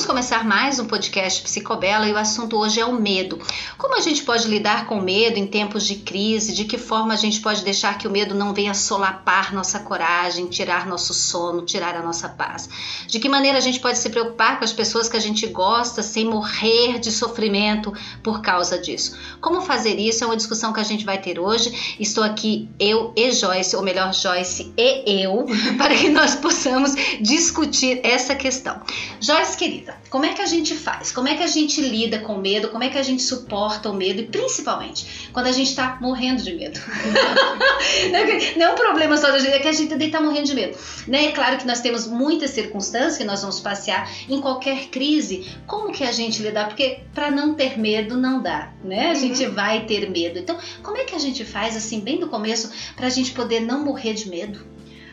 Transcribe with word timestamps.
Vamos 0.00 0.08
começar 0.08 0.46
mais 0.46 0.78
um 0.78 0.86
podcast 0.86 1.42
Psicobela 1.42 2.08
e 2.08 2.12
o 2.14 2.16
assunto 2.16 2.56
hoje 2.56 2.80
é 2.80 2.86
o 2.86 2.98
medo. 2.98 3.38
Como 3.76 3.94
a 3.94 4.00
gente 4.00 4.22
pode 4.22 4.48
lidar 4.48 4.86
com 4.86 4.98
o 4.98 5.02
medo 5.02 5.38
em 5.38 5.46
tempos 5.46 5.86
de 5.86 5.96
crise? 5.96 6.54
De 6.54 6.64
que 6.64 6.78
forma 6.78 7.12
a 7.12 7.16
gente 7.18 7.38
pode 7.40 7.62
deixar 7.62 7.98
que 7.98 8.08
o 8.08 8.10
medo 8.10 8.34
não 8.34 8.54
venha 8.54 8.72
solapar 8.72 9.52
nossa 9.52 9.78
coragem, 9.80 10.46
tirar 10.46 10.86
nosso 10.86 11.12
sono, 11.12 11.66
tirar 11.66 11.94
a 11.94 12.02
nossa 12.02 12.30
paz? 12.30 12.66
De 13.06 13.18
que 13.18 13.28
maneira 13.28 13.58
a 13.58 13.60
gente 13.60 13.78
pode 13.78 13.98
se 13.98 14.08
preocupar 14.08 14.58
com 14.58 14.64
as 14.64 14.72
pessoas 14.72 15.06
que 15.06 15.18
a 15.18 15.20
gente 15.20 15.46
gosta 15.48 16.02
sem 16.02 16.24
morrer 16.24 16.98
de 16.98 17.12
sofrimento 17.12 17.92
por 18.22 18.40
causa 18.40 18.78
disso? 18.78 19.18
Como 19.38 19.60
fazer 19.60 19.98
isso 19.98 20.24
é 20.24 20.26
uma 20.26 20.36
discussão 20.36 20.72
que 20.72 20.80
a 20.80 20.84
gente 20.84 21.04
vai 21.04 21.20
ter 21.20 21.38
hoje. 21.38 21.96
Estou 22.00 22.24
aqui 22.24 22.70
eu 22.80 23.12
e 23.14 23.32
Joyce, 23.32 23.76
ou 23.76 23.82
melhor, 23.82 24.14
Joyce 24.14 24.72
e 24.78 25.22
eu, 25.24 25.44
para 25.76 25.94
que 25.94 26.08
nós 26.08 26.36
possamos 26.36 26.94
discutir 27.20 28.00
essa 28.02 28.34
questão. 28.34 28.80
Joyce, 29.20 29.58
querida, 29.58 29.89
como 30.08 30.24
é 30.24 30.34
que 30.34 30.42
a 30.42 30.46
gente 30.46 30.74
faz? 30.74 31.12
Como 31.12 31.28
é 31.28 31.36
que 31.36 31.42
a 31.42 31.46
gente 31.46 31.80
lida 31.80 32.18
com 32.20 32.34
o 32.34 32.40
medo? 32.40 32.68
Como 32.68 32.82
é 32.82 32.88
que 32.88 32.98
a 32.98 33.02
gente 33.02 33.22
suporta 33.22 33.90
o 33.90 33.94
medo? 33.94 34.20
E 34.20 34.26
principalmente 34.26 35.30
quando 35.32 35.46
a 35.46 35.52
gente 35.52 35.68
está 35.68 35.98
morrendo 36.00 36.42
de 36.42 36.54
medo. 36.54 36.80
não 38.56 38.66
é 38.66 38.72
um 38.72 38.74
problema 38.74 39.16
só 39.16 39.30
da 39.30 39.38
gente, 39.38 39.54
é 39.54 39.58
que 39.58 39.68
a 39.68 39.72
gente 39.72 39.94
está 39.94 40.20
morrendo 40.20 40.46
de 40.46 40.54
medo. 40.54 40.76
Né? 41.06 41.26
É 41.26 41.32
claro 41.32 41.58
que 41.58 41.66
nós 41.66 41.80
temos 41.80 42.06
muitas 42.06 42.50
circunstâncias 42.50 43.16
que 43.16 43.24
nós 43.24 43.40
vamos 43.40 43.60
passear 43.60 44.10
em 44.28 44.40
qualquer 44.40 44.88
crise. 44.88 45.46
Como 45.66 45.92
que 45.92 46.04
a 46.04 46.12
gente 46.12 46.42
lidar? 46.42 46.68
Porque 46.68 47.00
para 47.14 47.30
não 47.30 47.54
ter 47.54 47.78
medo 47.78 48.16
não 48.16 48.42
dá, 48.42 48.72
né? 48.82 49.10
A 49.10 49.14
gente 49.14 49.44
uhum. 49.44 49.54
vai 49.54 49.84
ter 49.86 50.10
medo. 50.10 50.38
Então, 50.38 50.58
como 50.82 50.96
é 50.96 51.04
que 51.04 51.14
a 51.14 51.18
gente 51.18 51.44
faz 51.44 51.76
assim 51.76 52.00
bem 52.00 52.18
do 52.18 52.28
começo 52.28 52.70
para 52.96 53.06
a 53.06 53.10
gente 53.10 53.32
poder 53.32 53.60
não 53.60 53.84
morrer 53.84 54.14
de 54.14 54.28
medo? 54.28 54.64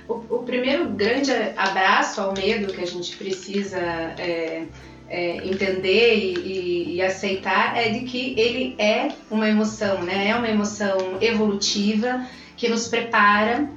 O, 0.08 0.14
o, 0.36 0.44
primeiro 0.44 0.90
grande 0.90 1.32
abraço 1.56 2.22
ao 2.22 2.34
medo 2.34 2.74
que 2.74 2.82
a 2.82 2.88
gente 2.88 3.16
precisa 3.18 3.78
é, 3.78 4.64
é, 5.10 5.38
entender 5.48 6.16
e, 6.16 6.34
e, 6.36 6.96
e, 6.96 7.02
aceitar 7.02 7.78
é 7.78 7.90
de 7.90 8.02
que 8.02 8.34
ele 8.40 8.76
é 8.78 9.10
uma 9.30 9.50
emoção, 9.50 10.02
né? 10.04 10.30
É 10.30 10.36
uma 10.36 10.50
emoção 10.50 11.18
evolutiva 11.20 12.26
que 12.56 12.70
nos 12.70 12.88
prepara 12.88 13.70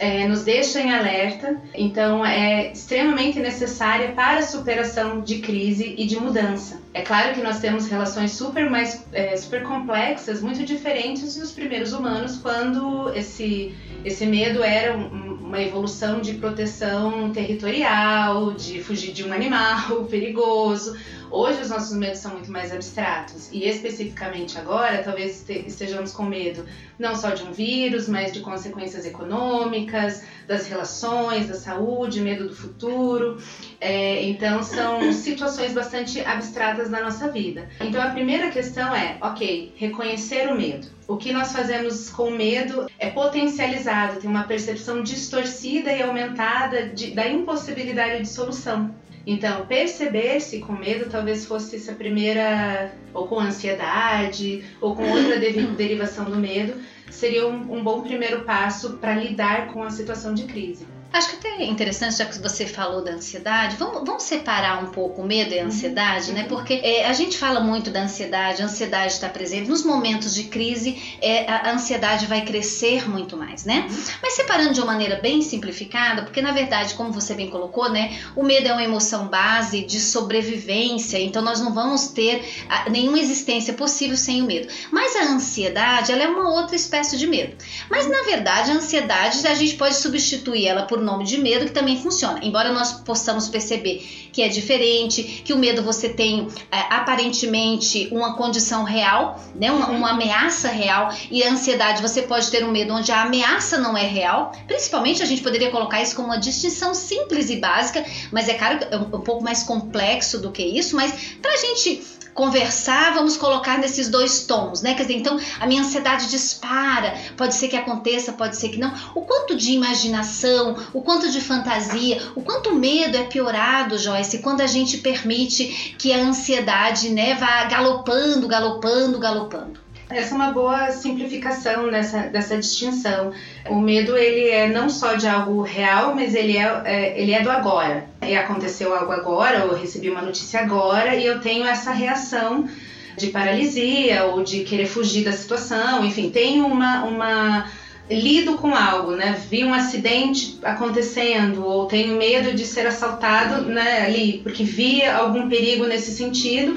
é, 0.00 0.26
nos 0.26 0.42
deixa 0.42 0.80
em 0.80 0.90
alerta, 0.90 1.60
então 1.74 2.24
é 2.24 2.72
extremamente 2.72 3.38
necessária 3.38 4.12
para 4.12 4.38
a 4.38 4.42
superação 4.42 5.20
de 5.20 5.40
crise 5.40 5.94
e 5.96 6.06
de 6.06 6.18
mudança. 6.18 6.80
É 6.92 7.02
claro 7.02 7.34
que 7.34 7.40
nós 7.40 7.60
temos 7.60 7.86
relações 7.86 8.32
super 8.32 8.68
mais 8.68 9.06
é, 9.12 9.36
super 9.36 9.62
complexas, 9.62 10.42
muito 10.42 10.64
diferentes 10.64 11.36
dos 11.36 11.52
primeiros 11.52 11.92
humanos, 11.92 12.36
quando 12.38 13.12
esse 13.14 13.74
esse 14.04 14.24
medo 14.26 14.62
era 14.62 14.96
uma 14.96 15.60
evolução 15.60 16.20
de 16.20 16.34
proteção 16.34 17.30
territorial, 17.32 18.52
de 18.54 18.82
fugir 18.82 19.12
de 19.12 19.24
um 19.24 19.32
animal 19.32 20.04
perigoso. 20.10 20.96
Hoje 21.30 21.60
os 21.60 21.70
nossos 21.70 21.96
medos 21.96 22.18
são 22.18 22.32
muito 22.32 22.50
mais 22.50 22.72
abstratos 22.72 23.50
e 23.52 23.64
especificamente 23.68 24.58
agora 24.58 25.02
talvez 25.02 25.48
estejamos 25.48 26.12
com 26.12 26.24
medo 26.24 26.64
não 26.98 27.14
só 27.14 27.30
de 27.30 27.44
um 27.44 27.52
vírus, 27.52 28.08
mas 28.08 28.32
de 28.32 28.40
consequências 28.40 29.06
econômicas, 29.06 30.22
das 30.50 30.66
relações, 30.66 31.46
da 31.46 31.54
saúde, 31.54 32.20
medo 32.20 32.48
do 32.48 32.54
futuro. 32.56 33.40
É, 33.80 34.24
então 34.24 34.64
são 34.64 35.12
situações 35.12 35.72
bastante 35.72 36.20
abstratas 36.22 36.90
na 36.90 37.00
nossa 37.00 37.28
vida. 37.28 37.68
Então 37.80 38.02
a 38.02 38.10
primeira 38.10 38.50
questão 38.50 38.92
é, 38.92 39.16
ok, 39.20 39.72
reconhecer 39.76 40.48
o 40.48 40.56
medo. 40.56 40.88
O 41.06 41.16
que 41.16 41.32
nós 41.32 41.52
fazemos 41.52 42.10
com 42.10 42.32
medo 42.32 42.86
é 42.98 43.10
potencializado, 43.10 44.18
tem 44.18 44.28
uma 44.28 44.42
percepção 44.42 45.04
distorcida 45.04 45.92
e 45.92 46.02
aumentada 46.02 46.88
de, 46.88 47.12
da 47.12 47.28
impossibilidade 47.28 48.22
de 48.22 48.28
solução. 48.28 48.92
Então, 49.26 49.66
perceber-se 49.66 50.60
com 50.60 50.72
medo 50.72 51.10
talvez 51.10 51.44
fosse 51.44 51.76
essa 51.76 51.92
primeira, 51.92 52.90
ou 53.12 53.28
com 53.28 53.38
ansiedade, 53.38 54.64
ou 54.80 54.96
com 54.96 55.08
outra 55.08 55.38
derivação 55.76 56.24
do 56.24 56.36
medo, 56.36 56.74
seria 57.10 57.46
um, 57.46 57.78
um 57.78 57.84
bom 57.84 58.02
primeiro 58.02 58.44
passo 58.44 58.98
para 58.98 59.14
lidar 59.14 59.72
com 59.72 59.82
a 59.82 59.90
situação 59.90 60.34
de 60.34 60.44
crise. 60.44 60.89
Acho 61.12 61.30
que 61.30 61.36
até 61.36 61.62
é 61.62 61.66
interessante, 61.66 62.18
já 62.18 62.24
que 62.24 62.38
você 62.38 62.66
falou 62.66 63.02
da 63.02 63.12
ansiedade, 63.12 63.76
vamos, 63.76 64.04
vamos 64.04 64.22
separar 64.22 64.82
um 64.82 64.86
pouco 64.88 65.22
o 65.22 65.26
medo 65.26 65.52
e 65.52 65.58
a 65.58 65.62
uhum. 65.62 65.68
ansiedade, 65.68 66.32
né? 66.32 66.42
uhum. 66.42 66.48
né? 66.48 66.48
Porque 66.48 66.74
é, 66.74 67.06
a 67.06 67.12
gente 67.12 67.36
fala 67.36 67.58
muito 67.60 67.90
da 67.90 68.02
ansiedade, 68.02 68.62
a 68.62 68.66
ansiedade 68.66 69.14
está 69.14 69.28
presente. 69.28 69.68
Nos 69.68 69.82
momentos 69.82 70.32
de 70.34 70.44
crise, 70.44 71.18
é, 71.20 71.50
a 71.50 71.72
ansiedade 71.72 72.26
vai 72.26 72.42
crescer 72.42 73.08
muito 73.08 73.36
mais, 73.36 73.64
né? 73.64 73.88
Uhum. 73.90 74.02
Mas 74.22 74.34
separando 74.34 74.72
de 74.72 74.80
uma 74.80 74.92
maneira 74.92 75.16
bem 75.16 75.42
simplificada, 75.42 76.22
porque 76.22 76.40
na 76.40 76.52
verdade, 76.52 76.94
como 76.94 77.12
você 77.12 77.34
bem 77.34 77.50
colocou, 77.50 77.90
né? 77.90 78.16
O 78.36 78.44
medo 78.44 78.68
é 78.68 78.72
uma 78.72 78.82
emoção 78.82 79.26
base 79.26 79.82
de 79.84 79.98
sobrevivência, 79.98 81.18
então 81.18 81.42
nós 81.42 81.60
não 81.60 81.74
vamos 81.74 82.08
ter 82.08 82.44
nenhuma 82.88 83.18
existência 83.18 83.74
possível 83.74 84.16
sem 84.16 84.42
o 84.42 84.46
medo. 84.46 84.68
Mas 84.92 85.16
a 85.16 85.24
ansiedade, 85.24 86.12
ela 86.12 86.22
é 86.22 86.28
uma 86.28 86.50
outra 86.50 86.76
espécie 86.76 87.16
de 87.16 87.26
medo. 87.26 87.56
Mas 87.90 88.08
na 88.08 88.22
verdade, 88.22 88.70
a 88.70 88.74
ansiedade, 88.74 89.44
a 89.46 89.54
gente 89.54 89.74
pode 89.74 89.96
substituir 89.96 90.68
ela 90.68 90.82
por 90.82 90.99
nome 91.00 91.24
de 91.24 91.38
medo 91.38 91.66
que 91.66 91.72
também 91.72 92.00
funciona. 92.00 92.40
Embora 92.42 92.72
nós 92.72 92.92
possamos 92.92 93.48
perceber 93.48 93.98
que 94.32 94.42
é 94.42 94.48
diferente, 94.48 95.42
que 95.44 95.52
o 95.52 95.58
medo 95.58 95.82
você 95.82 96.08
tem 96.08 96.48
é, 96.70 96.78
aparentemente 96.90 98.08
uma 98.12 98.34
condição 98.36 98.84
real, 98.84 99.40
né, 99.54 99.70
uma, 99.70 99.88
uma, 99.88 100.10
ameaça 100.10 100.68
real, 100.68 101.12
e 101.30 101.42
a 101.42 101.50
ansiedade 101.50 102.00
você 102.00 102.22
pode 102.22 102.50
ter 102.50 102.64
um 102.64 102.70
medo 102.70 102.94
onde 102.94 103.10
a 103.10 103.22
ameaça 103.22 103.78
não 103.78 103.96
é 103.96 104.06
real. 104.06 104.52
Principalmente 104.66 105.22
a 105.22 105.26
gente 105.26 105.42
poderia 105.42 105.70
colocar 105.70 106.00
isso 106.00 106.14
como 106.14 106.28
uma 106.28 106.38
distinção 106.38 106.94
simples 106.94 107.50
e 107.50 107.56
básica, 107.56 108.04
mas 108.30 108.48
é 108.48 108.54
claro 108.54 108.78
é 108.90 108.96
um, 108.96 109.02
um 109.02 109.20
pouco 109.20 109.42
mais 109.42 109.62
complexo 109.62 110.40
do 110.40 110.50
que 110.50 110.62
isso. 110.62 110.96
Mas 110.96 111.12
para 111.40 111.52
a 111.52 111.56
gente 111.56 112.19
conversar, 112.34 113.14
vamos 113.14 113.36
colocar 113.36 113.78
nesses 113.78 114.08
dois 114.08 114.44
tons, 114.44 114.82
né? 114.82 114.94
Quer 114.94 115.02
dizer, 115.02 115.18
então 115.18 115.38
a 115.58 115.66
minha 115.66 115.82
ansiedade 115.82 116.28
dispara, 116.28 117.14
pode 117.36 117.54
ser 117.54 117.68
que 117.68 117.76
aconteça, 117.76 118.32
pode 118.32 118.56
ser 118.56 118.68
que 118.70 118.78
não. 118.78 118.92
O 119.14 119.22
quanto 119.22 119.56
de 119.56 119.72
imaginação, 119.72 120.76
o 120.92 121.02
quanto 121.02 121.30
de 121.30 121.40
fantasia, 121.40 122.20
o 122.34 122.42
quanto 122.42 122.74
medo 122.74 123.16
é 123.16 123.24
piorado, 123.24 123.98
Joyce, 123.98 124.38
quando 124.38 124.60
a 124.60 124.66
gente 124.66 124.98
permite 124.98 125.94
que 125.98 126.12
a 126.12 126.18
ansiedade, 126.18 127.10
né, 127.10 127.34
vá 127.34 127.64
galopando, 127.64 128.46
galopando, 128.46 129.18
galopando. 129.18 129.89
Essa 130.10 130.34
é 130.34 130.36
uma 130.36 130.50
boa 130.50 130.90
simplificação 130.90 131.88
dessa, 131.88 132.22
dessa 132.22 132.56
distinção. 132.56 133.32
O 133.68 133.76
medo 133.76 134.16
ele 134.16 134.48
é 134.48 134.68
não 134.68 134.88
só 134.88 135.14
de 135.14 135.28
algo 135.28 135.62
real, 135.62 136.14
mas 136.16 136.34
ele 136.34 136.56
é, 136.56 136.82
é, 136.84 137.20
ele 137.20 137.32
é 137.32 137.40
do 137.40 137.50
agora. 137.50 138.06
E 138.20 138.36
aconteceu 138.36 138.92
algo 138.92 139.12
agora, 139.12 139.60
eu 139.60 139.74
recebi 139.74 140.10
uma 140.10 140.22
notícia 140.22 140.60
agora 140.60 141.14
e 141.14 141.24
eu 141.24 141.40
tenho 141.40 141.64
essa 141.64 141.92
reação 141.92 142.68
de 143.16 143.28
paralisia 143.28 144.24
ou 144.24 144.42
de 144.42 144.64
querer 144.64 144.86
fugir 144.86 145.24
da 145.24 145.32
situação. 145.32 146.04
Enfim, 146.04 146.28
tenho 146.28 146.66
uma, 146.66 147.04
uma 147.04 147.70
lido 148.10 148.54
com 148.54 148.74
algo, 148.74 149.12
né? 149.12 149.40
Vi 149.48 149.64
um 149.64 149.72
acidente 149.72 150.58
acontecendo 150.64 151.64
ou 151.64 151.86
tenho 151.86 152.16
medo 152.16 152.52
de 152.52 152.66
ser 152.66 152.86
assaltado, 152.86 153.62
né, 153.66 154.04
ali, 154.06 154.40
porque 154.42 154.64
vi 154.64 155.04
algum 155.04 155.48
perigo 155.48 155.86
nesse 155.86 156.10
sentido 156.10 156.76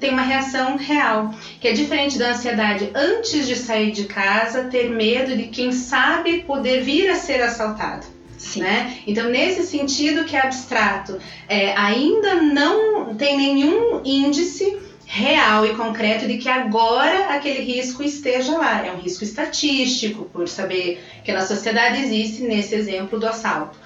tem 0.00 0.10
uma 0.10 0.22
reação 0.22 0.76
real, 0.76 1.34
que 1.60 1.68
é 1.68 1.72
diferente 1.72 2.18
da 2.18 2.30
ansiedade 2.30 2.90
antes 2.94 3.46
de 3.46 3.56
sair 3.56 3.92
de 3.92 4.04
casa, 4.04 4.64
ter 4.64 4.90
medo 4.90 5.36
de 5.36 5.44
quem 5.44 5.72
sabe 5.72 6.42
poder 6.42 6.82
vir 6.82 7.10
a 7.10 7.16
ser 7.16 7.42
assaltado. 7.42 8.06
Né? 8.56 8.98
Então, 9.06 9.30
nesse 9.30 9.62
sentido 9.64 10.24
que 10.24 10.36
é 10.36 10.40
abstrato, 10.40 11.18
é, 11.48 11.76
ainda 11.76 12.42
não 12.42 13.14
tem 13.14 13.36
nenhum 13.36 14.02
índice 14.04 14.78
real 15.06 15.66
e 15.66 15.74
concreto 15.74 16.26
de 16.26 16.38
que 16.38 16.48
agora 16.48 17.34
aquele 17.34 17.62
risco 17.62 18.02
esteja 18.02 18.56
lá. 18.56 18.84
É 18.84 18.90
um 18.90 18.96
risco 18.96 19.22
estatístico, 19.22 20.24
por 20.24 20.48
saber 20.48 21.04
que 21.22 21.30
na 21.32 21.42
sociedade 21.42 22.02
existe 22.02 22.42
nesse 22.42 22.74
exemplo 22.74 23.20
do 23.20 23.26
assalto 23.26 23.78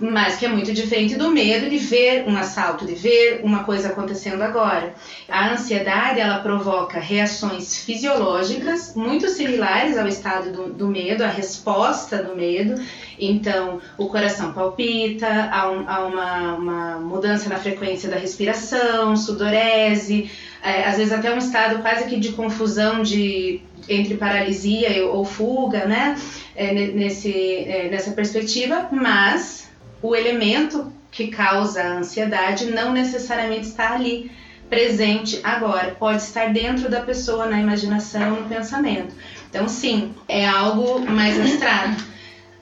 mas 0.00 0.36
que 0.36 0.46
é 0.46 0.48
muito 0.48 0.72
diferente 0.72 1.14
do 1.16 1.30
medo 1.30 1.68
de 1.68 1.76
ver 1.76 2.24
um 2.26 2.36
assalto, 2.36 2.86
de 2.86 2.94
ver 2.94 3.40
uma 3.44 3.64
coisa 3.64 3.88
acontecendo 3.88 4.42
agora. 4.42 4.94
A 5.28 5.52
ansiedade 5.52 6.20
ela 6.20 6.38
provoca 6.38 6.98
reações 6.98 7.84
fisiológicas 7.84 8.94
muito 8.94 9.28
similares 9.28 9.98
ao 9.98 10.08
estado 10.08 10.50
do, 10.52 10.72
do 10.72 10.88
medo, 10.88 11.22
a 11.22 11.28
resposta 11.28 12.22
do 12.22 12.34
medo. 12.34 12.80
Então, 13.18 13.80
o 13.98 14.06
coração 14.06 14.52
palpita, 14.52 15.28
há, 15.52 15.70
um, 15.70 15.88
há 15.88 16.06
uma, 16.06 16.54
uma 16.54 17.00
mudança 17.00 17.48
na 17.50 17.56
frequência 17.56 18.08
da 18.08 18.16
respiração, 18.16 19.14
sudorese, 19.14 20.30
é, 20.62 20.84
às 20.84 20.96
vezes 20.96 21.12
até 21.12 21.32
um 21.32 21.38
estado 21.38 21.80
quase 21.82 22.04
que 22.06 22.18
de 22.18 22.32
confusão 22.32 23.02
de 23.02 23.60
entre 23.88 24.16
paralisia 24.16 25.06
ou 25.06 25.24
fuga, 25.24 25.84
né? 25.86 26.16
É, 26.54 26.72
nesse, 26.72 27.32
é, 27.32 27.88
nessa 27.90 28.12
perspectiva, 28.12 28.88
mas 28.92 29.69
o 30.02 30.14
elemento 30.14 30.92
que 31.10 31.28
causa 31.28 31.82
a 31.82 31.98
ansiedade 31.98 32.66
não 32.66 32.92
necessariamente 32.92 33.66
está 33.68 33.94
ali 33.94 34.30
presente 34.68 35.40
agora, 35.42 35.96
pode 35.98 36.22
estar 36.22 36.52
dentro 36.52 36.88
da 36.88 37.00
pessoa 37.00 37.46
na 37.46 37.60
imaginação, 37.60 38.36
no 38.36 38.48
pensamento. 38.48 39.12
Então, 39.48 39.68
sim, 39.68 40.14
é 40.28 40.46
algo 40.46 41.00
mais 41.00 41.38
abstrato. 41.38 42.04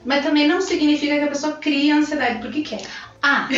Mas 0.03 0.23
também 0.23 0.47
não 0.47 0.59
significa 0.59 1.17
que 1.17 1.23
a 1.25 1.27
pessoa 1.27 1.53
cria 1.57 1.95
ansiedade 1.95 2.39
porque 2.39 2.61
quer. 2.61 2.81
Ah, 3.21 3.49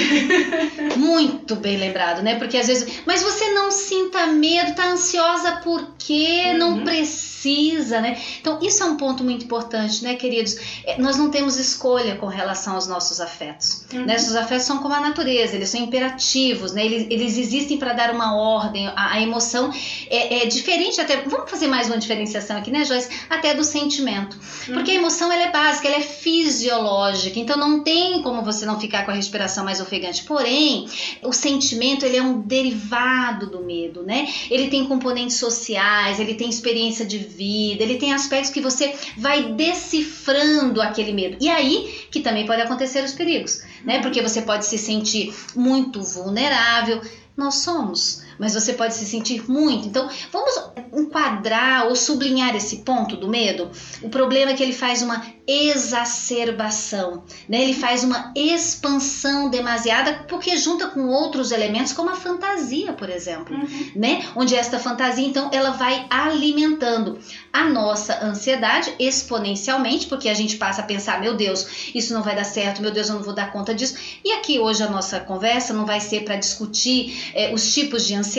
muito 0.97 1.55
bem 1.55 1.77
lembrado, 1.77 2.23
né? 2.23 2.35
Porque 2.35 2.57
às 2.57 2.65
vezes, 2.65 3.01
mas 3.05 3.21
você 3.21 3.51
não 3.51 3.69
sinta 3.69 4.25
medo, 4.25 4.73
tá 4.73 4.87
ansiosa 4.87 5.57
porque 5.63 6.45
uhum. 6.47 6.57
não 6.57 6.83
precisa, 6.83 8.01
né? 8.01 8.19
Então, 8.39 8.57
isso 8.59 8.81
é 8.81 8.85
um 8.87 8.97
ponto 8.97 9.23
muito 9.23 9.45
importante, 9.45 10.03
né, 10.03 10.15
queridos? 10.15 10.55
É, 10.83 10.99
nós 10.99 11.15
não 11.15 11.29
temos 11.29 11.57
escolha 11.57 12.15
com 12.15 12.25
relação 12.25 12.73
aos 12.73 12.87
nossos 12.87 13.21
afetos. 13.21 13.85
Uhum. 13.93 14.05
Né? 14.05 14.15
Os 14.15 14.35
afetos 14.35 14.65
são 14.65 14.79
como 14.79 14.95
a 14.95 14.99
natureza, 14.99 15.55
eles 15.55 15.69
são 15.69 15.79
imperativos, 15.79 16.71
né? 16.71 16.83
Eles, 16.83 17.05
eles 17.11 17.37
existem 17.37 17.77
para 17.77 17.93
dar 17.93 18.11
uma 18.11 18.35
ordem. 18.35 18.87
A, 18.87 19.13
a 19.13 19.21
emoção 19.21 19.71
é, 20.09 20.41
é, 20.41 20.45
diferente 20.47 20.99
até. 20.99 21.17
Vamos 21.17 21.51
fazer 21.51 21.67
mais 21.67 21.85
uma 21.87 21.99
diferenciação 21.99 22.57
aqui, 22.57 22.71
né, 22.71 22.83
Joyce? 22.83 23.09
Até 23.29 23.53
do 23.53 23.63
sentimento. 23.63 24.39
Uhum. 24.67 24.73
Porque 24.73 24.89
a 24.89 24.95
emoção 24.95 25.31
ela 25.31 25.43
é 25.43 25.51
básica, 25.51 25.87
ela 25.87 25.97
é 25.97 26.01
fisiológica, 26.01 27.39
então 27.39 27.57
não 27.57 27.83
tem 27.83 28.23
como 28.23 28.41
você 28.41 28.65
não 28.65 28.79
ficar 28.79 29.05
com 29.05 29.11
a 29.11 29.13
respiração 29.13 29.50
respiração 29.51 29.65
mais 29.65 29.81
ofegante. 29.81 30.23
Porém, 30.23 30.87
o 31.21 31.33
sentimento 31.33 32.05
ele 32.05 32.17
é 32.17 32.23
um 32.23 32.41
derivado 32.41 33.47
do 33.47 33.63
medo, 33.63 34.03
né? 34.03 34.27
Ele 34.49 34.69
tem 34.69 34.87
componentes 34.87 35.37
sociais, 35.37 36.19
ele 36.19 36.35
tem 36.35 36.49
experiência 36.49 37.05
de 37.05 37.17
vida, 37.17 37.83
ele 37.83 37.97
tem 37.97 38.13
aspectos 38.13 38.51
que 38.51 38.61
você 38.61 38.95
vai 39.17 39.53
decifrando 39.53 40.81
aquele 40.81 41.11
medo. 41.11 41.37
E 41.41 41.49
aí 41.49 42.05
que 42.09 42.21
também 42.21 42.45
pode 42.45 42.61
acontecer 42.61 43.03
os 43.03 43.13
perigos, 43.13 43.61
né? 43.83 43.99
Porque 43.99 44.21
você 44.21 44.41
pode 44.41 44.65
se 44.65 44.77
sentir 44.77 45.33
muito 45.55 46.01
vulnerável. 46.01 47.01
Nós 47.35 47.55
somos 47.55 48.21
mas 48.41 48.55
você 48.55 48.73
pode 48.73 48.95
se 48.95 49.05
sentir 49.05 49.47
muito. 49.47 49.87
Então, 49.87 50.09
vamos 50.31 50.51
enquadrar 50.91 51.85
ou 51.85 51.95
sublinhar 51.95 52.55
esse 52.55 52.77
ponto 52.77 53.15
do 53.15 53.27
medo. 53.27 53.69
O 54.01 54.09
problema 54.09 54.51
é 54.51 54.53
que 54.55 54.63
ele 54.63 54.73
faz 54.73 55.03
uma 55.03 55.23
exacerbação, 55.47 57.23
né? 57.47 57.61
Ele 57.61 57.73
faz 57.73 58.03
uma 58.03 58.31
expansão 58.35 59.49
demasiada 59.49 60.25
porque 60.27 60.55
junta 60.57 60.87
com 60.87 61.07
outros 61.07 61.51
elementos 61.51 61.93
como 61.93 62.09
a 62.09 62.15
fantasia, 62.15 62.93
por 62.93 63.09
exemplo, 63.09 63.55
uhum. 63.55 63.91
né? 63.95 64.25
Onde 64.35 64.55
esta 64.55 64.79
fantasia 64.79 65.27
então 65.27 65.49
ela 65.53 65.71
vai 65.71 66.07
alimentando 66.09 67.19
a 67.51 67.65
nossa 67.65 68.25
ansiedade 68.25 68.93
exponencialmente, 68.97 70.07
porque 70.07 70.29
a 70.29 70.33
gente 70.33 70.57
passa 70.57 70.81
a 70.81 70.85
pensar, 70.85 71.19
meu 71.19 71.35
Deus, 71.35 71.91
isso 71.93 72.13
não 72.13 72.23
vai 72.23 72.35
dar 72.35 72.45
certo, 72.45 72.81
meu 72.81 72.91
Deus, 72.91 73.09
eu 73.09 73.15
não 73.15 73.23
vou 73.23 73.33
dar 73.33 73.51
conta 73.51 73.75
disso. 73.75 73.95
E 74.23 74.31
aqui 74.31 74.57
hoje 74.57 74.81
a 74.81 74.89
nossa 74.89 75.19
conversa 75.19 75.73
não 75.73 75.85
vai 75.85 75.99
ser 75.99 76.23
para 76.23 76.37
discutir 76.37 77.31
é, 77.35 77.53
os 77.53 77.73
tipos 77.73 78.07
de 78.07 78.15
ansiedade, 78.15 78.30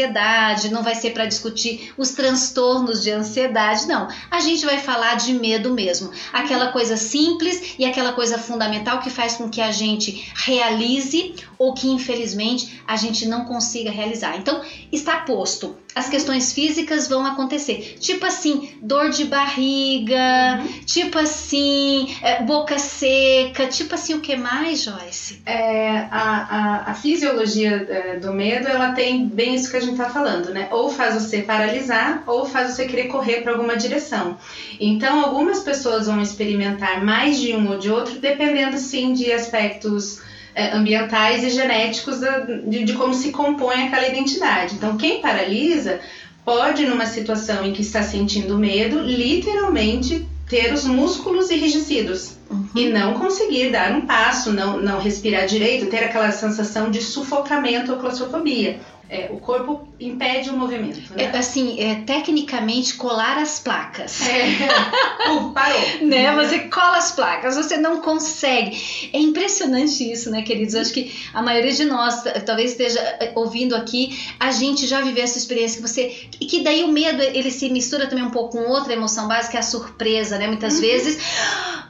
não 0.70 0.82
vai 0.82 0.94
ser 0.94 1.10
para 1.10 1.26
discutir 1.26 1.92
os 1.96 2.10
transtornos 2.10 3.02
de 3.02 3.10
ansiedade, 3.10 3.86
não. 3.86 4.08
A 4.30 4.40
gente 4.40 4.64
vai 4.64 4.78
falar 4.78 5.16
de 5.16 5.34
medo 5.34 5.72
mesmo, 5.72 6.10
aquela 6.32 6.72
coisa 6.72 6.96
simples 6.96 7.74
e 7.78 7.84
aquela 7.84 8.12
coisa 8.12 8.38
fundamental 8.38 9.00
que 9.00 9.10
faz 9.10 9.36
com 9.36 9.48
que 9.48 9.60
a 9.60 9.72
gente 9.72 10.32
realize 10.34 11.34
ou 11.58 11.74
que 11.74 11.88
infelizmente 11.88 12.82
a 12.86 12.96
gente 12.96 13.26
não 13.26 13.44
consiga 13.44 13.90
realizar. 13.90 14.36
Então, 14.36 14.62
está 14.90 15.20
posto. 15.20 15.76
As 15.94 16.08
questões 16.08 16.52
físicas 16.52 17.06
vão 17.06 17.26
acontecer. 17.26 17.96
Tipo 18.00 18.24
assim, 18.26 18.70
dor 18.80 19.10
de 19.10 19.24
barriga, 19.24 20.60
uhum. 20.60 20.84
tipo 20.86 21.18
assim, 21.18 22.14
é, 22.22 22.42
boca 22.42 22.78
seca, 22.78 23.66
tipo 23.66 23.94
assim, 23.94 24.14
o 24.14 24.20
que 24.20 24.34
mais, 24.34 24.82
Joyce? 24.82 25.42
É, 25.44 26.06
a, 26.10 26.84
a, 26.86 26.90
a 26.90 26.94
fisiologia 26.94 27.86
é, 27.88 28.18
do 28.18 28.32
medo, 28.32 28.68
ela 28.68 28.92
tem 28.92 29.26
bem 29.26 29.54
isso 29.54 29.70
que 29.70 29.76
a 29.76 29.80
gente 29.80 29.92
está 29.92 30.08
falando, 30.08 30.50
né? 30.50 30.68
Ou 30.70 30.90
faz 30.90 31.14
você 31.14 31.42
paralisar, 31.42 32.22
ou 32.26 32.46
faz 32.46 32.72
você 32.72 32.86
querer 32.86 33.08
correr 33.08 33.42
para 33.42 33.52
alguma 33.52 33.76
direção. 33.76 34.38
Então, 34.80 35.22
algumas 35.22 35.60
pessoas 35.60 36.06
vão 36.06 36.22
experimentar 36.22 37.04
mais 37.04 37.38
de 37.38 37.54
um 37.54 37.70
ou 37.70 37.78
de 37.78 37.90
outro, 37.90 38.18
dependendo, 38.18 38.78
sim, 38.78 39.12
de 39.12 39.30
aspectos 39.30 40.20
ambientais 40.56 41.42
e 41.44 41.50
genéticos 41.50 42.20
de, 42.66 42.84
de 42.84 42.92
como 42.94 43.14
se 43.14 43.30
compõe 43.32 43.84
aquela 43.84 44.08
identidade. 44.08 44.74
Então, 44.74 44.96
quem 44.96 45.20
paralisa 45.20 46.00
pode, 46.44 46.84
numa 46.86 47.06
situação 47.06 47.64
em 47.64 47.72
que 47.72 47.82
está 47.82 48.02
sentindo 48.02 48.58
medo, 48.58 49.00
literalmente 49.00 50.26
ter 50.48 50.72
os 50.72 50.84
músculos 50.84 51.50
enrijecidos 51.50 52.36
uhum. 52.50 52.66
e 52.74 52.88
não 52.88 53.14
conseguir 53.14 53.70
dar 53.70 53.92
um 53.92 54.02
passo, 54.02 54.52
não, 54.52 54.78
não 54.78 55.00
respirar 55.00 55.46
direito, 55.46 55.86
ter 55.86 56.04
aquela 56.04 56.30
sensação 56.30 56.90
de 56.90 57.00
sufocamento 57.00 57.92
ou 57.92 57.98
claustrofobia. 57.98 58.78
É, 59.12 59.28
o 59.30 59.36
corpo 59.36 59.86
impede 60.00 60.48
o 60.48 60.54
movimento. 60.54 60.98
Né? 61.14 61.24
É, 61.24 61.36
assim, 61.36 61.78
é, 61.78 61.96
tecnicamente 61.96 62.94
colar 62.94 63.36
as 63.36 63.60
placas. 63.60 64.26
É. 64.26 64.42
Uh, 65.22 65.52
parou. 65.52 65.78
né? 66.02 66.34
Você 66.34 66.58
cola 66.60 66.96
as 66.96 67.12
placas, 67.12 67.54
você 67.54 67.76
não 67.76 68.00
consegue. 68.00 69.10
É 69.12 69.18
impressionante 69.20 70.10
isso, 70.10 70.30
né, 70.30 70.42
queridos? 70.42 70.74
Acho 70.74 70.92
que 70.92 71.14
a 71.32 71.40
maioria 71.40 71.70
de 71.70 71.84
nós 71.84 72.24
talvez 72.44 72.72
esteja 72.72 72.98
é, 72.98 73.30
ouvindo 73.36 73.76
aqui, 73.76 74.18
a 74.40 74.50
gente 74.50 74.84
já 74.84 75.00
viveu 75.00 75.22
essa 75.22 75.38
experiência 75.38 75.80
que 75.80 75.88
você. 75.88 76.26
que 76.40 76.60
daí 76.62 76.82
o 76.82 76.88
medo 76.88 77.22
ele 77.22 77.52
se 77.52 77.68
mistura 77.70 78.08
também 78.08 78.24
um 78.24 78.30
pouco 78.30 78.58
com 78.58 78.68
outra 78.68 78.92
emoção 78.92 79.28
básica, 79.28 79.52
que 79.52 79.56
é 79.58 79.60
a 79.60 79.62
surpresa, 79.62 80.38
né? 80.38 80.48
Muitas 80.48 80.74
uhum. 80.74 80.80
vezes 80.80 81.18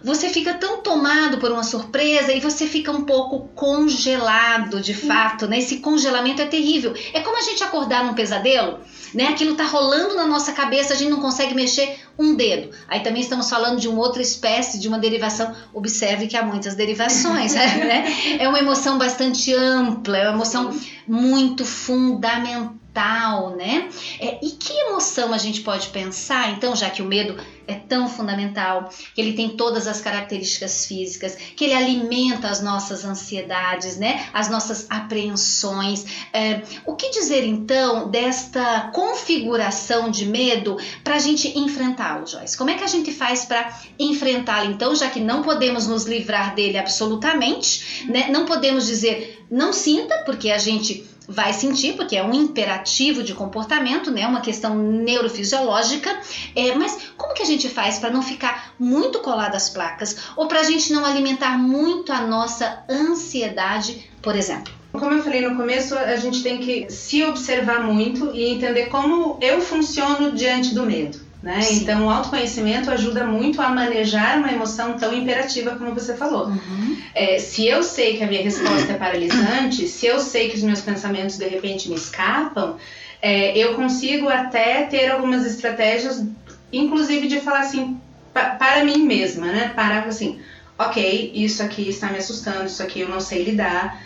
você 0.03 0.29
fica 0.29 0.55
tão 0.55 0.83
tomado 0.83 1.39
por 1.39 1.51
uma 1.51 1.63
surpresa 1.63 2.33
e 2.33 2.41
você 2.41 2.67
fica 2.67 2.91
um 2.91 3.03
pouco 3.03 3.49
congelado 3.55 4.81
de 4.81 4.95
fato, 4.95 5.47
né? 5.47 5.59
Esse 5.59 5.79
congelamento 5.79 6.43
é 6.43 6.47
terrível. 6.47 6.95
É 7.13 7.21
como 7.21 7.39
a 7.39 7.43
gente 7.43 7.63
acordar 7.63 8.05
num 8.05 8.15
pesadelo, 8.15 8.81
né? 9.15 9.29
Aquilo 9.29 9.55
tá 9.55 9.65
rolando 9.65 10.15
na 10.15 10.27
nossa 10.27 10.53
cabeça, 10.53 10.95
a 10.95 10.97
gente 10.97 11.11
não 11.11 11.21
consegue 11.21 11.55
mexer 11.55 12.01
um 12.19 12.35
dedo. 12.35 12.71
Aí 12.89 13.01
também 13.01 13.23
estamos 13.23 13.49
falando 13.49 13.81
de 13.81 13.89
uma 13.89 14.01
outra 14.01 14.23
espécie, 14.23 14.79
de 14.79 14.89
uma 14.89 14.99
derivação. 14.99 15.55
Observe 15.73 16.27
que 16.27 16.37
há 16.37 16.45
muitas 16.45 16.75
derivações, 16.75 17.55
né? 17.55 18.05
É 18.39 18.49
uma 18.49 18.59
emoção 18.59 18.99
bastante 18.99 19.55
ampla, 19.55 20.19
é 20.19 20.29
uma 20.29 20.35
emoção 20.35 20.77
muito 21.07 21.65
fundamental 21.65 22.83
mental, 22.93 23.57
né? 23.57 23.89
É, 24.21 24.39
e 24.43 24.51
que 24.51 24.73
emoção 24.73 25.33
a 25.33 25.39
gente 25.39 25.63
pode 25.63 25.89
pensar, 25.89 26.51
então, 26.51 26.77
já 26.77 26.91
que 26.91 27.01
o 27.01 27.07
medo 27.07 27.43
é 27.67 27.75
tão 27.75 28.09
fundamental, 28.09 28.91
que 29.15 29.21
ele 29.21 29.33
tem 29.33 29.51
todas 29.51 29.87
as 29.87 30.01
características 30.01 30.87
físicas, 30.87 31.35
que 31.35 31.65
ele 31.65 31.75
alimenta 31.75 32.49
as 32.49 32.63
nossas 32.63 33.05
ansiedades, 33.05 33.97
né? 33.97 34.29
As 34.33 34.51
nossas 34.51 34.87
apreensões. 34.91 36.05
É, 36.33 36.63
o 36.85 36.95
que 36.95 37.11
dizer 37.11 37.45
então 37.45 38.11
desta 38.11 38.91
configuração 38.93 40.11
de 40.11 40.27
medo 40.27 40.77
para 41.03 41.17
a 41.17 41.19
gente 41.19 41.49
Joyce? 42.27 42.57
Como 42.57 42.71
é 42.71 42.75
que 42.75 42.85
a 42.85 42.89
gente 42.89 43.13
faz 43.13 43.45
para 43.45 43.73
enfrentá-lo 43.99 44.71
então, 44.71 44.95
já 44.95 45.09
que 45.09 45.21
não 45.21 45.43
podemos 45.43 45.87
nos 45.87 46.05
livrar 46.05 46.55
dele 46.55 46.79
absolutamente, 46.79 48.07
né? 48.09 48.29
Não 48.31 48.45
podemos 48.45 48.87
dizer 48.87 49.45
não 49.51 49.73
sinta, 49.73 50.23
porque 50.25 50.51
a 50.51 50.59
gente 50.59 51.07
vai 51.29 51.53
sentir, 51.53 51.95
porque 51.95 52.17
é 52.17 52.25
um 52.25 52.33
imperativo 52.33 53.23
de 53.23 53.35
comportamento, 53.35 54.11
né? 54.11 54.27
Uma 54.27 54.41
questão 54.41 54.77
neurofisiológica. 54.77 56.11
É, 56.55 56.75
mas 56.75 57.11
como 57.17 57.35
que 57.35 57.43
a 57.43 57.47
gente 57.47 57.69
faz 57.69 57.99
para 57.99 58.11
não 58.11 58.23
ficar 58.23 58.75
muito 58.79 59.21
colado 59.21 59.55
às 59.55 59.69
placas 59.69 60.17
ou 60.37 60.47
para 60.47 60.61
a 60.61 60.65
gente 60.65 60.93
não 60.93 61.05
alimentar 61.05 61.59
muito 61.59 62.13
a 62.13 62.23
nossa 62.23 62.85
ansiedade, 62.89 64.11
por 64.21 64.37
exemplo? 64.37 64.73
Como 64.93 65.11
eu 65.11 65.23
falei 65.23 65.41
no 65.41 65.57
começo, 65.57 65.97
a 65.97 66.17
gente 66.17 66.43
tem 66.43 66.59
que 66.59 66.91
se 66.91 67.25
observar 67.25 67.83
muito 67.83 68.31
e 68.35 68.51
entender 68.51 68.87
como 68.87 69.39
eu 69.41 69.61
funciono 69.61 70.33
diante 70.33 70.75
do 70.75 70.85
medo. 70.85 71.32
Né? 71.43 71.59
Então, 71.73 72.07
o 72.07 72.11
autoconhecimento 72.11 72.89
ajuda 72.89 73.27
muito 73.27 73.61
a 73.61 73.69
manejar 73.69 74.39
uma 74.39 74.53
emoção 74.53 74.97
tão 74.97 75.13
imperativa 75.13 75.75
como 75.75 75.93
você 75.93 76.17
falou. 76.17 76.47
Uhum. 76.47 76.97
É, 77.13 77.39
se 77.39 77.67
eu 77.67 77.83
sei 77.83 78.17
que 78.17 78.23
a 78.23 78.29
minha 78.29 78.43
resposta 78.43 78.93
é 78.93 78.97
paralisante, 78.97 79.89
se 79.89 80.07
eu 80.07 80.21
sei 80.21 80.49
que 80.49 80.57
os 80.57 80.63
meus 80.63 80.81
pensamentos 80.81 81.37
de 81.37 81.49
repente 81.49 81.89
me 81.89 81.97
escapam, 81.97 82.77
é, 83.21 83.59
eu 83.59 83.75
consigo 83.75 84.29
até 84.29 84.85
ter 84.85 85.11
algumas 85.11 85.45
estratégias, 85.45 86.25
inclusive 86.73 87.27
de 87.27 87.41
falar 87.41 87.61
assim 87.61 88.01
pa 88.33 88.51
para 88.51 88.85
mim 88.85 88.99
mesma, 88.99 89.47
né? 89.47 89.73
Parar 89.75 90.07
assim, 90.07 90.41
ok, 90.79 91.33
isso 91.35 91.61
aqui 91.61 91.89
está 91.89 92.09
me 92.09 92.19
assustando, 92.19 92.67
isso 92.67 92.83
aqui 92.83 93.01
eu 93.01 93.09
não 93.09 93.21
sei 93.21 93.43
lidar 93.43 94.01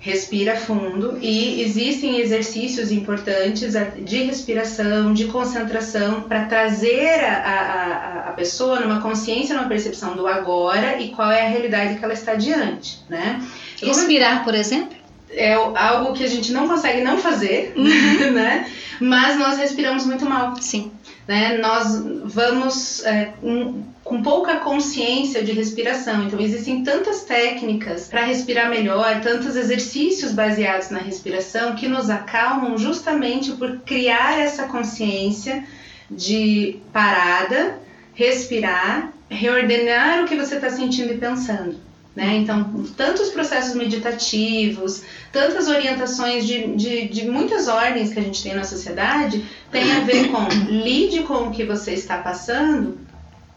respira 0.00 0.56
fundo 0.56 1.18
e 1.20 1.60
existem 1.60 2.18
exercícios 2.20 2.90
importantes 2.90 3.74
de 4.02 4.24
respiração, 4.24 5.12
de 5.12 5.26
concentração 5.26 6.22
para 6.22 6.46
trazer 6.46 7.22
a, 7.22 7.34
a, 7.34 8.28
a, 8.30 8.32
pessoa 8.32 8.80
numa 8.80 9.00
consciência, 9.00 9.54
numa 9.54 9.68
percepção 9.68 10.16
do 10.16 10.26
agora 10.26 10.98
e 10.98 11.10
qual 11.10 11.30
é 11.30 11.42
a 11.42 11.48
realidade 11.48 11.98
que 11.98 12.04
ela 12.04 12.14
está 12.14 12.34
diante, 12.34 12.98
né? 13.10 13.42
Respirar, 13.82 14.42
por 14.42 14.54
exemplo? 14.54 15.00
é 15.32 15.52
algo 15.54 16.12
que 16.12 16.24
a 16.24 16.28
gente 16.28 16.52
não 16.52 16.66
consegue 16.66 17.02
não 17.02 17.18
fazer, 17.18 17.72
uhum. 17.76 18.32
né? 18.32 18.68
Mas 19.00 19.38
nós 19.38 19.56
respiramos 19.58 20.04
muito 20.04 20.24
mal. 20.24 20.56
Sim. 20.60 20.92
Né? 21.30 21.58
Nós 21.58 21.96
vamos 22.24 23.04
é, 23.04 23.32
um, 23.40 23.84
com 24.02 24.20
pouca 24.20 24.56
consciência 24.56 25.44
de 25.44 25.52
respiração. 25.52 26.24
Então, 26.24 26.40
existem 26.40 26.82
tantas 26.82 27.22
técnicas 27.22 28.08
para 28.08 28.24
respirar 28.24 28.68
melhor, 28.68 29.20
tantos 29.20 29.54
exercícios 29.54 30.32
baseados 30.32 30.90
na 30.90 30.98
respiração 30.98 31.76
que 31.76 31.86
nos 31.86 32.10
acalmam 32.10 32.76
justamente 32.76 33.52
por 33.52 33.78
criar 33.82 34.40
essa 34.40 34.64
consciência 34.64 35.62
de 36.10 36.80
parada, 36.92 37.78
respirar, 38.12 39.12
reordenar 39.28 40.24
o 40.24 40.26
que 40.26 40.34
você 40.34 40.56
está 40.56 40.68
sentindo 40.68 41.12
e 41.12 41.18
pensando. 41.18 41.76
Né? 42.14 42.38
Então, 42.38 42.84
tantos 42.96 43.28
processos 43.28 43.74
meditativos, 43.74 45.02
tantas 45.32 45.68
orientações 45.68 46.44
de, 46.44 46.74
de, 46.74 47.08
de, 47.08 47.30
muitas 47.30 47.68
ordens 47.68 48.12
que 48.12 48.18
a 48.18 48.22
gente 48.22 48.42
tem 48.42 48.54
na 48.54 48.64
sociedade, 48.64 49.44
tem 49.70 49.90
a 49.92 50.00
ver 50.00 50.28
com 50.28 50.44
lide 50.68 51.22
com 51.22 51.48
o 51.48 51.50
que 51.52 51.64
você 51.64 51.92
está 51.92 52.18
passando, 52.18 52.98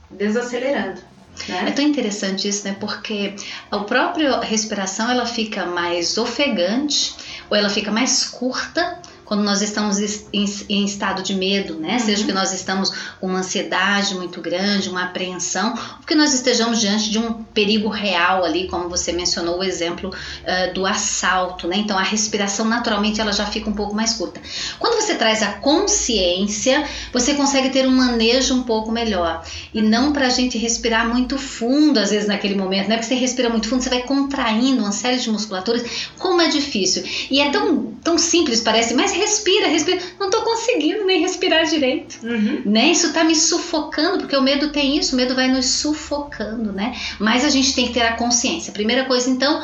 desacelerando. 0.10 1.02
Né? 1.48 1.66
É 1.68 1.72
tão 1.72 1.84
interessante 1.84 2.48
isso, 2.48 2.68
né? 2.68 2.76
Porque 2.80 3.36
a 3.72 3.80
própria 3.80 4.40
respiração 4.40 5.10
ela 5.10 5.26
fica 5.26 5.66
mais 5.66 6.18
ofegante 6.18 7.16
ou 7.50 7.58
ela 7.58 7.70
fica 7.70 7.92
mais 7.92 8.26
curta 8.26 9.00
quando 9.34 9.46
nós 9.46 9.63
estamos 9.63 9.98
em, 10.32 10.46
em 10.70 10.86
estado 10.86 11.24
de 11.24 11.34
medo, 11.34 11.74
né? 11.74 11.94
Uhum. 11.94 12.00
Seja 12.00 12.24
que 12.24 12.32
nós 12.32 12.54
estamos 12.54 12.92
com 13.20 13.25
uma 13.25 13.40
ansiedade 13.40 14.13
muito 14.13 14.40
grande, 14.40 14.90
uma 14.90 15.06
apreensão, 15.06 15.74
ou 16.00 16.06
que 16.06 16.13
nós 16.13 16.36
estejamos 16.36 16.80
diante 16.80 17.10
de 17.10 17.18
um 17.18 17.34
perigo 17.34 17.90
real 17.90 18.46
ali, 18.46 18.68
como 18.68 18.88
você 18.88 19.12
mencionou 19.12 19.58
o 19.58 19.63
exemplo 19.63 20.12
uh, 20.12 20.74
do 20.75 20.86
assalto, 20.86 21.68
né? 21.68 21.78
Então 21.78 21.98
a 21.98 22.04
respiração 22.04 22.63
naturalmente 22.66 23.20
ela 23.20 23.32
já 23.32 23.48
fica 23.48 23.68
um 23.68 23.74
pouco 23.74 23.96
mais 23.96 24.13
curta. 24.13 24.40
Quando 24.78 25.02
você 25.02 25.16
traz 25.16 25.42
a 25.42 25.54
consciência, 25.54 26.88
você 27.12 27.34
consegue 27.34 27.72
ter 27.72 27.88
um 27.88 27.92
manejo 27.92 28.54
um 28.54 28.62
pouco 28.62 28.92
melhor 28.92 29.44
e 29.74 29.82
não 29.82 30.13
para 30.13 30.28
a 30.28 30.30
gente 30.30 30.60
respirar 30.60 31.08
muito 31.08 31.40
fundo 31.40 31.98
às 31.98 32.12
vezes 32.12 32.28
naquele 32.28 32.54
momento, 32.54 32.88
né? 32.88 32.98
Porque 32.98 33.08
você 33.08 33.16
respira 33.16 33.50
muito 33.50 33.68
fundo, 33.68 33.82
você 33.82 33.90
vai 33.90 34.04
contraindo 34.04 34.84
uma 34.84 34.92
série 34.92 35.18
de 35.18 35.32
musculaturas, 35.32 35.84
como 36.20 36.40
é 36.40 36.50
difícil 36.50 37.04
e 37.32 37.42
é 37.42 37.50
tão 37.50 37.94
tão 38.04 38.16
simples 38.20 38.62
parece, 38.62 38.94
mas 38.94 39.12
respira, 39.24 39.68
respira. 39.68 40.00
Não 40.20 40.30
tô 40.30 40.42
conseguindo 40.42 41.06
nem 41.06 41.22
respirar 41.22 41.65
direito. 41.65 42.20
Uhum. 42.24 42.62
Né? 42.65 42.92
Isso 42.92 43.13
tá 43.13 43.24
me 43.24 43.36
sufocando, 43.36 44.20
porque 44.20 44.36
o 44.36 44.42
medo 44.42 44.72
tem 44.72 44.98
isso, 44.98 45.13
o 45.13 45.18
medo 45.18 45.34
vai 45.34 45.48
nos 45.48 45.65
sufocando, 45.65 46.72
né? 46.72 46.96
Mas 47.20 47.44
a 47.44 47.50
gente 47.50 47.74
tem 47.74 47.88
que 47.88 47.94
ter 47.94 48.01
a 48.01 48.13
consciência. 48.13 48.72
Primeira 48.72 49.06
coisa, 49.06 49.30
então. 49.30 49.63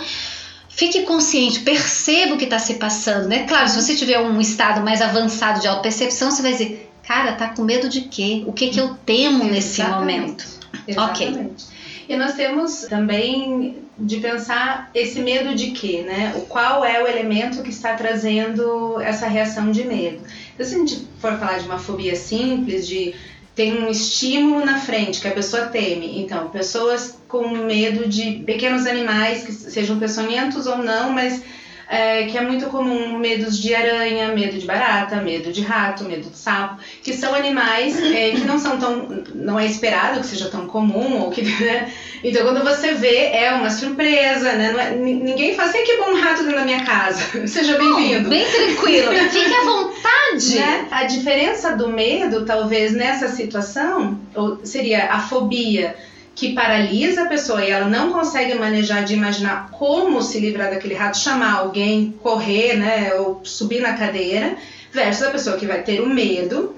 Fique 0.70 1.02
consciente, 1.02 1.60
perceba 1.60 2.36
o 2.36 2.38
que 2.38 2.46
está 2.46 2.58
se 2.58 2.76
passando, 2.76 3.28
né? 3.28 3.44
Claro, 3.44 3.68
se 3.68 3.76
você 3.76 3.96
tiver 3.96 4.18
um 4.18 4.40
estado 4.40 4.80
mais 4.80 5.02
avançado 5.02 5.60
de 5.60 5.68
autopercepção, 5.68 6.32
você 6.32 6.42
vai 6.42 6.54
dizer, 6.54 6.90
cara, 7.06 7.34
tá 7.34 7.50
com 7.50 7.64
medo 7.64 7.90
de 7.90 8.02
quê? 8.02 8.44
O 8.48 8.54
que 8.54 8.70
que 8.70 8.80
eu 8.80 8.96
temo 9.06 9.44
Exatamente. 9.44 9.52
nesse 9.52 9.84
momento? 9.84 10.46
Exatamente. 10.88 11.36
Ok. 11.36 11.70
E 12.10 12.18
nós 12.18 12.34
temos 12.34 12.88
também 12.90 13.84
de 13.96 14.18
pensar 14.18 14.90
esse 14.96 15.20
medo 15.20 15.54
de 15.54 15.70
quê, 15.70 16.02
né? 16.02 16.34
O 16.36 16.42
qual 16.42 16.84
é 16.84 17.04
o 17.04 17.08
elemento 17.08 17.62
que 17.62 17.70
está 17.70 17.94
trazendo 17.94 19.00
essa 19.00 19.28
reação 19.28 19.70
de 19.70 19.84
medo. 19.84 20.20
Então, 20.56 20.66
se 20.66 20.74
a 20.74 20.78
gente 20.80 21.08
for 21.20 21.38
falar 21.38 21.60
de 21.60 21.66
uma 21.66 21.78
fobia 21.78 22.16
simples, 22.16 22.88
de 22.88 23.14
tem 23.54 23.84
um 23.84 23.90
estímulo 23.90 24.66
na 24.66 24.80
frente 24.80 25.22
que 25.22 25.28
a 25.28 25.32
pessoa 25.32 25.68
teme. 25.68 26.20
Então, 26.20 26.50
pessoas 26.50 27.20
com 27.28 27.48
medo 27.50 28.08
de 28.08 28.42
pequenos 28.44 28.88
animais, 28.88 29.44
que 29.44 29.52
sejam 29.52 30.00
peçonhentos 30.00 30.66
ou 30.66 30.78
não, 30.78 31.12
mas 31.12 31.44
é, 31.90 32.26
que 32.26 32.38
é 32.38 32.42
muito 32.42 32.68
comum 32.68 33.18
medos 33.18 33.60
de 33.60 33.74
aranha, 33.74 34.32
medo 34.32 34.60
de 34.60 34.66
barata, 34.66 35.16
medo 35.22 35.52
de 35.52 35.62
rato, 35.62 36.04
medo 36.04 36.30
de 36.30 36.38
sapo, 36.38 36.80
que 37.02 37.12
são 37.14 37.34
animais 37.34 38.00
é, 38.00 38.30
que 38.30 38.42
não 38.42 38.60
são 38.60 38.78
tão, 38.78 39.24
não 39.34 39.60
é 39.60 39.66
esperado 39.66 40.20
que 40.20 40.28
seja 40.28 40.50
tão 40.50 40.68
comum 40.68 41.20
ou 41.20 41.32
que, 41.32 41.42
né? 41.66 41.92
Então 42.24 42.44
quando 42.44 42.64
você 42.64 42.94
vê 42.94 43.32
é 43.34 43.52
uma 43.54 43.72
surpresa, 43.72 44.54
né? 44.54 44.76
É, 44.78 44.96
ninguém 44.96 45.56
fala 45.56 45.70
assim 45.70 45.84
que 45.84 45.98
bom 45.98 46.12
um 46.12 46.22
rato 46.22 46.44
dentro 46.44 46.60
da 46.60 46.66
minha 46.66 46.86
casa, 46.86 47.24
seja 47.48 47.76
bem-vindo. 47.76 48.30
Bem 48.30 48.46
tranquilo, 48.46 49.12
fique 49.32 49.54
à 49.54 49.64
vontade. 49.64 50.60
Né? 50.60 50.88
A 50.92 51.06
diferença 51.06 51.76
do 51.76 51.90
medo, 51.90 52.46
talvez 52.46 52.94
nessa 52.94 53.28
situação, 53.30 54.20
seria 54.64 55.12
a 55.12 55.20
fobia 55.20 55.96
que 56.40 56.54
paralisa 56.54 57.24
a 57.24 57.26
pessoa 57.26 57.62
e 57.66 57.70
ela 57.70 57.90
não 57.90 58.14
consegue 58.14 58.56
manejar 58.56 59.04
de 59.04 59.14
imaginar 59.14 59.70
como 59.72 60.22
se 60.22 60.40
livrar 60.40 60.70
daquele 60.70 60.94
rato, 60.94 61.18
chamar 61.18 61.56
alguém, 61.56 62.16
correr, 62.24 62.78
né, 62.78 63.14
ou 63.16 63.42
subir 63.44 63.82
na 63.82 63.92
cadeira, 63.92 64.56
versus 64.90 65.24
a 65.24 65.32
pessoa 65.32 65.58
que 65.58 65.66
vai 65.66 65.82
ter 65.82 66.00
o 66.00 66.08
medo, 66.08 66.78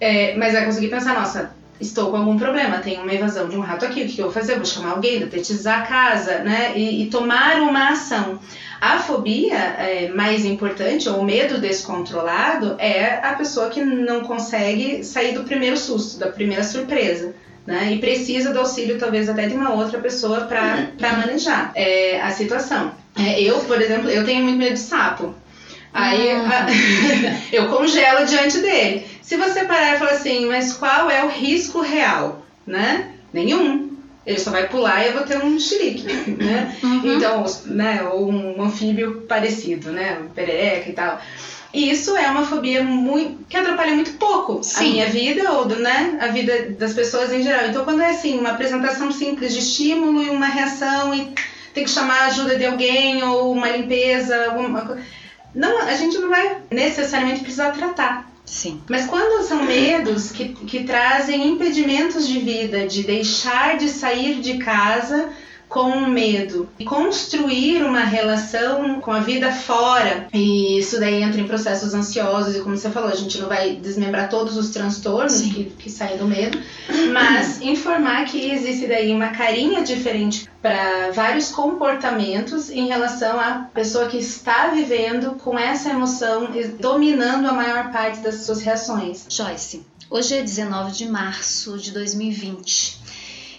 é, 0.00 0.34
mas 0.34 0.54
vai 0.54 0.64
conseguir 0.64 0.88
pensar, 0.88 1.14
nossa, 1.14 1.52
estou 1.80 2.10
com 2.10 2.16
algum 2.16 2.36
problema, 2.36 2.78
tem 2.78 2.98
uma 2.98 3.14
evasão 3.14 3.48
de 3.48 3.56
um 3.56 3.60
rato 3.60 3.84
aqui, 3.84 4.02
o 4.02 4.08
que 4.08 4.18
eu 4.18 4.24
vou 4.24 4.34
fazer? 4.34 4.56
vou 4.56 4.64
chamar 4.64 4.90
alguém, 4.90 5.20
detetizar 5.20 5.82
a 5.82 5.86
casa, 5.86 6.38
né, 6.38 6.72
e, 6.74 7.04
e 7.04 7.06
tomar 7.06 7.60
uma 7.60 7.90
ação. 7.90 8.40
A 8.80 8.98
fobia 8.98 9.56
é, 9.56 10.08
mais 10.08 10.44
importante, 10.44 11.08
ou 11.08 11.20
o 11.20 11.24
medo 11.24 11.60
descontrolado, 11.60 12.74
é 12.80 13.24
a 13.24 13.34
pessoa 13.34 13.70
que 13.70 13.84
não 13.84 14.22
consegue 14.22 15.04
sair 15.04 15.32
do 15.32 15.44
primeiro 15.44 15.76
susto, 15.76 16.18
da 16.18 16.26
primeira 16.26 16.64
surpresa 16.64 17.32
né? 17.66 17.92
E 17.92 17.98
precisa 17.98 18.52
do 18.52 18.60
auxílio, 18.60 18.98
talvez, 18.98 19.28
até 19.28 19.46
de 19.46 19.54
uma 19.54 19.72
outra 19.72 19.98
pessoa 19.98 20.42
para 20.42 21.12
manejar 21.16 21.72
é, 21.74 22.20
a 22.20 22.30
situação. 22.30 22.92
É, 23.18 23.40
eu, 23.40 23.58
por 23.60 23.80
exemplo, 23.80 24.08
eu 24.08 24.24
tenho 24.24 24.44
muito 24.44 24.58
medo 24.58 24.74
de 24.74 24.80
sapo. 24.80 25.34
Aí 25.92 26.30
a, 26.30 26.66
eu 27.52 27.68
congelo 27.68 28.26
diante 28.26 28.58
dele. 28.58 29.06
Se 29.22 29.36
você 29.36 29.64
parar 29.64 29.94
e 29.94 29.98
falar 29.98 30.12
assim, 30.12 30.46
mas 30.46 30.74
qual 30.74 31.10
é 31.10 31.24
o 31.24 31.28
risco 31.28 31.80
real? 31.80 32.44
Né? 32.66 33.12
Nenhum. 33.32 33.96
Ele 34.26 34.38
só 34.40 34.50
vai 34.50 34.68
pular 34.68 35.02
e 35.02 35.08
eu 35.08 35.12
vou 35.12 35.22
ter 35.22 35.38
um 35.38 35.58
xerique, 35.58 36.04
né? 36.32 36.76
Uhum. 36.82 37.14
Então, 37.14 37.44
né, 37.66 38.02
ou 38.02 38.28
um 38.28 38.60
anfíbio 38.60 39.22
parecido, 39.22 39.92
né? 39.92 40.18
Um 40.20 40.28
perereca 40.28 40.90
e 40.90 40.92
tal. 40.92 41.20
E 41.76 41.90
isso 41.90 42.16
é 42.16 42.26
uma 42.30 42.46
fobia 42.46 42.82
muito, 42.82 43.44
que 43.50 43.56
atrapalha 43.56 43.94
muito 43.94 44.12
pouco 44.12 44.64
Sim. 44.64 44.86
a 44.86 44.90
minha 44.92 45.06
vida 45.10 45.52
ou 45.52 45.66
né, 45.66 46.18
a 46.22 46.28
vida 46.28 46.70
das 46.70 46.94
pessoas 46.94 47.30
em 47.30 47.42
geral. 47.42 47.66
Então, 47.66 47.84
quando 47.84 48.00
é 48.00 48.08
assim, 48.08 48.38
uma 48.38 48.52
apresentação 48.52 49.12
simples 49.12 49.52
de 49.52 49.58
estímulo 49.58 50.22
e 50.22 50.30
uma 50.30 50.46
reação 50.46 51.14
e 51.14 51.34
tem 51.74 51.84
que 51.84 51.90
chamar 51.90 52.20
a 52.20 52.26
ajuda 52.28 52.56
de 52.56 52.64
alguém 52.64 53.22
ou 53.22 53.52
uma 53.52 53.68
limpeza, 53.68 54.46
alguma 54.46 54.96
não, 55.54 55.82
a 55.82 55.94
gente 55.94 56.16
não 56.16 56.30
vai 56.30 56.56
necessariamente 56.70 57.40
precisar 57.40 57.72
tratar. 57.72 58.26
Sim. 58.46 58.80
Mas 58.88 59.04
quando 59.04 59.46
são 59.46 59.62
medos 59.62 60.30
que, 60.30 60.48
que 60.48 60.84
trazem 60.84 61.46
impedimentos 61.46 62.26
de 62.26 62.38
vida, 62.38 62.86
de 62.86 63.02
deixar 63.02 63.76
de 63.76 63.90
sair 63.90 64.40
de 64.40 64.56
casa 64.56 65.28
com 65.68 66.06
medo 66.06 66.68
e 66.78 66.84
construir 66.84 67.82
uma 67.82 68.00
relação 68.00 69.00
com 69.00 69.10
a 69.10 69.20
vida 69.20 69.52
fora. 69.52 70.28
E 70.32 70.78
isso 70.78 70.98
daí 71.00 71.22
entra 71.22 71.40
em 71.40 71.46
processos 71.46 71.94
ansiosos 71.94 72.56
e 72.56 72.60
como 72.60 72.76
você 72.76 72.90
falou, 72.90 73.10
a 73.10 73.16
gente 73.16 73.38
não 73.38 73.48
vai 73.48 73.76
desmembrar 73.76 74.28
todos 74.28 74.56
os 74.56 74.70
transtornos 74.70 75.40
que, 75.40 75.64
que 75.64 75.90
saem 75.90 76.16
do 76.16 76.26
medo, 76.26 76.58
mas 77.12 77.60
informar 77.62 78.24
que 78.26 78.50
existe 78.50 78.86
daí 78.86 79.12
uma 79.12 79.28
carinha 79.28 79.82
diferente 79.82 80.48
para 80.62 81.10
vários 81.12 81.50
comportamentos 81.50 82.70
em 82.70 82.88
relação 82.88 83.38
à 83.38 83.68
pessoa 83.72 84.06
que 84.08 84.18
está 84.18 84.68
vivendo 84.68 85.36
com 85.36 85.58
essa 85.58 85.90
emoção 85.90 86.48
dominando 86.80 87.46
a 87.46 87.52
maior 87.52 87.92
parte 87.92 88.20
das 88.20 88.46
suas 88.46 88.62
reações. 88.62 89.26
Joyce, 89.28 89.86
hoje 90.10 90.34
é 90.34 90.42
19 90.42 90.92
de 90.92 91.06
março 91.06 91.78
de 91.78 91.92
2020. 91.92 93.05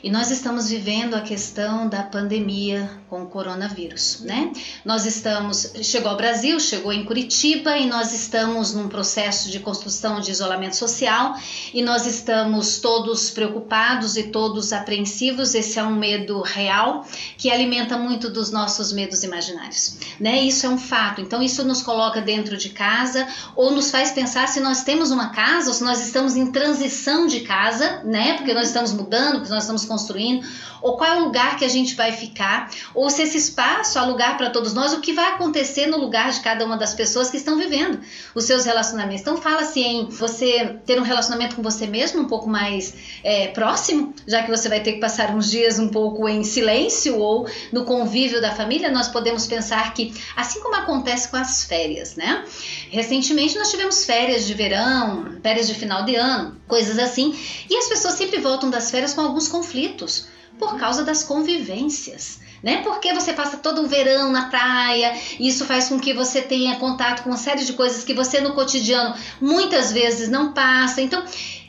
E 0.04 0.12
nós 0.12 0.30
estamos 0.30 0.70
vivendo 0.70 1.16
a 1.16 1.22
questão 1.22 1.90
da 1.90 2.04
pandemia 2.04 2.90
com 3.10 3.24
o 3.24 3.28
coronavírus, 3.28 4.20
né? 4.22 4.52
Nós 4.86 5.06
estamos, 5.06 5.72
chegou 5.82 6.12
ao 6.12 6.18
Brasil, 6.18 6.60
chegou 6.60 6.94
em 6.94 7.04
Curitiba 7.04 7.78
e 7.78 7.88
nós 7.88 8.14
estamos 8.14 8.74
num 8.74 8.88
processo 8.88 9.50
de 9.50 9.60
construção 9.60 10.20
de 10.20 10.30
isolamento 10.30 10.76
social 10.76 11.36
e 11.74 11.82
nós 11.82 12.06
estamos 12.06 12.80
todos 12.80 13.32
preocupados 13.32 14.18
e 14.18 14.24
todos 14.24 14.72
apreensivos. 14.72 15.56
Esse 15.56 15.80
é 15.80 15.84
um 15.84 15.96
medo 15.96 16.42
real 16.42 17.06
que 17.38 17.50
alimenta 17.50 17.98
muito 17.98 18.30
dos 18.30 18.52
nossos 18.52 18.94
medos 18.94 19.24
imaginários, 19.24 19.98
né? 20.20 20.42
Isso 20.42 20.66
é 20.66 20.70
um 20.70 20.78
fato. 20.78 21.22
Então 21.22 21.42
isso 21.42 21.64
nos 21.64 21.82
coloca 21.82 22.22
dentro 22.22 22.56
de 22.56 22.70
casa 22.70 23.28
ou 23.56 23.72
nos 23.72 23.90
faz 23.90 24.12
pensar 24.12 24.48
se 24.48 24.60
nós 24.60 24.84
temos 24.84 25.10
uma 25.10 25.30
casa 25.30 25.70
ou 25.70 25.74
se 25.74 25.84
nós 25.84 26.00
estamos 26.06 26.36
em 26.36 26.52
transição 26.52 27.26
de 27.26 27.40
casa, 27.40 28.04
né? 28.04 28.34
Porque 28.34 28.54
nós 28.54 28.68
estamos 28.68 28.92
mudando, 28.94 29.38
porque 29.38 29.54
nós 29.54 29.64
estamos 29.64 29.87
construindo, 29.88 30.46
ou 30.82 30.98
qual 30.98 31.10
é 31.12 31.16
o 31.20 31.26
lugar 31.26 31.58
que 31.58 31.66
a 31.66 31.70
gente 31.70 31.96
vai 31.96 32.12
ficar, 32.12 32.70
ou 32.94 33.10
se 33.10 33.24
esse 33.24 33.38
espaço 33.38 33.98
há 33.98 34.06
lugar 34.06 34.38
para 34.38 34.50
todos 34.50 34.74
nós, 34.74 34.94
o 34.94 35.02
que 35.02 35.14
vai 35.14 35.34
acontecer 35.34 35.88
no 35.88 35.98
lugar 35.98 36.32
de 36.32 36.40
cada 36.42 36.66
uma 36.66 36.78
das 36.78 36.94
pessoas 36.94 37.30
que 37.30 37.38
estão 37.38 37.58
vivendo 37.58 38.00
os 38.36 38.44
seus 38.44 38.66
relacionamentos. 38.66 39.22
Então 39.22 39.38
fala-se 39.38 39.80
em 39.82 40.06
você 40.06 40.78
ter 40.86 41.00
um 41.00 41.04
relacionamento 41.04 41.56
com 41.56 41.62
você 41.62 41.88
mesmo 41.88 42.22
um 42.22 42.28
pouco 42.28 42.48
mais 42.50 42.94
é, 43.24 43.48
próximo, 43.48 44.14
já 44.28 44.44
que 44.44 44.50
você 44.50 44.70
vai 44.70 44.82
ter 44.82 44.94
que 44.94 45.00
passar 45.00 45.34
uns 45.34 45.50
dias 45.50 45.80
um 45.80 45.90
pouco 45.90 46.28
em 46.28 46.44
silêncio 46.44 47.18
ou 47.18 47.48
no 47.72 47.86
convívio 47.86 48.42
da 48.42 48.52
família, 48.52 48.92
nós 48.92 49.08
podemos 49.08 49.48
pensar 49.48 49.94
que, 49.94 50.14
assim 50.36 50.62
como 50.62 50.76
acontece 50.76 51.30
com 51.30 51.38
as 51.38 51.64
férias, 51.64 52.16
né? 52.16 52.44
Recentemente 52.90 53.58
nós 53.58 53.70
tivemos 53.70 54.06
férias 54.06 54.46
de 54.46 54.54
verão, 54.54 55.38
férias 55.42 55.68
de 55.68 55.74
final 55.74 56.04
de 56.04 56.16
ano, 56.16 56.58
coisas 56.68 57.00
assim, 57.00 57.38
e 57.70 57.76
as 57.76 57.88
pessoas 57.88 58.16
sempre 58.16 58.40
voltam 58.40 58.70
das 58.70 58.92
férias 58.92 59.14
com 59.14 59.22
alguns 59.22 59.48
conflitos 59.48 60.28
por 60.60 60.78
causa 60.78 61.04
das 61.04 61.24
convivências. 61.24 62.40
Né? 62.64 62.82
Porque 62.82 63.14
você 63.14 63.34
passa 63.34 63.58
todo 63.58 63.82
um 63.82 63.88
verão 63.88 64.32
na 64.32 64.50
praia, 64.50 65.16
e 65.40 65.48
isso 65.48 65.64
faz 65.66 65.90
com 65.90 66.00
que 66.00 66.14
você 66.14 66.42
tenha 66.42 66.78
contato 66.78 67.22
com 67.22 67.30
uma 67.30 67.38
série 67.38 67.64
de 67.64 67.74
coisas 67.74 68.04
que 68.04 68.16
você 68.16 68.42
no 68.42 68.54
cotidiano 68.54 69.16
muitas 69.40 69.92
vezes 69.92 70.28
não 70.28 70.54
passa. 70.54 71.00
Então, 71.00 71.24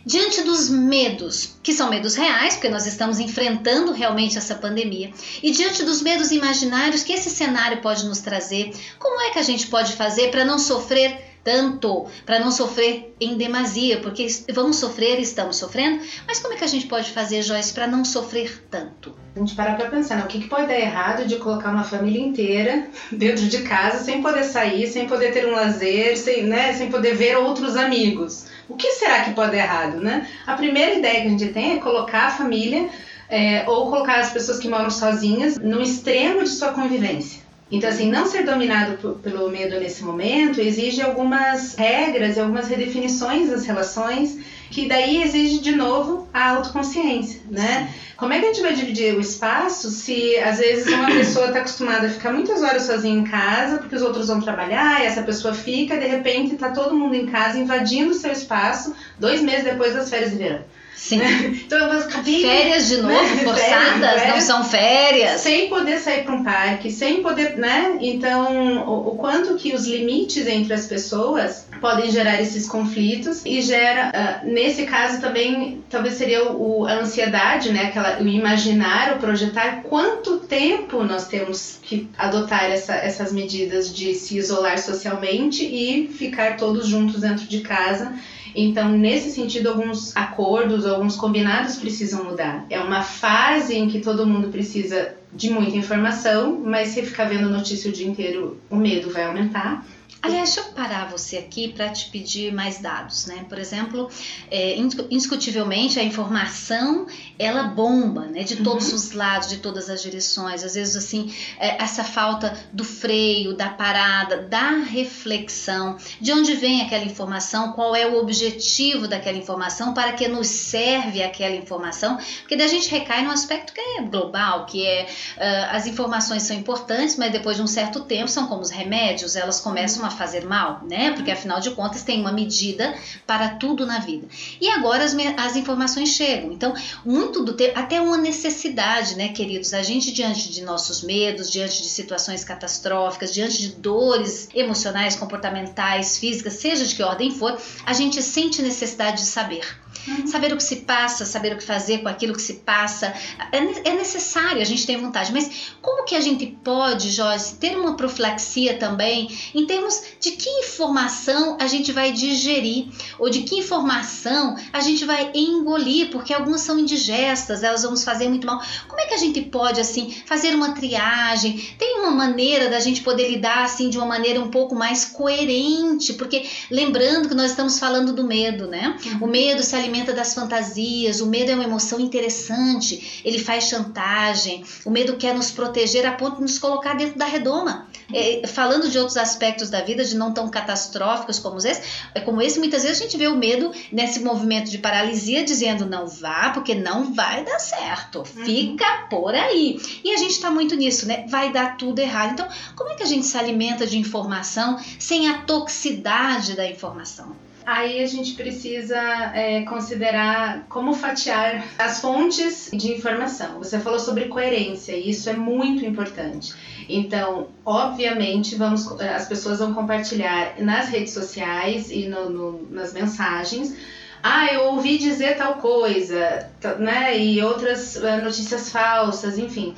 diante 0.07 0.43
dos 0.43 0.71
medos, 0.71 1.57
que 1.63 1.75
são 1.75 1.91
medos 1.91 2.15
reais, 2.15 2.55
porque 2.55 2.71
nós 2.71 2.87
estamos 2.87 3.21
enfrentando 3.21 3.93
realmente 3.93 4.39
essa 4.39 4.55
pandemia, 4.55 5.13
e 5.43 5.51
diante 5.51 5.83
dos 5.83 6.01
medos 6.01 6.31
imaginários 6.31 7.03
que 7.03 7.13
esse 7.13 7.29
cenário 7.29 7.83
pode 7.83 8.07
nos 8.07 8.21
trazer, 8.21 8.73
como 8.99 9.21
é 9.21 9.31
que 9.31 9.39
a 9.39 9.43
gente 9.43 9.67
pode 9.67 9.93
fazer 9.93 10.31
para 10.31 10.47
não 10.47 10.59
sofrer 10.59 11.38
tanto, 11.49 12.05
para 12.27 12.39
não 12.39 12.51
sofrer 12.51 13.15
em 13.19 13.39
demasia, 13.39 14.01
porque 14.01 14.27
vamos 14.53 14.77
sofrer, 14.77 15.19
estamos 15.19 15.57
sofrendo, 15.57 16.05
mas 16.27 16.41
como 16.41 16.53
é 16.53 16.59
que 16.59 16.65
a 16.65 16.69
gente 16.69 16.87
pode 16.87 17.11
fazer, 17.11 17.41
Joyce, 17.41 17.73
para 17.73 17.87
não 17.87 18.05
sofrer 18.05 18.67
tanto? 18.71 19.15
A 19.35 19.39
gente 19.39 19.55
parar 19.55 19.79
para 19.79 19.89
pensar, 19.89 20.17
né? 20.17 20.25
o 20.25 20.27
que, 20.27 20.41
que 20.41 20.47
pode 20.47 20.67
dar 20.67 20.79
errado 20.79 21.27
de 21.27 21.37
colocar 21.37 21.71
uma 21.71 21.85
família 21.85 22.21
inteira 22.21 22.87
dentro 23.11 23.47
de 23.47 23.63
casa 23.63 24.05
sem 24.05 24.21
poder 24.21 24.45
sair, 24.45 24.87
sem 24.89 25.09
poder 25.09 25.33
ter 25.33 25.47
um 25.47 25.53
lazer, 25.53 26.19
sem, 26.19 26.43
né, 26.43 26.75
sem 26.75 26.91
poder 26.91 27.15
ver 27.15 27.39
outros 27.39 27.77
amigos? 27.77 28.45
O 28.69 28.77
que 28.77 28.93
será 28.93 29.25
que 29.25 29.33
pode 29.33 29.53
dar 29.53 29.63
errado, 29.63 30.01
né? 30.03 30.29
A 30.47 30.55
primeira 30.55 30.97
ideia 30.97 31.23
que 31.23 31.29
a 31.29 31.31
gente 31.31 31.49
tem 31.49 31.79
é 31.79 31.81
colocar 31.81 32.27
a 32.27 32.31
família 32.31 32.91
é, 33.31 33.65
ou 33.67 33.89
colocar 33.89 34.21
as 34.21 34.31
pessoas 34.31 34.59
que 34.59 34.69
moram 34.69 34.91
sozinhas 34.91 35.57
no 35.57 35.81
extremo 35.81 36.45
de 36.45 36.51
sua 36.51 36.75
convivência. 36.75 37.48
Então, 37.71 37.91
assim, 37.91 38.11
não 38.11 38.25
ser 38.25 38.45
dominado 38.45 39.15
pelo 39.23 39.51
medo 39.51 39.79
nesse 39.79 40.03
momento 40.03 40.59
exige 40.59 41.03
algumas 41.03 41.75
regras 41.75 42.37
e 42.37 42.41
algumas 42.41 42.67
redefinições 42.67 43.51
das 43.51 43.67
relações, 43.67 44.39
que 44.71 44.89
daí 44.89 45.23
exige, 45.23 45.59
de 45.59 45.77
novo, 45.77 46.27
a 46.33 46.51
autoconsciência, 46.51 47.43
né? 47.51 47.93
Como 48.17 48.33
é 48.33 48.41
que 48.41 48.47
a 48.47 48.53
gente 48.53 48.63
vai 48.63 48.73
dividir 48.75 49.15
o 49.15 49.21
espaço 49.21 49.91
se, 49.91 50.37
às 50.39 50.59
vezes, 50.59 50.93
uma 50.93 51.07
pessoa 51.13 51.49
está 51.49 51.59
acostumada 51.59 52.07
a 52.07 52.11
ficar 52.11 52.33
muitas 52.33 52.63
horas 52.63 52.83
sozinha 52.83 53.21
em 53.21 53.25
casa, 53.25 53.79
porque 53.79 53.95
os 53.95 54.03
outros 54.03 54.29
vão 54.29 54.41
trabalhar, 54.41 55.03
e 55.03 55.07
essa 55.07 55.23
pessoa 55.23 55.53
fica, 55.53 55.99
de 55.99 56.07
repente 56.07 56.55
está 56.55 56.71
todo 56.71 56.97
mundo 56.97 57.15
em 57.15 57.27
casa 57.27 57.59
invadindo 57.59 58.13
o 58.13 58.15
seu 58.15 58.33
espaço, 58.33 58.95
dois 59.19 59.43
meses 59.43 59.65
depois 59.65 59.93
das 59.93 60.09
férias 60.09 60.31
de 60.31 60.39
verão. 60.39 60.65
Sim. 60.99 61.21
Então 61.65 61.79
eu 61.79 62.01
acabei, 62.01 62.43
férias 62.43 62.89
de 62.89 62.97
novo, 62.97 63.15
né? 63.37 63.45
forçadas, 63.45 64.21
férias, 64.21 64.29
não 64.35 64.41
são 64.41 64.65
férias. 64.65 65.41
Sem 65.41 65.69
poder 65.69 65.99
sair 66.01 66.25
para 66.25 66.35
um 66.35 66.43
parque, 66.43 66.91
sem 66.91 67.23
poder, 67.23 67.57
né? 67.57 67.99
Então, 68.01 68.85
o, 68.85 69.11
o, 69.11 69.17
quanto 69.17 69.55
que 69.55 69.73
os 69.73 69.87
limites 69.87 70.45
entre 70.49 70.75
as 70.75 70.87
pessoas 70.87 71.69
podem 71.81 72.11
gerar 72.11 72.43
esses 72.43 72.69
conflitos 72.69 73.43
e 73.47 73.63
gera, 73.63 74.11
uh, 74.11 74.51
nesse 74.51 74.87
caso 74.87 75.21
também, 75.21 75.85
talvez 75.89 76.15
seria 76.15 76.51
o, 76.51 76.85
a 76.85 76.95
ansiedade, 76.95 77.73
né? 77.73 77.85
Aquela, 77.85 78.21
o 78.21 78.27
imaginar, 78.27 79.17
o 79.17 79.19
projetar 79.21 79.85
quanto 79.85 80.39
tempo 80.41 81.05
nós 81.05 81.29
temos 81.29 81.79
que 81.81 82.09
adotar 82.19 82.65
essa, 82.65 82.97
essas 82.97 83.33
medidas 83.33 83.95
de 83.95 84.15
se 84.15 84.37
isolar 84.37 84.79
socialmente 84.79 85.65
e 85.65 86.09
ficar 86.09 86.57
todos 86.57 86.89
juntos 86.89 87.21
dentro 87.21 87.47
de 87.47 87.61
casa 87.61 88.13
então, 88.55 88.91
nesse 88.91 89.31
sentido, 89.31 89.69
alguns 89.69 90.17
acordos, 90.17 90.87
alguns 90.87 91.17
combinados 91.17 91.77
precisam 91.77 92.25
mudar. 92.25 92.67
É 92.71 92.81
uma 92.81 93.03
fase 93.03 93.77
em 93.77 93.89
que 93.89 94.01
todo 94.01 94.27
mundo 94.27 94.49
precisa 94.49 95.15
de 95.33 95.51
muita 95.51 95.77
informação, 95.77 96.59
mas 96.65 96.89
se 96.89 97.03
ficar 97.03 97.25
vendo 97.25 97.51
notícia 97.51 97.91
o 97.91 97.93
dia 97.93 98.07
inteiro, 98.07 98.59
o 98.71 98.77
medo 98.77 99.11
vai 99.11 99.25
aumentar. 99.25 99.85
Aliás, 100.21 100.53
deixa 100.53 100.69
eu 100.69 100.75
parar 100.75 101.09
você 101.09 101.37
aqui 101.37 101.69
para 101.69 101.91
te 101.91 102.11
pedir 102.11 102.53
mais 102.53 102.79
dados, 102.81 103.27
né? 103.27 103.47
Por 103.49 103.59
exemplo, 103.59 104.11
é, 104.51 104.77
indiscutivelmente 104.77 105.99
a 105.99 106.03
informação 106.03 107.07
ela 107.39 107.63
bomba, 107.63 108.23
né? 108.23 108.43
De 108.43 108.57
todos 108.57 108.89
uhum. 108.89 108.97
os 108.97 109.13
lados, 109.13 109.49
de 109.49 109.59
todas 109.59 109.89
as 109.89 110.03
direções. 110.03 110.65
Às 110.65 110.75
vezes, 110.75 110.97
assim, 110.97 111.33
é, 111.59 111.81
essa 111.83 112.03
falta 112.03 112.59
do 112.73 112.85
freio, 112.85 113.55
da 113.55 113.69
parada, 113.69 114.43
da 114.43 114.71
reflexão, 114.71 115.97
de 116.21 116.33
onde 116.33 116.55
vem 116.55 116.83
aquela 116.83 117.05
informação, 117.05 117.73
qual 117.73 117.95
é 117.95 118.07
o 118.07 118.19
objetivo 118.19 119.07
daquela 119.07 119.39
informação, 119.39 119.95
para 119.95 120.13
que 120.13 120.27
nos 120.27 120.49
serve 120.49 121.23
aquela 121.23 121.55
informação, 121.55 122.17
porque 122.41 122.57
daí 122.57 122.67
a 122.67 122.71
gente 122.71 122.91
recai 122.91 123.23
num 123.23 123.31
aspecto 123.31 123.73
que 123.73 123.81
é 123.81 124.03
global, 124.03 124.67
que 124.67 124.85
é 124.85 125.07
uh, 125.37 125.77
as 125.77 125.87
informações 125.87 126.43
são 126.43 126.57
importantes, 126.57 127.17
mas 127.17 127.31
depois 127.31 127.57
de 127.57 127.63
um 127.63 127.67
certo 127.67 128.01
tempo 128.01 128.29
são 128.29 128.47
como 128.49 128.63
os 128.63 128.71
remédios, 128.71 129.37
elas 129.37 129.61
começam 129.61 130.05
a 130.05 130.08
a 130.09 130.11
fazer 130.11 130.45
mal, 130.45 130.83
né? 130.89 131.13
Porque 131.13 131.31
afinal 131.31 131.61
de 131.61 131.71
contas 131.71 132.03
tem 132.03 132.21
uma 132.21 132.33
medida 132.33 132.95
para 133.27 133.51
tudo 133.51 133.87
na 133.87 133.99
vida. 133.99 134.27
E 134.61 134.69
agora 134.69 135.05
as, 135.05 135.15
as 135.37 135.57
informações 135.57 136.11
chegam. 136.11 136.53
Então, 136.53 136.75
muito 137.05 137.45
do 137.45 137.55
tempo, 137.55 137.79
até 137.79 138.01
uma 138.01 138.17
necessidade, 138.17 139.17
né, 139.17 139.29
queridos? 139.29 139.73
A 139.73 139.83
gente, 139.83 140.13
diante 140.13 140.51
de 140.51 140.63
nossos 140.63 141.03
medos, 141.03 141.51
diante 141.51 141.83
de 141.83 141.89
situações 141.89 142.45
catastróficas, 142.45 143.33
diante 143.33 143.59
de 143.61 143.69
dores 143.77 144.49
emocionais, 144.55 145.17
comportamentais, 145.17 146.19
físicas, 146.19 146.55
seja 146.55 146.85
de 146.85 146.95
que 146.95 147.03
ordem 147.03 147.31
for, 147.31 147.57
a 147.85 147.93
gente 147.93 148.23
sente 148.23 148.61
necessidade 148.63 149.19
de 149.19 149.29
saber. 149.29 149.79
Uhum. 150.07 150.27
Saber 150.27 150.53
o 150.53 150.57
que 150.57 150.63
se 150.63 150.77
passa, 150.77 151.25
saber 151.25 151.53
o 151.53 151.59
que 151.59 151.65
fazer 151.65 151.99
com 151.99 152.09
aquilo 152.09 152.35
que 152.35 152.43
se 152.43 152.55
passa, 152.55 153.13
é, 153.53 153.59
é 153.89 153.95
necessário, 153.95 154.61
a 154.63 154.65
gente 154.65 154.87
tem 154.87 154.97
vontade. 154.97 155.33
Mas 155.33 155.73
como 155.83 156.05
que 156.05 156.15
a 156.15 156.21
gente 156.21 156.47
pode, 156.47 157.11
Joyce, 157.11 157.57
ter 157.57 157.77
uma 157.77 157.97
profilaxia 157.97 158.79
também 158.79 159.29
em 159.55 159.67
termos 159.67 160.03
de 160.21 160.33
que 160.33 160.49
informação 160.61 161.57
a 161.61 161.67
gente 161.67 161.93
vai 161.93 162.13
digerir 162.13 162.87
ou 163.19 163.29
de 163.29 163.43
que 163.43 163.59
informação 163.59 164.57
a 164.73 164.81
gente 164.81 165.05
vai 165.05 165.31
engolir, 165.35 166.11
porque 166.11 166.33
algumas 166.33 166.63
são 166.63 166.79
indigestas, 166.79 167.63
elas 167.63 167.83
vão 167.83 167.91
nos 167.93 168.05
fazer 168.05 168.29
muito 168.29 168.47
mal. 168.47 168.63
Como 168.87 169.01
é 169.01 169.07
que 169.07 169.15
a 169.15 169.19
gente 169.19 169.41
pode 169.43 169.81
assim 169.81 170.15
fazer 170.27 170.55
uma 170.55 170.73
triagem? 170.73 171.59
Tem 171.79 171.99
uma 172.01 172.11
maneira 172.11 172.69
da 172.69 172.81
gente 172.81 173.03
poder 173.03 173.29
lidar 173.29 173.65
assim 173.65 173.91
de 173.91 173.99
uma 173.99 174.07
maneira 174.07 174.41
um 174.41 174.51
pouco 174.51 174.75
mais 174.75 175.05
coerente, 175.05 176.15
porque 176.15 176.47
lembrando 176.71 177.29
que 177.29 177.35
nós 177.35 177.51
estamos 177.51 177.79
falando 177.79 178.13
do 178.13 178.25
medo, 178.25 178.67
né? 178.67 178.97
Uhum. 179.05 179.19
O 179.23 179.27
medo 179.27 179.63
se 179.63 179.75
alimenta 179.75 179.88
das 180.13 180.35
fantasias, 180.35 181.21
o 181.21 181.27
medo 181.27 181.51
é 181.51 181.55
uma 181.55 181.65
emoção 181.65 181.99
interessante, 181.99 183.23
ele 183.25 183.39
faz 183.39 183.65
chantagem, 183.65 184.65
o 184.85 184.91
medo 184.91 185.17
quer 185.17 185.35
nos 185.35 185.51
proteger 185.51 186.07
a 186.07 186.13
ponto 186.13 186.37
de 186.37 186.43
nos 186.43 186.59
colocar 186.59 186.95
dentro 186.95 187.19
da 187.19 187.25
redoma. 187.25 187.89
É, 188.13 188.47
falando 188.47 188.89
de 188.89 188.97
outros 188.99 189.19
aspectos 189.19 189.69
da 189.69 189.83
vida, 189.83 190.03
de 190.03 190.17
não 190.17 190.33
tão 190.33 190.49
catastróficos 190.49 191.39
como 191.39 191.59
esse, 191.59 191.83
é 192.15 192.21
como 192.21 192.41
esse, 192.41 192.59
muitas 192.59 192.83
vezes 192.83 193.01
a 193.01 193.03
gente 193.03 193.19
vê 193.19 193.29
o 193.29 193.37
medo 193.37 193.71
nesse 193.93 194.21
movimento 194.21 194.71
de 194.71 194.79
paralisia 194.79 195.45
dizendo 195.45 195.85
não 195.85 196.07
vá, 196.07 196.51
porque 196.51 196.75
não 196.75 197.13
vai 197.13 197.45
dar 197.45 197.59
certo, 197.59 198.21
uhum. 198.21 198.45
fica 198.45 199.07
por 199.11 199.35
aí. 199.35 199.79
E 200.03 200.15
a 200.15 200.17
gente 200.17 200.31
está 200.31 200.51
muito 200.51 200.75
nisso, 200.75 201.07
né? 201.07 201.27
Vai 201.29 201.53
dar 201.53 201.77
tudo 201.77 201.99
errado. 201.99 202.33
Então, 202.33 202.49
como 202.75 202.91
é 202.91 202.95
que 202.95 203.03
a 203.03 203.07
gente 203.07 203.27
se 203.27 203.37
alimenta 203.37 203.87
de 203.87 203.99
informação 203.99 204.79
sem 204.99 205.29
a 205.29 205.43
toxicidade 205.43 206.55
da 206.55 206.67
informação? 206.67 207.37
Aí 207.71 208.03
a 208.03 208.07
gente 208.07 208.33
precisa 208.33 208.99
é, 209.35 209.61
considerar 209.65 210.65
como 210.71 210.95
fatiar 210.95 211.67
as 211.79 212.01
fontes 212.01 212.71
de 212.73 212.91
informação. 212.93 213.59
Você 213.59 213.79
falou 213.79 213.99
sobre 213.99 214.25
coerência 214.25 214.93
e 214.97 215.11
isso 215.11 215.29
é 215.29 215.35
muito 215.35 215.85
importante. 215.85 216.55
Então, 216.89 217.49
obviamente, 217.67 218.55
vamos, 218.55 218.91
as 218.99 219.29
pessoas 219.29 219.59
vão 219.59 219.75
compartilhar 219.75 220.55
nas 220.59 220.89
redes 220.89 221.13
sociais 221.13 221.91
e 221.91 222.09
no, 222.09 222.31
no, 222.31 222.69
nas 222.71 222.95
mensagens. 222.95 223.77
Ah, 224.23 224.47
eu 224.47 224.69
ouvi 224.69 224.97
dizer 224.97 225.37
tal 225.37 225.57
coisa, 225.57 226.49
né? 226.79 227.19
E 227.19 227.43
outras 227.43 227.97
eh, 227.97 228.23
notícias 228.23 228.73
falsas, 228.73 229.37
enfim. 229.37 229.75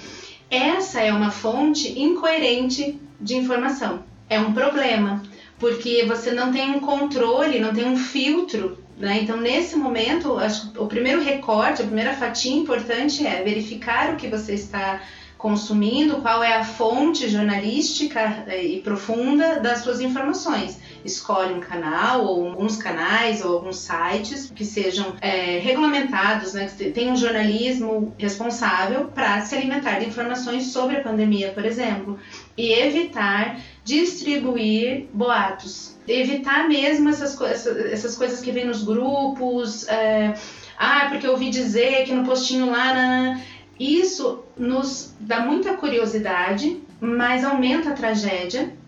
Essa 0.48 1.00
é 1.00 1.12
uma 1.12 1.32
fonte 1.32 2.00
incoerente 2.00 3.00
de 3.20 3.34
informação. 3.34 4.04
É 4.28 4.38
um 4.38 4.52
problema 4.52 5.20
porque 5.60 6.04
você 6.06 6.32
não 6.32 6.50
tem 6.50 6.70
um 6.70 6.80
controle, 6.80 7.60
não 7.60 7.72
tem 7.72 7.84
um 7.84 7.96
filtro. 7.96 8.82
Né? 8.96 9.20
Então, 9.22 9.36
nesse 9.36 9.76
momento, 9.76 10.38
acho 10.38 10.72
o 10.76 10.86
primeiro 10.86 11.22
recorte, 11.22 11.82
a 11.82 11.86
primeira 11.86 12.14
fatia 12.14 12.52
importante 12.52 13.24
é 13.26 13.42
verificar 13.42 14.14
o 14.14 14.16
que 14.16 14.26
você 14.26 14.54
está 14.54 15.02
consumindo, 15.36 16.20
qual 16.20 16.42
é 16.42 16.54
a 16.54 16.64
fonte 16.64 17.28
jornalística 17.28 18.44
eh, 18.46 18.64
e 18.64 18.80
profunda 18.80 19.58
das 19.58 19.78
suas 19.78 20.00
informações. 20.00 20.78
Escolhe 21.04 21.54
um 21.54 21.60
canal 21.60 22.24
ou 22.24 22.48
alguns 22.48 22.76
canais 22.76 23.44
ou 23.44 23.54
alguns 23.54 23.76
sites 23.78 24.50
que 24.54 24.64
sejam 24.64 25.14
é, 25.20 25.58
regulamentados, 25.58 26.52
né, 26.52 26.70
que 26.76 26.90
tenham 26.90 27.14
um 27.14 27.16
jornalismo 27.16 28.14
responsável 28.18 29.06
para 29.06 29.40
se 29.42 29.54
alimentar 29.54 29.98
de 29.98 30.06
informações 30.06 30.66
sobre 30.66 30.96
a 30.96 31.02
pandemia, 31.02 31.52
por 31.52 31.64
exemplo, 31.64 32.18
e 32.56 32.72
evitar 32.72 33.58
distribuir 33.84 35.06
boatos, 35.12 35.96
evitar 36.06 36.68
mesmo 36.68 37.08
essas, 37.08 37.34
co 37.34 37.44
essas 37.46 38.16
coisas 38.16 38.40
que 38.40 38.52
vêm 38.52 38.66
nos 38.66 38.82
grupos, 38.82 39.88
é, 39.88 40.34
ah, 40.78 41.06
porque 41.10 41.26
eu 41.26 41.32
ouvi 41.32 41.50
dizer 41.50 42.04
que 42.04 42.12
no 42.12 42.24
postinho 42.24 42.70
lá, 42.70 42.94
na... 42.94 43.40
isso 43.78 44.44
nos 44.56 45.14
dá 45.20 45.40
muita 45.40 45.74
curiosidade, 45.74 46.80
mas 47.00 47.44
aumenta 47.44 47.90
a 47.90 47.94
tragédia 47.94 48.79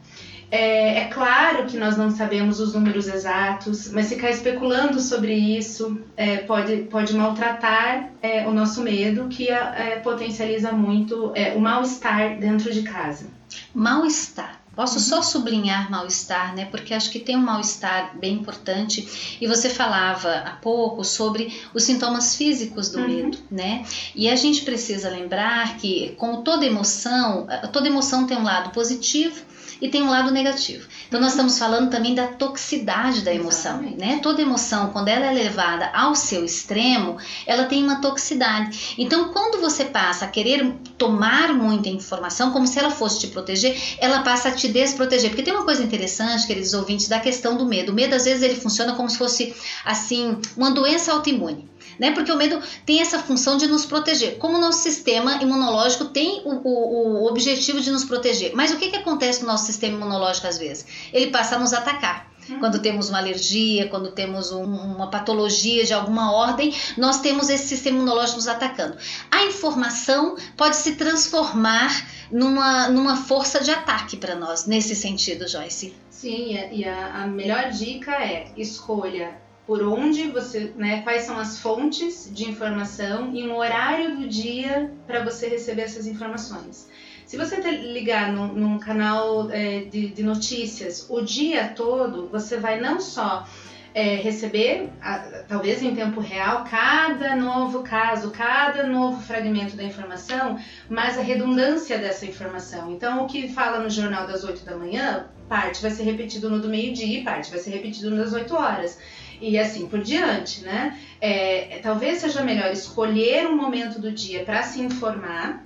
é, 0.53 0.99
é, 0.99 1.05
claro 1.07 1.65
que 1.65 1.79
nós 1.79 1.97
não 1.97 2.11
sabemos 2.11 2.61
os 2.61 2.75
números 2.75 3.09
exatos, 3.09 3.91
mas 3.91 4.11
ficar 4.11 4.29
especulando 4.29 5.01
sobre 5.01 5.33
isso 5.33 5.99
é, 6.15 6.37
pode, 6.37 6.77
pode 6.91 7.15
maltratar 7.15 8.11
é, 8.21 8.47
o 8.47 8.53
nosso 8.53 8.83
medo, 8.83 9.29
que 9.29 9.49
é, 9.49 9.55
é, 9.55 9.97
potencializa 10.01 10.71
muito 10.71 11.33
é, 11.35 11.55
o 11.55 11.61
mal-estar 11.61 12.39
dentro 12.39 12.71
de 12.71 12.83
casa. 12.83 13.29
Mal-estar. 13.75 14.61
Posso 14.77 14.97
uhum. 14.97 15.01
só 15.01 15.23
sublinhar 15.23 15.91
mal-estar, 15.91 16.55
né? 16.55 16.67
Porque 16.67 16.93
acho 16.93 17.11
que 17.11 17.21
tem 17.21 17.35
um 17.37 17.43
mal-estar 17.43 18.15
bem 18.19 18.35
importante. 18.35 19.39
E 19.41 19.47
você 19.47 19.71
falava 19.71 20.35
há 20.35 20.53
pouco 20.53 21.03
sobre 21.03 21.63
os 21.73 21.83
sintomas 21.85 22.37
físicos 22.37 22.91
do 22.91 22.99
uhum. 22.99 23.09
medo, 23.09 23.39
né? 23.51 23.85
E 24.15 24.29
a 24.29 24.37
gente 24.37 24.63
precisa 24.63 25.09
lembrar 25.09 25.79
que, 25.79 26.15
como 26.19 26.43
toda 26.43 26.67
emoção, 26.67 27.47
toda 27.73 27.89
emoção 27.89 28.27
tem 28.27 28.37
um 28.37 28.45
lado 28.45 28.69
positivo 28.71 29.53
e 29.81 29.89
tem 29.89 30.03
um 30.03 30.11
lado 30.11 30.31
negativo. 30.31 30.87
Então 31.09 31.21
nós 31.21 31.31
estamos 31.31 31.59
falando 31.59 31.91
também 31.91 32.15
da 32.15 32.27
toxicidade 32.27 33.23
da 33.23 33.35
emoção, 33.35 33.81
Exatamente. 33.81 33.99
né? 33.99 34.21
Toda 34.23 34.43
emoção, 34.43 34.91
quando 34.91 35.09
ela 35.09 35.27
é 35.27 35.33
levada 35.33 35.91
ao 35.95 36.15
seu 36.15 36.45
extremo, 36.45 37.19
ela 37.47 37.65
tem 37.65 37.83
uma 37.83 38.01
toxicidade. 38.01 38.95
Então 38.99 39.33
quando 39.33 39.61
você 39.61 39.85
passa 39.85 40.25
a 40.25 40.29
querer 40.29 40.75
tomar 40.97 41.53
muita 41.55 41.89
informação, 41.89 42.53
como 42.53 42.67
se 42.67 42.79
ela 42.79 42.91
fosse 42.91 43.21
te 43.21 43.27
proteger, 43.29 43.77
ela 43.99 44.23
passa 44.23 44.49
a 44.49 44.53
te 44.53 44.69
desproteger. 44.69 45.31
Porque 45.31 45.43
tem 45.43 45.55
uma 45.55 45.65
coisa 45.65 45.83
interessante, 45.83 46.47
queridos 46.47 46.75
ouvintes, 46.75 47.09
da 47.09 47.21
questão 47.21 47.57
do 47.57 47.67
medo. 47.67 47.93
O 47.93 47.95
medo 47.95 48.15
às 48.15 48.25
vezes 48.25 48.43
ele 48.43 48.57
funciona 48.57 48.95
como 48.95 49.09
se 49.09 49.19
fosse 49.19 49.55
assim, 49.85 50.39
uma 50.57 50.71
doença 50.71 51.13
autoimune 51.13 51.72
né? 51.99 52.13
Porque 52.13 52.31
o 52.31 52.37
medo 52.37 52.61
tem 52.85 53.01
essa 53.01 53.19
função 53.19 53.57
de 53.57 53.67
nos 53.67 53.87
proteger. 53.87 54.39
Como 54.39 54.57
o 54.57 54.61
nosso 54.61 54.83
sistema 54.83 55.43
imunológico 55.43 56.07
tem 56.07 56.43
o, 56.45 56.51
o, 56.51 57.23
o 57.23 57.27
objetivo 57.27 57.81
de 57.81 57.91
nos 57.91 58.05
proteger. 58.05 58.53
Mas 58.55 58.73
o 58.73 58.77
que, 58.77 58.91
que 58.91 58.97
acontece 58.97 59.43
no 59.43 59.49
nosso 59.49 59.67
sistema 59.67 59.97
imunológico 59.97 60.47
às 60.47 60.59
vezes? 60.59 60.87
Ele 61.13 61.31
passa 61.31 61.57
a 61.57 61.59
nos 61.59 61.73
atacar. 61.73 62.33
Uhum. 62.49 62.59
Quando 62.59 62.81
temos 62.81 63.09
uma 63.09 63.19
alergia, 63.19 63.89
quando 63.89 64.11
temos 64.11 64.51
um, 64.51 64.65
uma 64.65 65.09
patologia 65.09 65.85
de 65.85 65.95
alguma 65.95 66.33
ordem, 66.33 66.75
nós 66.97 67.21
temos 67.21 67.49
esse 67.49 67.69
sistema 67.69 67.99
imunológico 67.99 68.37
nos 68.37 68.49
atacando. 68.49 68.97
A 69.31 69.45
informação 69.45 70.37
pode 70.57 70.77
se 70.77 70.97
transformar 70.97 72.05
numa, 72.31 72.89
numa 72.89 73.17
força 73.17 73.63
de 73.63 73.71
ataque 73.71 74.17
para 74.17 74.35
nós, 74.35 74.67
nesse 74.67 74.97
sentido, 74.97 75.47
Joyce. 75.47 75.95
Sim, 76.11 76.57
e 76.71 76.85
a, 76.85 77.23
a 77.23 77.27
melhor 77.27 77.71
dica 77.71 78.13
é 78.13 78.53
escolha 78.57 79.42
por 79.67 79.83
onde 79.83 80.29
você, 80.29 80.73
né, 80.77 81.03
quais 81.03 81.23
são 81.23 81.39
as 81.39 81.59
fontes 81.61 82.29
de 82.33 82.49
informação 82.49 83.33
e 83.35 83.47
um 83.47 83.57
horário 83.57 84.17
do 84.17 84.29
dia 84.29 84.93
para 85.07 85.23
você 85.23 85.49
receber 85.49 85.83
essas 85.83 86.07
informações. 86.07 86.89
Se 87.25 87.37
você 87.37 87.57
ligar 87.57 88.33
num, 88.33 88.49
num 88.49 88.79
canal 88.79 89.51
é, 89.51 89.85
de, 89.85 90.09
de, 90.09 90.23
notícias 90.23 91.07
o 91.09 91.23
dia 91.23 91.69
todo, 91.69 92.29
você 92.29 92.59
vai 92.59 92.81
não 92.81 93.01
só 93.01 93.47
é, 93.95 94.17
receber, 94.17 94.91
a, 95.01 95.19
talvez 95.47 95.81
em 95.83 95.95
tempo 95.95 96.21
real, 96.21 96.65
cada 96.69 97.37
novo 97.37 97.83
caso, 97.83 98.31
cada 98.33 98.87
novo 98.87 99.23
fragmento 99.23 99.77
da 99.77 99.85
informação, 99.85 100.59
mas 100.91 101.17
a 101.17 101.23
redundância 101.23 101.99
dessa 101.99 102.27
informação. 102.27 102.91
Então, 102.91 103.25
o 103.25 103.27
que 103.27 103.49
fala 103.49 103.79
no 103.79 103.89
jornal 103.89 104.27
das 104.27 104.43
8 104.45 104.65
da 104.65 104.77
manhã, 104.77 105.27
parte 105.49 105.81
vai 105.81 105.91
ser 105.91 106.03
repetido 106.03 106.51
no 106.51 106.61
do 106.61 106.69
meio-dia 106.69 107.21
e 107.21 107.25
parte 107.25 107.51
vai 107.51 107.61
ser 107.61 107.71
repetido 107.71 108.11
nas 108.11 108.33
8 108.33 108.55
horas 108.55 108.99
e 109.43 109.59
assim 109.59 109.87
por 109.89 110.01
diante, 110.01 110.63
né? 110.63 110.99
É, 111.21 111.81
talvez 111.83 112.19
seja 112.19 112.43
melhor 112.43 112.71
escolher 112.71 113.47
um 113.47 113.57
momento 113.57 114.01
do 114.01 114.13
dia 114.13 114.45
para 114.45 114.63
se 114.63 114.81
informar 114.81 115.65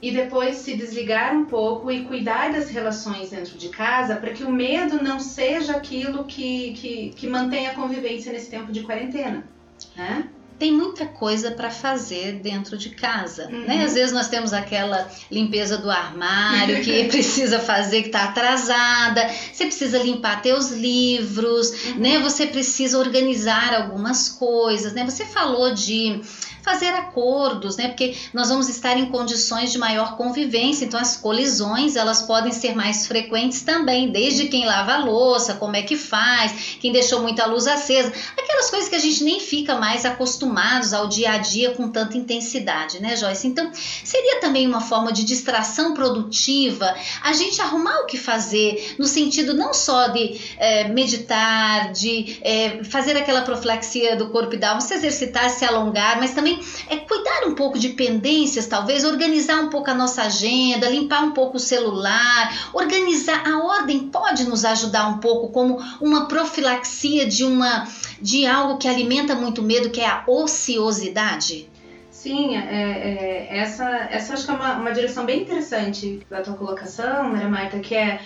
e 0.00 0.12
depois 0.12 0.56
se 0.56 0.76
desligar 0.76 1.34
um 1.34 1.46
pouco 1.46 1.90
e 1.90 2.04
cuidar 2.04 2.52
das 2.52 2.68
relações 2.68 3.30
dentro 3.30 3.56
de 3.58 3.70
casa 3.70 4.16
para 4.16 4.32
que 4.32 4.44
o 4.44 4.52
medo 4.52 5.02
não 5.02 5.18
seja 5.18 5.76
aquilo 5.76 6.24
que, 6.24 6.74
que, 6.74 7.10
que 7.16 7.26
mantenha 7.26 7.70
a 7.70 7.74
convivência 7.74 8.32
nesse 8.32 8.50
tempo 8.50 8.70
de 8.70 8.82
quarentena. 8.82 9.44
Né? 9.96 10.28
Tem 10.58 10.72
muita 10.72 11.06
coisa 11.06 11.52
para 11.52 11.70
fazer 11.70 12.40
dentro 12.40 12.76
de 12.76 12.90
casa, 12.90 13.46
uhum. 13.46 13.64
né? 13.64 13.84
Às 13.84 13.94
vezes 13.94 14.12
nós 14.12 14.28
temos 14.28 14.52
aquela 14.52 15.08
limpeza 15.30 15.78
do 15.78 15.88
armário 15.88 16.82
que 16.82 17.04
precisa 17.08 17.60
fazer 17.60 18.02
que 18.02 18.08
está 18.08 18.24
atrasada, 18.24 19.30
você 19.52 19.66
precisa 19.66 19.98
limpar 19.98 20.42
teus 20.42 20.70
livros, 20.72 21.70
uhum. 21.70 21.98
né? 22.00 22.18
Você 22.18 22.46
precisa 22.46 22.98
organizar 22.98 23.72
algumas 23.72 24.28
coisas, 24.28 24.92
né? 24.92 25.04
Você 25.04 25.24
falou 25.24 25.72
de 25.72 26.20
fazer 26.68 26.88
acordos, 26.88 27.78
né? 27.78 27.88
Porque 27.88 28.14
nós 28.34 28.50
vamos 28.50 28.68
estar 28.68 28.98
em 28.98 29.06
condições 29.06 29.72
de 29.72 29.78
maior 29.78 30.18
convivência, 30.18 30.84
então 30.84 31.00
as 31.00 31.16
colisões 31.16 31.96
elas 31.96 32.20
podem 32.20 32.52
ser 32.52 32.76
mais 32.76 33.06
frequentes 33.06 33.62
também, 33.62 34.12
desde 34.12 34.48
quem 34.48 34.66
lava 34.66 34.92
a 34.92 34.98
louça, 34.98 35.54
como 35.54 35.76
é 35.76 35.82
que 35.82 35.96
faz, 35.96 36.76
quem 36.78 36.92
deixou 36.92 37.22
muita 37.22 37.46
luz 37.46 37.66
acesa, 37.66 38.12
aquelas 38.36 38.68
coisas 38.68 38.86
que 38.86 38.94
a 38.94 38.98
gente 38.98 39.24
nem 39.24 39.40
fica 39.40 39.76
mais 39.76 40.04
acostumados 40.04 40.92
ao 40.92 41.08
dia 41.08 41.32
a 41.32 41.38
dia 41.38 41.70
com 41.70 41.88
tanta 41.88 42.18
intensidade, 42.18 43.00
né, 43.00 43.16
Joyce? 43.16 43.46
Então 43.46 43.70
seria 43.72 44.38
também 44.38 44.66
uma 44.66 44.82
forma 44.82 45.10
de 45.10 45.24
distração 45.24 45.94
produtiva 45.94 46.94
a 47.22 47.32
gente 47.32 47.62
arrumar 47.62 48.00
o 48.00 48.06
que 48.06 48.18
fazer 48.18 48.94
no 48.98 49.06
sentido 49.06 49.54
não 49.54 49.72
só 49.72 50.08
de 50.08 50.38
é, 50.58 50.88
meditar, 50.88 51.92
de 51.92 52.38
é, 52.42 52.84
fazer 52.84 53.16
aquela 53.16 53.40
profilaxia 53.40 54.16
do 54.16 54.28
corpo 54.28 54.54
e 54.54 54.58
da 54.58 54.70
alma, 54.70 54.82
se 54.82 54.92
exercitar, 54.92 55.48
se 55.48 55.64
alongar, 55.64 56.18
mas 56.20 56.34
também 56.34 56.57
é 56.88 56.96
cuidar 56.96 57.46
um 57.46 57.54
pouco 57.54 57.78
de 57.78 57.90
pendências, 57.90 58.66
talvez, 58.66 59.04
organizar 59.04 59.60
um 59.60 59.68
pouco 59.68 59.90
a 59.90 59.94
nossa 59.94 60.22
agenda, 60.22 60.88
limpar 60.88 61.24
um 61.24 61.32
pouco 61.32 61.56
o 61.56 61.60
celular, 61.60 62.70
organizar 62.72 63.42
a 63.46 63.58
ordem 63.58 64.08
pode 64.08 64.44
nos 64.44 64.64
ajudar 64.64 65.08
um 65.08 65.18
pouco 65.18 65.48
como 65.48 65.78
uma 66.00 66.26
profilaxia 66.26 67.26
de 67.26 67.44
uma 67.44 67.86
de 68.20 68.46
algo 68.46 68.78
que 68.78 68.88
alimenta 68.88 69.34
muito 69.34 69.62
medo, 69.62 69.90
que 69.90 70.00
é 70.00 70.06
a 70.06 70.24
ociosidade. 70.26 71.68
Sim, 72.10 72.56
é, 72.56 73.48
é, 73.50 73.58
essa, 73.58 73.88
essa 74.10 74.34
acho 74.34 74.44
que 74.44 74.50
é 74.50 74.54
uma, 74.54 74.74
uma 74.74 74.92
direção 74.92 75.24
bem 75.24 75.42
interessante 75.42 76.20
da 76.28 76.42
tua 76.42 76.54
colocação, 76.54 77.28
Maria 77.28 77.48
Marta, 77.48 77.78
que 77.78 77.94
é 77.94 78.20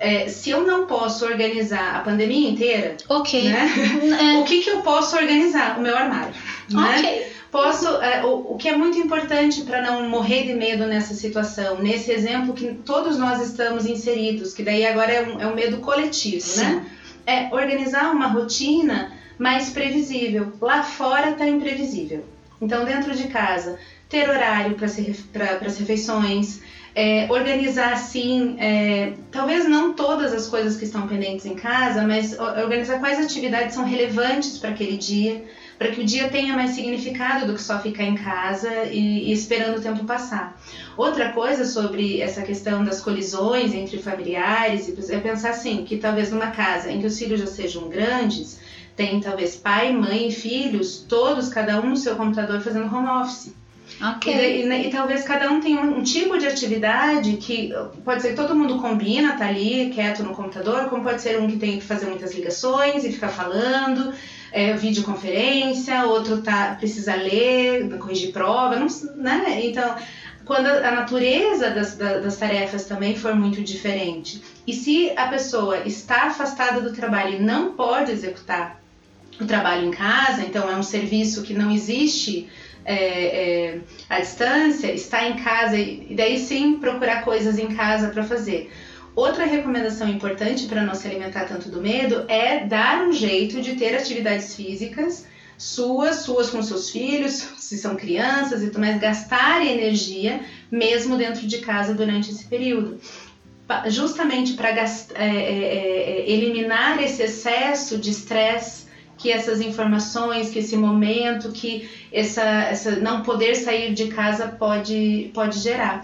é, 0.00 0.28
se 0.28 0.48
eu 0.48 0.66
não 0.66 0.86
posso 0.86 1.26
organizar 1.26 1.96
a 1.96 2.00
pandemia 2.00 2.48
inteira, 2.48 2.96
ok, 3.06 3.50
né? 3.50 3.70
É. 4.18 4.38
o 4.40 4.44
que, 4.44 4.62
que 4.62 4.70
eu 4.70 4.80
posso 4.80 5.14
organizar? 5.14 5.78
O 5.78 5.82
meu 5.82 5.94
armário, 5.94 6.34
né? 6.70 7.26
Posso 7.50 7.88
é, 8.00 8.24
o, 8.24 8.52
o, 8.52 8.56
que 8.56 8.68
é 8.68 8.76
muito 8.76 8.96
importante 8.96 9.62
para 9.62 9.82
não 9.82 10.08
morrer 10.08 10.44
de 10.44 10.54
medo 10.54 10.86
nessa 10.86 11.14
situação, 11.14 11.82
nesse 11.82 12.12
exemplo 12.12 12.54
que 12.54 12.74
todos 12.74 13.18
nós 13.18 13.40
estamos 13.40 13.86
inseridos, 13.86 14.54
que 14.54 14.62
daí 14.62 14.86
agora 14.86 15.12
é 15.12 15.22
um, 15.22 15.40
é 15.40 15.46
um 15.48 15.54
medo 15.54 15.78
coletivo, 15.78 16.42
Sim. 16.42 16.62
né? 16.62 16.86
É 17.26 17.54
organizar 17.54 18.12
uma 18.12 18.28
rotina 18.28 19.12
mais 19.36 19.70
previsível. 19.70 20.52
Lá 20.60 20.82
fora 20.84 21.30
está 21.30 21.46
imprevisível. 21.46 22.24
Então, 22.60 22.84
dentro 22.84 23.14
de 23.14 23.26
casa, 23.28 23.78
ter 24.08 24.28
horário 24.28 24.76
para 24.76 24.86
as 25.66 25.78
refeições, 25.78 26.60
é, 26.94 27.26
organizar 27.30 27.92
assim, 27.92 28.56
é, 28.60 29.14
talvez 29.30 29.68
não 29.68 29.94
todas 29.94 30.32
as 30.32 30.46
coisas 30.46 30.76
que 30.76 30.84
estão 30.84 31.08
pendentes 31.08 31.46
em 31.46 31.54
casa, 31.54 32.02
mas 32.02 32.38
organizar 32.38 32.98
quais 33.00 33.18
atividades 33.18 33.74
são 33.74 33.84
relevantes 33.84 34.58
para 34.58 34.70
aquele 34.70 34.96
dia 34.96 35.44
para 35.80 35.92
que 35.92 36.02
o 36.02 36.04
dia 36.04 36.28
tenha 36.28 36.54
mais 36.54 36.72
significado 36.72 37.46
do 37.46 37.54
que 37.54 37.62
só 37.62 37.78
ficar 37.78 38.04
em 38.04 38.14
casa 38.14 38.84
e, 38.84 39.30
e, 39.30 39.32
esperando 39.32 39.78
o 39.78 39.80
tempo 39.80 40.04
passar. 40.04 40.54
Outra 40.94 41.32
coisa 41.32 41.64
sobre 41.64 42.20
essa 42.20 42.42
questão 42.42 42.84
das 42.84 43.00
colisões 43.00 43.72
entre 43.72 43.96
familiares 43.96 45.08
é 45.08 45.18
pensar 45.18 45.52
assim, 45.52 45.82
que 45.82 45.96
talvez 45.96 46.30
numa 46.30 46.48
casa 46.48 46.92
em 46.92 47.00
que 47.00 47.06
os 47.06 47.18
filhos 47.18 47.40
já 47.40 47.46
sejam 47.46 47.88
grandes, 47.88 48.60
tem 48.94 49.18
talvez 49.20 49.56
pai, 49.56 49.90
mãe 49.90 50.28
e 50.28 50.30
filhos, 50.30 51.06
todos, 51.08 51.48
cada 51.48 51.80
um 51.80 51.88
no 51.88 51.96
seu 51.96 52.14
computador 52.14 52.60
fazendo 52.60 52.94
home 52.94 53.08
office. 53.08 53.54
Okay. 54.16 54.62
E, 54.62 54.68
e, 54.68 54.86
e, 54.86 54.90
talvez 54.90 55.22
cada 55.22 55.50
um 55.50 55.62
tenha 55.62 55.80
um, 55.80 56.00
um, 56.00 56.02
tipo 56.02 56.36
de 56.36 56.46
atividade 56.46 57.38
que 57.38 57.72
pode 58.04 58.20
ser 58.20 58.28
que 58.28 58.36
todo 58.36 58.54
mundo 58.54 58.78
combina, 58.78 59.32
tá 59.32 59.48
ali 59.48 59.88
quieto 59.94 60.22
no 60.22 60.34
computador, 60.34 60.90
como 60.90 61.02
pode 61.02 61.22
ser 61.22 61.40
um 61.40 61.48
que 61.48 61.56
tem 61.56 61.78
que 61.78 61.84
fazer 61.86 62.04
muitas 62.04 62.34
ligações 62.34 63.02
e 63.02 63.10
ficar 63.10 63.30
falando 63.30 64.12
é, 64.52 64.74
videoconferência, 64.74 66.04
outro 66.04 66.42
tá, 66.42 66.76
precisa 66.78 67.14
ler, 67.14 67.88
corrigir 67.98 68.32
prova, 68.32 68.76
não, 68.76 68.86
né? 69.16 69.60
Então, 69.64 69.96
quando 70.44 70.66
a 70.66 70.90
natureza 70.90 71.70
das, 71.70 71.96
das 71.96 72.36
tarefas 72.36 72.84
também 72.84 73.14
for 73.14 73.34
muito 73.34 73.62
diferente. 73.62 74.42
E 74.66 74.72
se 74.72 75.12
a 75.16 75.28
pessoa 75.28 75.86
está 75.86 76.24
afastada 76.24 76.80
do 76.80 76.92
trabalho 76.92 77.36
e 77.36 77.40
não 77.40 77.74
pode 77.74 78.10
executar 78.10 78.80
o 79.40 79.46
trabalho 79.46 79.86
em 79.86 79.90
casa, 79.90 80.42
então 80.42 80.68
é 80.68 80.74
um 80.74 80.82
serviço 80.82 81.42
que 81.42 81.54
não 81.54 81.70
existe 81.70 82.48
é, 82.84 82.94
é, 82.94 83.78
à 84.08 84.20
distância, 84.20 84.92
está 84.92 85.28
em 85.28 85.36
casa 85.36 85.76
e 85.76 86.14
daí 86.16 86.38
sim 86.38 86.78
procurar 86.78 87.22
coisas 87.22 87.58
em 87.58 87.68
casa 87.74 88.08
para 88.08 88.24
fazer. 88.24 88.72
Outra 89.14 89.44
recomendação 89.44 90.08
importante 90.08 90.66
para 90.66 90.82
não 90.82 90.94
se 90.94 91.06
alimentar 91.06 91.44
tanto 91.44 91.68
do 91.68 91.80
medo 91.80 92.24
é 92.28 92.64
dar 92.64 93.02
um 93.02 93.12
jeito 93.12 93.60
de 93.60 93.74
ter 93.74 93.96
atividades 93.96 94.54
físicas 94.54 95.26
suas, 95.60 96.20
suas 96.20 96.48
com 96.48 96.62
seus 96.62 96.88
filhos, 96.88 97.34
se 97.58 97.76
são 97.76 97.94
crianças 97.94 98.62
e 98.62 98.68
tudo 98.68 98.80
mais, 98.80 98.98
gastarem 98.98 99.70
energia 99.70 100.40
mesmo 100.70 101.18
dentro 101.18 101.46
de 101.46 101.58
casa 101.58 101.92
durante 101.92 102.30
esse 102.30 102.46
período. 102.46 102.98
Justamente 103.88 104.54
para 104.54 104.70
é, 104.70 104.80
é, 104.80 105.26
é, 105.26 106.30
eliminar 106.30 107.00
esse 107.02 107.22
excesso 107.22 107.98
de 107.98 108.10
estresse 108.10 108.88
que 109.18 109.30
essas 109.30 109.60
informações, 109.60 110.48
que 110.48 110.60
esse 110.60 110.78
momento, 110.78 111.52
que 111.52 111.90
essa, 112.10 112.42
essa 112.42 112.92
não 112.92 113.22
poder 113.22 113.54
sair 113.54 113.92
de 113.92 114.08
casa 114.08 114.48
pode, 114.48 115.30
pode 115.34 115.58
gerar. 115.58 116.02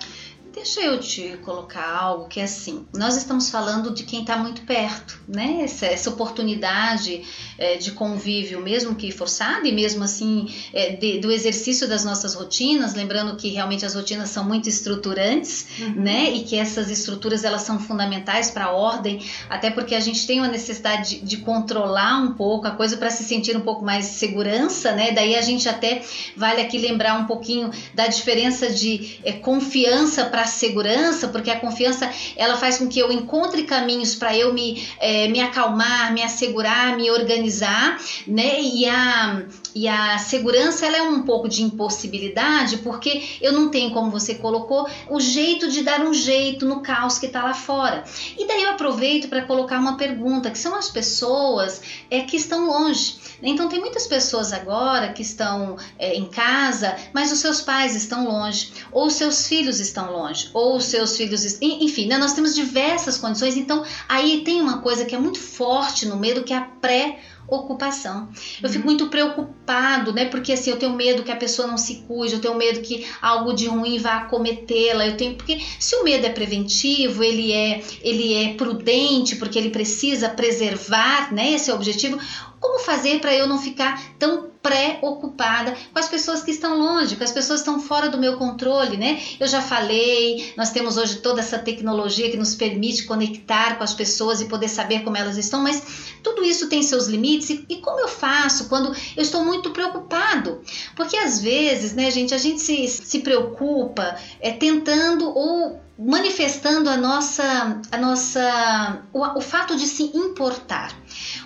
Deixa 0.57 0.81
eu 0.81 0.99
te 0.99 1.37
colocar 1.45 1.87
algo 1.87 2.29
que 2.29 2.41
é 2.41 2.45
assim: 2.45 2.87
nós 2.95 3.15
estamos 3.15 3.51
falando 3.51 3.93
de 3.93 4.05
quem 4.05 4.23
está 4.23 4.39
muito 4.39 4.63
perto, 4.63 5.21
né? 5.29 5.61
Essa, 5.61 5.85
essa 5.85 6.09
oportunidade 6.09 7.23
é, 7.59 7.77
de 7.77 7.93
convívio, 7.93 8.63
mesmo 8.63 8.95
que 8.95 9.13
forçado, 9.13 9.67
e 9.67 9.73
mesmo 9.73 10.03
assim 10.03 10.49
é, 10.73 10.97
de, 10.97 11.19
do 11.19 11.31
exercício 11.31 11.87
das 11.87 12.07
nossas 12.07 12.35
rotinas, 12.35 12.95
lembrando 12.95 13.37
que 13.37 13.51
realmente 13.51 13.85
as 13.85 13.95
rotinas 13.95 14.31
são 14.31 14.45
muito 14.45 14.67
estruturantes, 14.67 15.67
uhum. 15.79 16.03
né? 16.03 16.31
E 16.31 16.43
que 16.45 16.57
essas 16.57 16.91
estruturas 16.91 17.45
elas 17.45 17.61
são 17.61 17.79
fundamentais 17.79 18.51
para 18.51 18.65
a 18.65 18.73
ordem, 18.73 19.23
até 19.51 19.71
porque 19.71 19.95
a 19.95 20.01
gente 20.01 20.27
tem 20.27 20.39
uma 20.39 20.49
necessidade 20.49 21.17
de, 21.17 21.21
de 21.21 21.37
controlar 21.37 22.17
um 22.17 22.33
pouco 22.33 22.67
a 22.67 22.71
coisa 22.71 22.97
para 22.97 23.11
se 23.11 23.25
sentir 23.25 23.55
um 23.59 23.61
pouco 23.61 23.85
mais 23.85 24.07
segurança, 24.07 24.93
né? 24.93 25.13
Daí 25.13 25.37
a 25.37 25.43
gente 25.43 25.69
até 25.69 26.03
vale 26.35 26.63
aqui 26.63 26.79
lembrar 26.79 27.19
um 27.19 27.27
pouquinho 27.27 27.71
da 27.93 28.07
diferença 28.07 28.71
de 28.71 29.21
é, 29.23 29.33
confiança 29.33 30.25
para 30.25 30.46
segurança, 30.47 31.29
porque 31.29 31.51
a 31.51 31.61
confiança 31.61 32.11
ela 32.37 32.57
faz 32.57 32.79
com 32.79 32.89
que 32.89 32.99
eu 32.99 33.11
encontre 33.13 33.65
caminhos 33.65 34.15
para 34.15 34.37
eu 34.37 34.53
me, 34.53 34.87
é, 34.99 35.29
me 35.29 35.41
acalmar, 35.41 36.13
me 36.13 36.23
assegurar, 36.23 36.97
me 36.97 37.11
organizar, 37.11 37.99
né? 38.27 38.61
E 38.61 38.87
a, 38.89 39.43
e 39.75 39.89
a 39.89 40.19
segurança 40.19 40.87
ela 40.87 40.97
é 40.97 41.03
um 41.03 41.23
pouco 41.23 41.49
de 41.49 41.63
impossibilidade, 41.63 42.79
porque 42.79 43.23
eu 43.41 43.53
não 43.53 43.69
tenho, 43.69 43.91
como 43.91 44.11
você 44.11 44.35
colocou, 44.35 44.89
o 45.09 45.21
jeito 45.21 45.71
de 45.71 45.83
dar 45.83 46.01
um 46.01 46.15
jeito 46.15 46.67
no 46.67 46.81
caos 46.81 47.19
que 47.19 47.27
está 47.27 47.43
lá 47.43 47.55
fora. 47.55 48.05
E 48.39 48.47
daí 48.47 48.63
eu 48.63 48.71
aproveito 48.71 49.29
para 49.29 49.43
colocar 49.43 49.79
uma 49.79 49.97
pergunta, 49.97 50.51
que 50.51 50.59
são 50.59 50.75
as 50.75 50.89
pessoas 50.89 51.83
é, 52.11 52.21
que 52.21 52.37
estão 52.37 52.67
longe. 52.67 53.17
Então 53.43 53.69
tem 53.69 53.81
muitas 53.81 54.07
pessoas 54.07 54.53
agora 54.53 55.13
que 55.13 55.23
estão 55.23 55.77
é, 55.99 56.15
em 56.15 56.27
casa, 56.27 56.97
mas 57.13 57.33
os 57.33 57.39
seus 57.39 57.61
pais 57.61 57.95
estão 57.95 58.27
longe, 58.27 58.73
ou 58.93 59.11
seus 59.11 59.47
filhos 59.47 59.81
estão 59.81 60.13
longe, 60.13 60.36
ou 60.53 60.77
os 60.77 60.85
seus 60.85 61.17
filhos, 61.17 61.61
enfim, 61.61 62.07
né? 62.07 62.19
nós 62.19 62.33
temos 62.33 62.55
diversas 62.55 63.19
condições. 63.19 63.57
Então 63.57 63.85
aí 64.09 64.43
tem 64.45 64.61
uma 64.61 64.79
coisa 64.79 65.05
que 65.05 65.15
é 65.15 65.19
muito 65.19 65.39
forte 65.39 66.07
no 66.07 66.17
medo, 66.17 66.45
que 66.45 66.53
é 66.53 66.57
a 66.57 66.63
pré 66.63 67.19
ocupação. 67.49 68.29
Eu 68.63 68.69
fico 68.69 68.81
uhum. 68.81 68.87
muito 68.87 69.07
preocupado, 69.09 70.13
né? 70.13 70.25
Porque 70.27 70.53
assim, 70.53 70.71
eu 70.71 70.79
tenho 70.79 70.93
medo 70.93 71.23
que 71.23 71.31
a 71.31 71.37
pessoa 71.37 71.69
não 71.69 71.79
se 71.79 72.05
cuide, 72.07 72.35
eu 72.35 72.41
tenho 72.41 72.55
medo 72.57 72.81
que 72.81 73.07
algo 73.23 73.53
de 73.53 73.67
ruim 73.67 73.99
vá 73.99 74.17
acometê-la. 74.17 75.07
Eu 75.07 75.17
tenho 75.17 75.35
porque 75.35 75.61
se 75.79 75.95
o 75.97 76.05
medo 76.05 76.27
é 76.27 76.31
preventivo, 76.31 77.23
ele 77.23 77.53
é 77.53 77.83
ele 78.03 78.35
é 78.35 78.55
prudente, 78.55 79.37
porque 79.37 79.59
ele 79.59 79.71
precisa 79.71 80.29
preservar, 80.29 81.33
né, 81.33 81.53
esse 81.53 81.71
é 81.71 81.73
o 81.73 81.77
objetivo. 81.77 82.19
Como 82.61 82.79
fazer 82.81 83.21
para 83.21 83.35
eu 83.35 83.47
não 83.47 83.59
ficar 83.59 84.01
tão 84.19 84.51
preocupada 84.67 85.77
com 85.93 85.99
as 85.99 86.09
pessoas 86.09 86.43
que 86.43 86.51
estão 86.51 86.77
longe, 86.77 87.15
com 87.15 87.23
as 87.23 87.31
pessoas 87.31 87.63
que 87.63 87.69
estão 87.69 87.81
fora 87.81 88.09
do 88.09 88.19
meu 88.19 88.37
controle, 88.37 88.97
né? 88.97 89.21
Eu 89.39 89.47
já 89.47 89.63
falei, 89.63 90.53
nós 90.57 90.71
temos 90.71 90.97
hoje 90.97 91.17
toda 91.17 91.41
essa 91.41 91.59
tecnologia 91.59 92.31
que 92.31 92.37
nos 92.37 92.55
permite 92.55 93.05
conectar 93.05 93.77
com 93.77 93.85
as 93.85 93.95
pessoas 93.95 94.41
e 94.41 94.47
poder 94.47 94.69
saber 94.69 95.05
como 95.05 95.17
elas 95.17 95.37
estão, 95.37 95.63
mas 95.63 96.17
tudo 96.23 96.45
isso 96.45 96.69
tem 96.69 96.83
seus 96.83 97.07
limites 97.07 97.51
e, 97.51 97.77
como 97.77 98.01
eu 98.01 98.09
faço 98.09 98.69
quando 98.69 98.89
eu 99.17 99.23
estou 99.23 99.45
muito 99.45 99.71
preocupado? 99.71 100.61
Porque 100.97 101.17
às 101.17 101.41
vezes, 101.41 101.95
né, 101.95 102.11
gente, 102.11 102.35
a 102.35 102.39
gente 102.39 102.61
se, 102.61 102.89
se 102.89 103.21
preocupa 103.21 104.17
é, 104.41 104.51
tentando 104.51 105.29
ou 105.29 105.81
manifestando 105.99 106.91
a 106.91 106.97
nossa, 106.97 107.81
a 107.91 107.97
nossa, 107.97 109.03
o, 109.13 109.39
o, 109.39 109.41
fato 109.41 109.77
de 109.77 109.87
se 109.87 110.03
importar. 110.15 110.95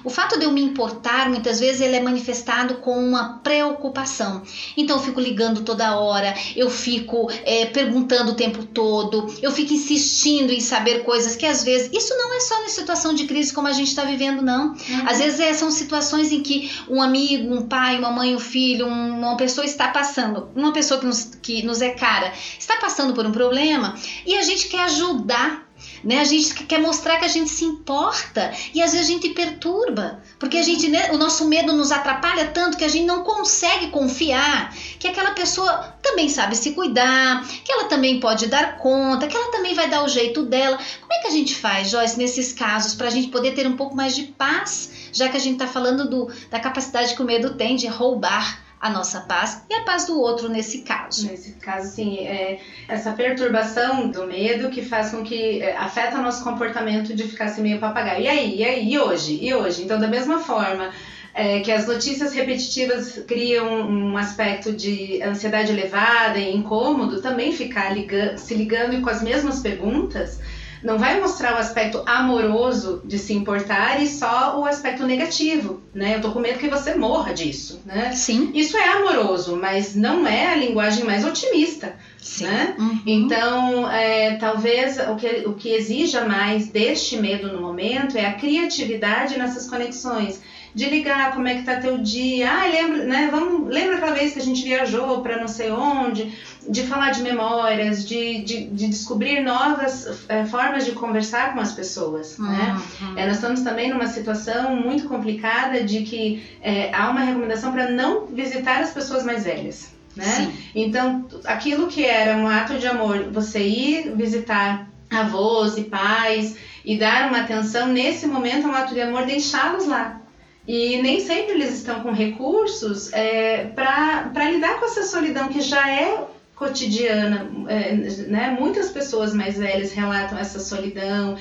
O 0.04 0.10
fato 0.10 0.38
de 0.38 0.44
eu 0.44 0.52
me 0.52 0.62
importar, 0.62 1.28
muitas 1.28 1.60
vezes, 1.60 1.80
ele 1.80 1.96
é 1.96 2.00
manifestado 2.00 2.76
com 2.76 2.98
uma 2.98 3.40
preocupação. 3.42 4.42
Então, 4.76 4.96
eu 4.96 5.02
fico 5.02 5.20
ligando 5.20 5.62
toda 5.62 5.98
hora, 5.98 6.34
eu 6.56 6.70
fico 6.70 7.30
é, 7.44 7.66
perguntando 7.66 8.32
o 8.32 8.34
tempo 8.34 8.64
todo, 8.64 9.26
eu 9.42 9.50
fico 9.52 9.72
insistindo 9.72 10.52
em 10.52 10.60
saber 10.60 11.04
coisas 11.04 11.36
que 11.36 11.46
às 11.46 11.64
vezes, 11.64 11.90
isso 11.92 12.16
não 12.16 12.34
é 12.34 12.40
só 12.40 12.62
na 12.62 12.68
situação 12.68 13.14
de 13.14 13.24
crise 13.24 13.52
como 13.52 13.68
a 13.68 13.72
gente 13.72 13.88
está 13.88 14.04
vivendo, 14.04 14.42
não. 14.42 14.68
Uhum. 14.68 15.08
Às 15.08 15.18
vezes 15.18 15.40
é, 15.40 15.52
são 15.52 15.70
situações 15.70 16.32
em 16.32 16.42
que 16.42 16.70
um 16.88 17.02
amigo, 17.02 17.54
um 17.54 17.62
pai, 17.62 17.98
uma 17.98 18.10
mãe, 18.10 18.34
um 18.34 18.40
filho, 18.40 18.86
uma 18.86 19.36
pessoa 19.36 19.64
está 19.64 19.88
passando, 19.88 20.48
uma 20.54 20.72
pessoa 20.72 21.00
que 21.00 21.06
nos, 21.06 21.24
que 21.40 21.62
nos 21.62 21.80
é 21.82 21.90
cara, 21.90 22.32
está 22.58 22.76
passando 22.76 23.14
por 23.14 23.26
um 23.26 23.32
problema 23.32 23.94
e 24.26 24.36
a 24.36 24.42
gente 24.42 24.68
quer 24.68 24.84
ajudar 24.84 25.69
né? 26.02 26.20
A 26.20 26.24
gente 26.24 26.54
quer 26.64 26.80
mostrar 26.80 27.18
que 27.18 27.24
a 27.24 27.28
gente 27.28 27.50
se 27.50 27.64
importa 27.64 28.52
e 28.74 28.82
às 28.82 28.92
vezes 28.92 29.06
a 29.06 29.10
gente 29.10 29.30
perturba, 29.30 30.22
porque 30.38 30.58
a 30.58 30.62
gente, 30.62 30.88
né, 30.88 31.10
o 31.12 31.18
nosso 31.18 31.46
medo 31.46 31.72
nos 31.72 31.92
atrapalha 31.92 32.46
tanto 32.48 32.76
que 32.76 32.84
a 32.84 32.88
gente 32.88 33.04
não 33.04 33.22
consegue 33.22 33.88
confiar 33.88 34.74
que 34.98 35.08
aquela 35.08 35.32
pessoa 35.32 35.94
também 36.02 36.28
sabe 36.28 36.56
se 36.56 36.72
cuidar, 36.72 37.46
que 37.64 37.72
ela 37.72 37.84
também 37.84 38.20
pode 38.20 38.46
dar 38.46 38.78
conta, 38.78 39.26
que 39.26 39.36
ela 39.36 39.50
também 39.50 39.74
vai 39.74 39.88
dar 39.88 40.04
o 40.04 40.08
jeito 40.08 40.44
dela. 40.44 40.78
Como 41.00 41.12
é 41.12 41.20
que 41.20 41.28
a 41.28 41.30
gente 41.30 41.54
faz, 41.54 41.90
Joyce, 41.90 42.18
nesses 42.18 42.52
casos 42.52 42.94
para 42.94 43.08
a 43.08 43.10
gente 43.10 43.28
poder 43.28 43.52
ter 43.54 43.66
um 43.66 43.76
pouco 43.76 43.94
mais 43.94 44.14
de 44.14 44.24
paz, 44.24 45.10
já 45.12 45.28
que 45.28 45.36
a 45.36 45.40
gente 45.40 45.54
está 45.54 45.66
falando 45.66 46.08
do, 46.08 46.30
da 46.50 46.60
capacidade 46.60 47.14
que 47.14 47.22
o 47.22 47.26
medo 47.26 47.54
tem 47.54 47.76
de 47.76 47.86
roubar 47.86 48.69
a 48.80 48.88
nossa 48.88 49.20
paz 49.20 49.62
e 49.68 49.74
a 49.74 49.82
paz 49.82 50.06
do 50.06 50.18
outro 50.18 50.48
nesse 50.48 50.78
caso. 50.78 51.26
Nesse 51.26 51.52
caso, 51.52 51.94
sim, 51.94 52.18
é 52.20 52.58
essa 52.88 53.12
perturbação 53.12 54.08
do 54.08 54.26
medo 54.26 54.70
que 54.70 54.82
faz 54.82 55.10
com 55.10 55.22
que 55.22 55.60
é, 55.60 55.76
afeta 55.76 56.16
nosso 56.16 56.42
comportamento 56.42 57.14
de 57.14 57.24
ficar 57.24 57.46
assim 57.46 57.60
meio 57.60 57.78
papagaio. 57.78 58.22
E 58.22 58.28
aí, 58.28 58.56
e 58.56 58.64
aí, 58.64 58.92
e 58.92 58.98
hoje? 58.98 59.38
E 59.40 59.52
hoje? 59.52 59.82
Então, 59.82 60.00
da 60.00 60.08
mesma 60.08 60.38
forma 60.38 60.90
é, 61.34 61.60
que 61.60 61.70
as 61.70 61.86
notícias 61.86 62.32
repetitivas 62.32 63.22
criam 63.26 63.82
um 63.82 64.16
aspecto 64.16 64.72
de 64.72 65.22
ansiedade 65.22 65.72
elevada 65.72 66.38
e 66.38 66.56
incômodo, 66.56 67.20
também 67.20 67.52
ficar 67.52 67.92
ligando, 67.92 68.38
se 68.38 68.54
ligando 68.54 69.02
com 69.02 69.10
as 69.10 69.22
mesmas 69.22 69.60
perguntas 69.60 70.40
não 70.82 70.98
vai 70.98 71.20
mostrar 71.20 71.54
o 71.54 71.58
aspecto 71.58 72.02
amoroso 72.06 73.02
de 73.04 73.18
se 73.18 73.32
importar 73.32 74.02
e 74.02 74.08
só 74.08 74.58
o 74.58 74.64
aspecto 74.64 75.06
negativo, 75.06 75.82
né? 75.94 76.16
Eu 76.16 76.20
tô 76.20 76.32
com 76.32 76.40
medo 76.40 76.58
que 76.58 76.68
você 76.68 76.94
morra 76.94 77.32
disso, 77.32 77.80
né? 77.84 78.12
Sim. 78.12 78.50
Isso 78.54 78.76
é 78.76 78.88
amoroso, 78.88 79.56
mas 79.56 79.94
não 79.94 80.26
é 80.26 80.48
a 80.48 80.56
linguagem 80.56 81.04
mais 81.04 81.24
otimista, 81.24 81.96
Sim. 82.18 82.44
né? 82.44 82.74
Uhum. 82.78 83.02
Então, 83.06 83.90
é, 83.90 84.36
talvez 84.36 84.98
o 84.98 85.16
que, 85.16 85.44
o 85.46 85.54
que 85.54 85.70
exija 85.70 86.24
mais 86.24 86.68
deste 86.68 87.16
medo 87.16 87.52
no 87.52 87.60
momento 87.60 88.16
é 88.16 88.26
a 88.26 88.34
criatividade 88.34 89.38
nessas 89.38 89.68
conexões 89.68 90.40
de 90.74 90.88
ligar 90.88 91.32
como 91.32 91.48
é 91.48 91.56
que 91.56 91.62
tá 91.62 91.76
teu 91.76 91.98
dia. 91.98 92.50
Ah, 92.50 92.66
lembra, 92.66 93.04
né? 93.04 93.28
Vamos, 93.30 93.68
lembra 93.72 93.96
aquela 93.96 94.12
vez 94.12 94.32
que 94.32 94.38
a 94.38 94.42
gente 94.42 94.62
viajou 94.62 95.20
para 95.22 95.38
não 95.38 95.48
sei 95.48 95.70
onde? 95.70 96.32
De 96.68 96.82
falar 96.84 97.10
de 97.10 97.22
memórias, 97.22 98.06
de, 98.06 98.42
de, 98.42 98.64
de 98.64 98.88
descobrir 98.88 99.40
novas 99.40 100.24
é, 100.28 100.44
formas 100.44 100.84
de 100.84 100.92
conversar 100.92 101.54
com 101.54 101.60
as 101.60 101.72
pessoas, 101.72 102.38
né? 102.38 102.76
uhum. 103.00 103.14
né? 103.14 103.22
É, 103.22 103.26
nós 103.26 103.36
estamos 103.36 103.62
também 103.62 103.90
numa 103.90 104.06
situação 104.06 104.76
muito 104.76 105.08
complicada 105.08 105.82
de 105.82 106.02
que 106.02 106.42
é, 106.62 106.94
há 106.94 107.10
uma 107.10 107.20
recomendação 107.20 107.72
para 107.72 107.90
não 107.90 108.26
visitar 108.26 108.80
as 108.80 108.90
pessoas 108.90 109.24
mais 109.24 109.44
velhas. 109.44 109.90
Né? 110.14 110.24
Sim. 110.24 110.52
Então, 110.74 111.26
aquilo 111.44 111.86
que 111.86 112.04
era 112.04 112.36
um 112.36 112.48
ato 112.48 112.78
de 112.78 112.86
amor, 112.86 113.30
você 113.30 113.60
ir 113.60 114.12
visitar 114.16 114.88
avós 115.10 115.76
e 115.76 115.84
pais 115.84 116.56
e 116.84 116.96
dar 116.96 117.28
uma 117.28 117.40
atenção, 117.40 117.88
nesse 117.88 118.26
momento 118.26 118.66
é 118.66 118.70
um 118.70 118.74
ato 118.74 118.94
de 118.94 119.00
amor 119.00 119.26
deixá-los 119.26 119.86
lá, 119.86 120.19
e 120.66 121.00
nem 121.02 121.20
sempre 121.20 121.52
eles 121.52 121.74
estão 121.74 122.00
com 122.00 122.12
recursos 122.12 123.12
é, 123.12 123.64
para 123.74 124.50
lidar 124.50 124.78
com 124.78 124.84
essa 124.84 125.02
solidão 125.02 125.48
que 125.48 125.60
já 125.60 125.90
é 125.90 126.26
cotidiana. 126.54 127.50
É, 127.68 127.94
né? 127.94 128.56
Muitas 128.58 128.90
pessoas 128.90 129.34
mais 129.34 129.56
velhas 129.56 129.92
relatam 129.92 130.38
essa 130.38 130.60
solidão, 130.60 131.36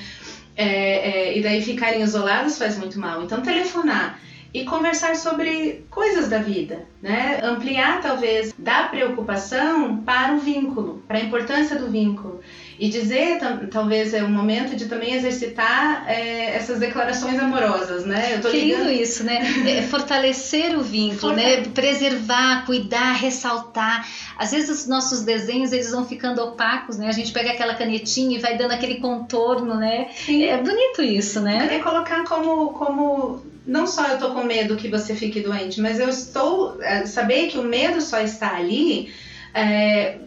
é, 0.56 0.66
é, 0.66 1.38
e 1.38 1.42
daí 1.42 1.62
ficarem 1.62 2.02
isolados 2.02 2.58
faz 2.58 2.76
muito 2.76 2.98
mal. 2.98 3.22
Então, 3.22 3.40
telefonar 3.40 4.18
e 4.52 4.64
conversar 4.64 5.14
sobre 5.14 5.84
coisas 5.90 6.28
da 6.28 6.38
vida, 6.38 6.86
né? 7.00 7.40
Ampliar 7.42 8.00
talvez 8.02 8.52
da 8.58 8.84
preocupação 8.84 9.98
para 9.98 10.34
o 10.34 10.38
vínculo, 10.38 11.02
para 11.06 11.18
a 11.18 11.20
importância 11.20 11.78
do 11.78 11.88
vínculo 11.88 12.40
e 12.80 12.88
dizer 12.88 13.38
talvez 13.70 14.14
é 14.14 14.24
o 14.24 14.28
momento 14.28 14.74
de 14.74 14.86
também 14.86 15.14
exercitar 15.14 16.04
é, 16.08 16.56
essas 16.56 16.80
declarações 16.80 17.38
amorosas, 17.38 18.06
né? 18.06 18.34
Eu 18.34 18.40
tô 18.40 18.48
ligando... 18.48 18.88
lindo 18.88 19.02
isso, 19.02 19.22
né? 19.22 19.38
É, 19.68 19.82
fortalecer 19.82 20.76
o 20.76 20.80
vínculo, 20.82 21.34
né? 21.34 21.62
Preservar, 21.62 22.64
cuidar, 22.64 23.12
ressaltar. 23.12 24.08
Às 24.36 24.50
vezes 24.50 24.80
os 24.80 24.86
nossos 24.86 25.22
desenhos 25.22 25.72
eles 25.72 25.90
vão 25.90 26.06
ficando 26.06 26.42
opacos, 26.42 26.96
né? 26.96 27.08
A 27.08 27.12
gente 27.12 27.32
pega 27.32 27.50
aquela 27.50 27.74
canetinha 27.74 28.36
e 28.36 28.40
vai 28.40 28.56
dando 28.56 28.72
aquele 28.72 28.96
contorno, 28.96 29.74
né? 29.74 30.08
Sim. 30.14 30.44
É 30.44 30.56
bonito 30.56 31.02
isso, 31.02 31.40
né? 31.40 31.68
É 31.70 31.78
colocar 31.78 32.24
como 32.24 32.70
como 32.70 33.49
não 33.70 33.86
só 33.86 34.06
eu 34.08 34.18
tô 34.18 34.32
com 34.34 34.42
medo 34.42 34.76
que 34.76 34.88
você 34.88 35.14
fique 35.14 35.40
doente, 35.40 35.80
mas 35.80 36.00
eu 36.00 36.08
estou 36.08 36.82
é, 36.82 37.06
saber 37.06 37.46
que 37.46 37.58
o 37.58 37.62
medo 37.62 38.00
só 38.00 38.20
está 38.20 38.56
ali 38.56 39.12
é, 39.54 40.18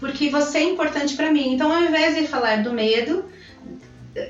porque 0.00 0.28
você 0.28 0.58
é 0.58 0.62
importante 0.64 1.14
para 1.14 1.30
mim. 1.30 1.54
Então, 1.54 1.72
ao 1.72 1.82
invés 1.82 2.16
de 2.16 2.26
falar 2.26 2.62
do 2.62 2.72
medo, 2.72 3.24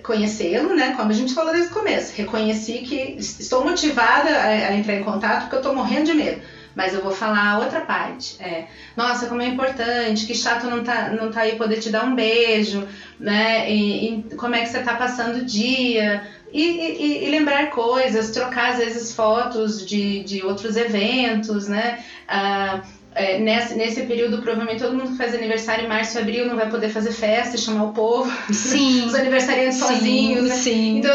conhecê-lo, 0.02 0.74
né? 0.74 0.92
Como 0.96 1.10
a 1.10 1.14
gente 1.14 1.34
falou 1.34 1.52
desde 1.52 1.70
o 1.70 1.74
começo, 1.74 2.12
reconheci 2.14 2.78
que 2.80 3.16
estou 3.18 3.64
motivada 3.64 4.28
a, 4.28 4.76
entrar 4.76 4.96
em 4.96 5.04
contato 5.04 5.42
porque 5.42 5.56
eu 5.56 5.60
estou 5.60 5.74
morrendo 5.74 6.04
de 6.04 6.14
medo. 6.14 6.42
Mas 6.74 6.94
eu 6.94 7.02
vou 7.02 7.10
falar 7.10 7.54
a 7.54 7.58
outra 7.58 7.80
parte. 7.80 8.40
É, 8.40 8.66
nossa, 8.96 9.26
como 9.26 9.42
é 9.42 9.46
importante, 9.46 10.26
que 10.26 10.34
chato 10.34 10.66
não 10.66 10.84
tá, 10.84 11.08
não 11.08 11.30
tá 11.30 11.40
aí 11.40 11.56
poder 11.56 11.80
te 11.80 11.90
dar 11.90 12.04
um 12.04 12.14
beijo, 12.14 12.86
né? 13.18 13.68
E, 13.70 14.20
e 14.30 14.36
como 14.36 14.54
é 14.54 14.60
que 14.60 14.68
você 14.68 14.80
tá 14.80 14.94
passando 14.94 15.38
o 15.38 15.44
dia. 15.44 16.22
E, 16.52 16.62
e, 16.62 17.24
e, 17.26 17.30
lembrar 17.30 17.70
coisas, 17.70 18.30
trocar 18.30 18.72
às 18.72 18.78
vezes 18.78 19.14
fotos 19.14 19.86
de, 19.86 20.22
de 20.24 20.42
outros 20.42 20.76
eventos, 20.76 21.68
né? 21.68 22.02
Ah, 22.26 22.82
é, 23.18 23.36
nesse, 23.38 23.74
nesse 23.74 24.02
período, 24.02 24.40
provavelmente 24.40 24.80
todo 24.80 24.94
mundo 24.94 25.10
que 25.10 25.16
faz 25.16 25.34
aniversário 25.34 25.84
em 25.84 25.88
março 25.88 26.16
e 26.16 26.20
abril 26.20 26.46
não 26.46 26.54
vai 26.54 26.70
poder 26.70 26.88
fazer 26.88 27.10
festa 27.10 27.56
e 27.56 27.58
chamar 27.58 27.84
o 27.84 27.92
povo. 27.92 28.30
Sim. 28.52 29.06
Os 29.06 29.14
aniversariantes 29.14 29.78
sim, 29.78 29.84
sozinhos. 29.84 30.48
Né? 30.48 30.54
Sim. 30.54 30.98
Então, 30.98 31.14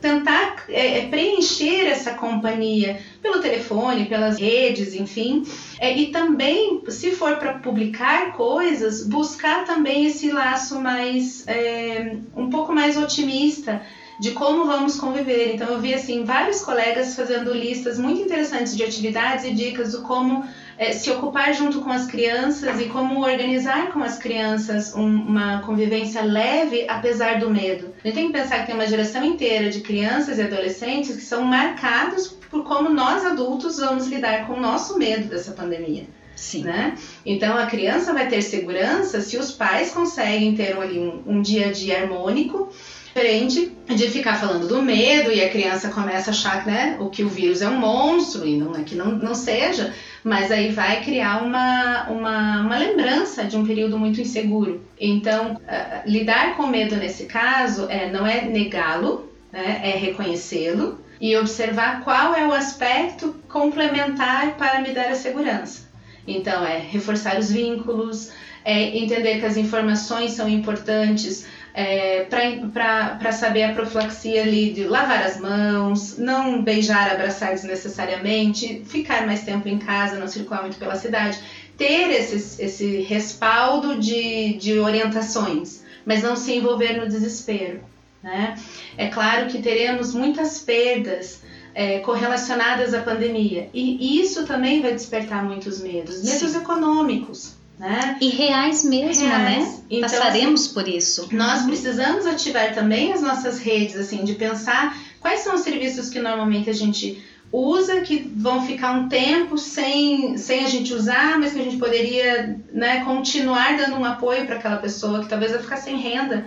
tentar 0.00 0.64
é, 0.68 0.98
é, 0.98 1.06
preencher 1.08 1.86
essa 1.86 2.14
companhia 2.14 3.00
pelo 3.20 3.40
telefone, 3.40 4.04
pelas 4.04 4.38
redes, 4.38 4.94
enfim. 4.94 5.42
É, 5.80 5.96
e 5.96 6.12
também, 6.12 6.80
se 6.88 7.10
for 7.10 7.36
para 7.36 7.54
publicar 7.54 8.32
coisas, 8.34 9.04
buscar 9.04 9.64
também 9.64 10.06
esse 10.06 10.30
laço 10.30 10.80
mais. 10.80 11.44
É, 11.48 12.18
um 12.36 12.50
pouco 12.50 12.72
mais 12.72 12.96
otimista 12.96 13.82
de 14.18 14.32
como 14.32 14.66
vamos 14.66 14.96
conviver. 14.96 15.54
Então 15.54 15.68
eu 15.68 15.80
vi 15.80 15.94
assim 15.94 16.24
vários 16.24 16.62
colegas 16.62 17.14
fazendo 17.14 17.52
listas 17.52 17.98
muito 17.98 18.20
interessantes 18.20 18.76
de 18.76 18.84
atividades 18.84 19.44
e 19.44 19.52
dicas 19.52 19.92
do 19.92 20.02
como 20.02 20.44
é, 20.78 20.92
se 20.92 21.10
ocupar 21.10 21.54
junto 21.54 21.80
com 21.80 21.90
as 21.90 22.06
crianças 22.06 22.80
e 22.80 22.86
como 22.86 23.20
organizar 23.20 23.92
com 23.92 24.02
as 24.02 24.18
crianças 24.18 24.94
um, 24.94 25.06
uma 25.06 25.60
convivência 25.60 26.22
leve 26.22 26.86
apesar 26.88 27.38
do 27.38 27.50
medo. 27.50 27.94
A 28.02 28.08
gente 28.08 28.14
tem 28.14 28.26
que 28.26 28.32
pensar 28.32 28.60
que 28.60 28.66
tem 28.66 28.74
uma 28.74 28.86
geração 28.86 29.24
inteira 29.24 29.70
de 29.70 29.80
crianças 29.80 30.38
e 30.38 30.42
adolescentes 30.42 31.16
que 31.16 31.22
são 31.22 31.44
marcados 31.44 32.28
por 32.28 32.64
como 32.64 32.90
nós 32.90 33.24
adultos 33.24 33.78
vamos 33.78 34.06
lidar 34.08 34.46
com 34.46 34.54
o 34.54 34.60
nosso 34.60 34.98
medo 34.98 35.28
dessa 35.28 35.52
pandemia. 35.52 36.06
Sim. 36.34 36.64
Né? 36.64 36.96
Então 37.24 37.56
a 37.56 37.66
criança 37.66 38.12
vai 38.12 38.26
ter 38.26 38.42
segurança 38.42 39.20
se 39.20 39.36
os 39.36 39.52
pais 39.52 39.92
conseguem 39.92 40.54
ter 40.54 40.76
ali 40.76 40.98
um, 40.98 41.22
um 41.26 41.42
dia 41.42 41.68
a 41.68 41.72
dia 41.72 42.02
harmônico 42.02 42.72
diferente 43.12 43.76
de 43.86 44.08
ficar 44.08 44.36
falando 44.36 44.66
do 44.66 44.80
medo 44.80 45.30
e 45.30 45.42
a 45.42 45.50
criança 45.50 45.90
começa 45.90 46.30
a 46.30 46.32
achar 46.32 46.64
né, 46.64 46.96
o 46.98 47.10
que 47.10 47.22
o 47.22 47.28
vírus 47.28 47.60
é 47.60 47.68
um 47.68 47.78
monstro 47.78 48.46
e 48.46 48.56
não 48.56 48.74
é 48.74 48.82
que 48.82 48.94
não, 48.94 49.12
não 49.12 49.34
seja, 49.34 49.92
mas 50.24 50.50
aí 50.50 50.72
vai 50.72 51.02
criar 51.02 51.42
uma, 51.42 52.08
uma, 52.08 52.60
uma 52.62 52.78
lembrança 52.78 53.44
de 53.44 53.54
um 53.54 53.66
período 53.66 53.98
muito 53.98 54.20
inseguro. 54.20 54.82
Então, 54.98 55.54
uh, 55.54 56.10
lidar 56.10 56.56
com 56.56 56.66
medo 56.66 56.96
nesse 56.96 57.26
caso 57.26 57.86
é, 57.90 58.10
não 58.10 58.26
é 58.26 58.42
negá-lo, 58.46 59.30
né, 59.52 59.82
é 59.84 59.90
reconhecê-lo 59.90 60.98
e 61.20 61.36
observar 61.36 62.02
qual 62.02 62.34
é 62.34 62.46
o 62.46 62.52
aspecto 62.52 63.36
complementar 63.46 64.56
para 64.56 64.80
me 64.80 64.90
dar 64.90 65.10
a 65.10 65.14
segurança. 65.14 65.92
Então, 66.26 66.64
é 66.64 66.78
reforçar 66.78 67.38
os 67.38 67.52
vínculos, 67.52 68.32
é 68.64 68.96
entender 68.96 69.38
que 69.38 69.46
as 69.46 69.56
informações 69.56 70.32
são 70.32 70.48
importantes 70.48 71.46
é, 71.74 72.24
para 72.24 73.32
saber 73.32 73.64
a 73.64 73.72
profilaxia 73.72 74.42
ali 74.42 74.72
de 74.72 74.84
lavar 74.84 75.22
as 75.22 75.40
mãos, 75.40 76.18
não 76.18 76.62
beijar, 76.62 77.10
abraçar 77.10 77.50
desnecessariamente, 77.50 78.84
ficar 78.84 79.26
mais 79.26 79.42
tempo 79.42 79.68
em 79.68 79.78
casa, 79.78 80.18
não 80.18 80.28
circular 80.28 80.62
muito 80.62 80.76
pela 80.76 80.96
cidade, 80.96 81.38
ter 81.76 82.10
esse, 82.10 82.62
esse 82.62 83.00
respaldo 83.02 83.98
de, 83.98 84.54
de 84.54 84.78
orientações, 84.78 85.82
mas 86.04 86.22
não 86.22 86.36
se 86.36 86.54
envolver 86.54 86.94
no 87.00 87.08
desespero. 87.08 87.80
Né? 88.22 88.54
É 88.96 89.08
claro 89.08 89.48
que 89.48 89.60
teremos 89.60 90.14
muitas 90.14 90.60
perdas 90.60 91.42
é, 91.74 91.98
correlacionadas 92.00 92.92
à 92.94 93.00
pandemia 93.00 93.68
e 93.72 94.20
isso 94.20 94.46
também 94.46 94.82
vai 94.82 94.92
despertar 94.92 95.42
muitos 95.42 95.80
medos, 95.80 96.22
medos 96.22 96.50
Sim. 96.50 96.58
econômicos. 96.58 97.61
Né? 97.82 98.16
E 98.20 98.28
reais 98.28 98.84
mesmo, 98.84 99.26
né? 99.26 99.36
reais. 99.36 99.68
né? 99.68 99.78
Então, 99.90 100.08
Passaremos 100.08 100.66
assim, 100.66 100.74
por 100.74 100.86
isso. 100.86 101.28
Nós 101.32 101.62
precisamos 101.64 102.24
ativar 102.26 102.72
também 102.72 103.12
as 103.12 103.20
nossas 103.20 103.58
redes, 103.58 103.96
assim, 103.96 104.22
de 104.22 104.34
pensar 104.34 104.96
quais 105.18 105.40
são 105.40 105.56
os 105.56 105.62
serviços 105.62 106.08
que 106.08 106.20
normalmente 106.20 106.70
a 106.70 106.72
gente 106.72 107.20
usa, 107.50 108.00
que 108.02 108.18
vão 108.36 108.64
ficar 108.64 108.92
um 108.92 109.08
tempo 109.08 109.58
sem, 109.58 110.38
sem 110.38 110.64
a 110.64 110.68
gente 110.68 110.94
usar, 110.94 111.40
mas 111.40 111.54
que 111.54 111.60
a 111.60 111.64
gente 111.64 111.76
poderia 111.76 112.56
né, 112.72 113.04
continuar 113.04 113.76
dando 113.76 113.96
um 113.96 114.04
apoio 114.04 114.46
para 114.46 114.56
aquela 114.56 114.76
pessoa 114.76 115.20
que 115.20 115.28
talvez 115.28 115.50
vai 115.50 115.60
ficar 115.60 115.76
sem 115.76 115.96
renda 115.96 116.46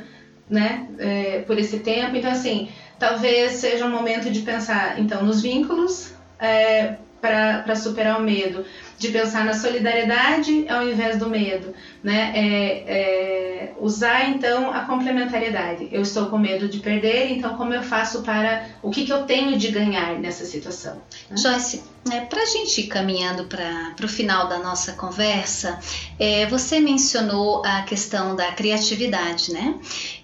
né, 0.49 0.87
é, 0.97 1.39
por 1.41 1.59
esse 1.59 1.79
tempo. 1.79 2.15
Então, 2.15 2.31
assim, 2.31 2.69
talvez 2.97 3.55
seja 3.55 3.85
um 3.85 3.91
momento 3.91 4.31
de 4.31 4.39
pensar, 4.39 5.01
então, 5.01 5.21
nos 5.21 5.41
vínculos 5.41 6.13
é, 6.39 6.95
para 7.21 7.75
superar 7.75 8.19
o 8.19 8.23
medo 8.23 8.65
de 8.97 9.09
pensar 9.09 9.43
na 9.43 9.53
solidariedade 9.53 10.67
ao 10.69 10.87
invés 10.87 11.17
do 11.17 11.29
medo, 11.29 11.73
né? 12.03 12.31
É, 12.35 12.83
é, 12.87 13.73
usar 13.79 14.29
então 14.29 14.71
a 14.71 14.81
complementariedade. 14.81 15.89
Eu 15.91 16.01
estou 16.01 16.27
com 16.27 16.37
medo 16.37 16.69
de 16.69 16.79
perder, 16.79 17.31
então 17.31 17.57
como 17.57 17.73
eu 17.73 17.83
faço 17.83 18.21
para 18.21 18.65
o 18.81 18.89
que, 18.89 19.05
que 19.05 19.11
eu 19.11 19.23
tenho 19.23 19.57
de 19.57 19.69
ganhar 19.69 20.17
nessa 20.19 20.45
situação? 20.45 21.01
Né? 21.29 21.37
Joyce, 21.37 21.83
é, 22.11 22.21
para 22.21 22.41
a 22.41 22.45
gente 22.45 22.81
ir 22.81 22.87
caminhando 22.87 23.45
para 23.45 24.05
o 24.05 24.07
final 24.07 24.47
da 24.47 24.59
nossa 24.59 24.93
conversa, 24.93 25.79
é, 26.19 26.45
você 26.45 26.79
mencionou 26.79 27.65
a 27.65 27.81
questão 27.81 28.35
da 28.35 28.51
criatividade, 28.51 29.51
né? 29.51 29.75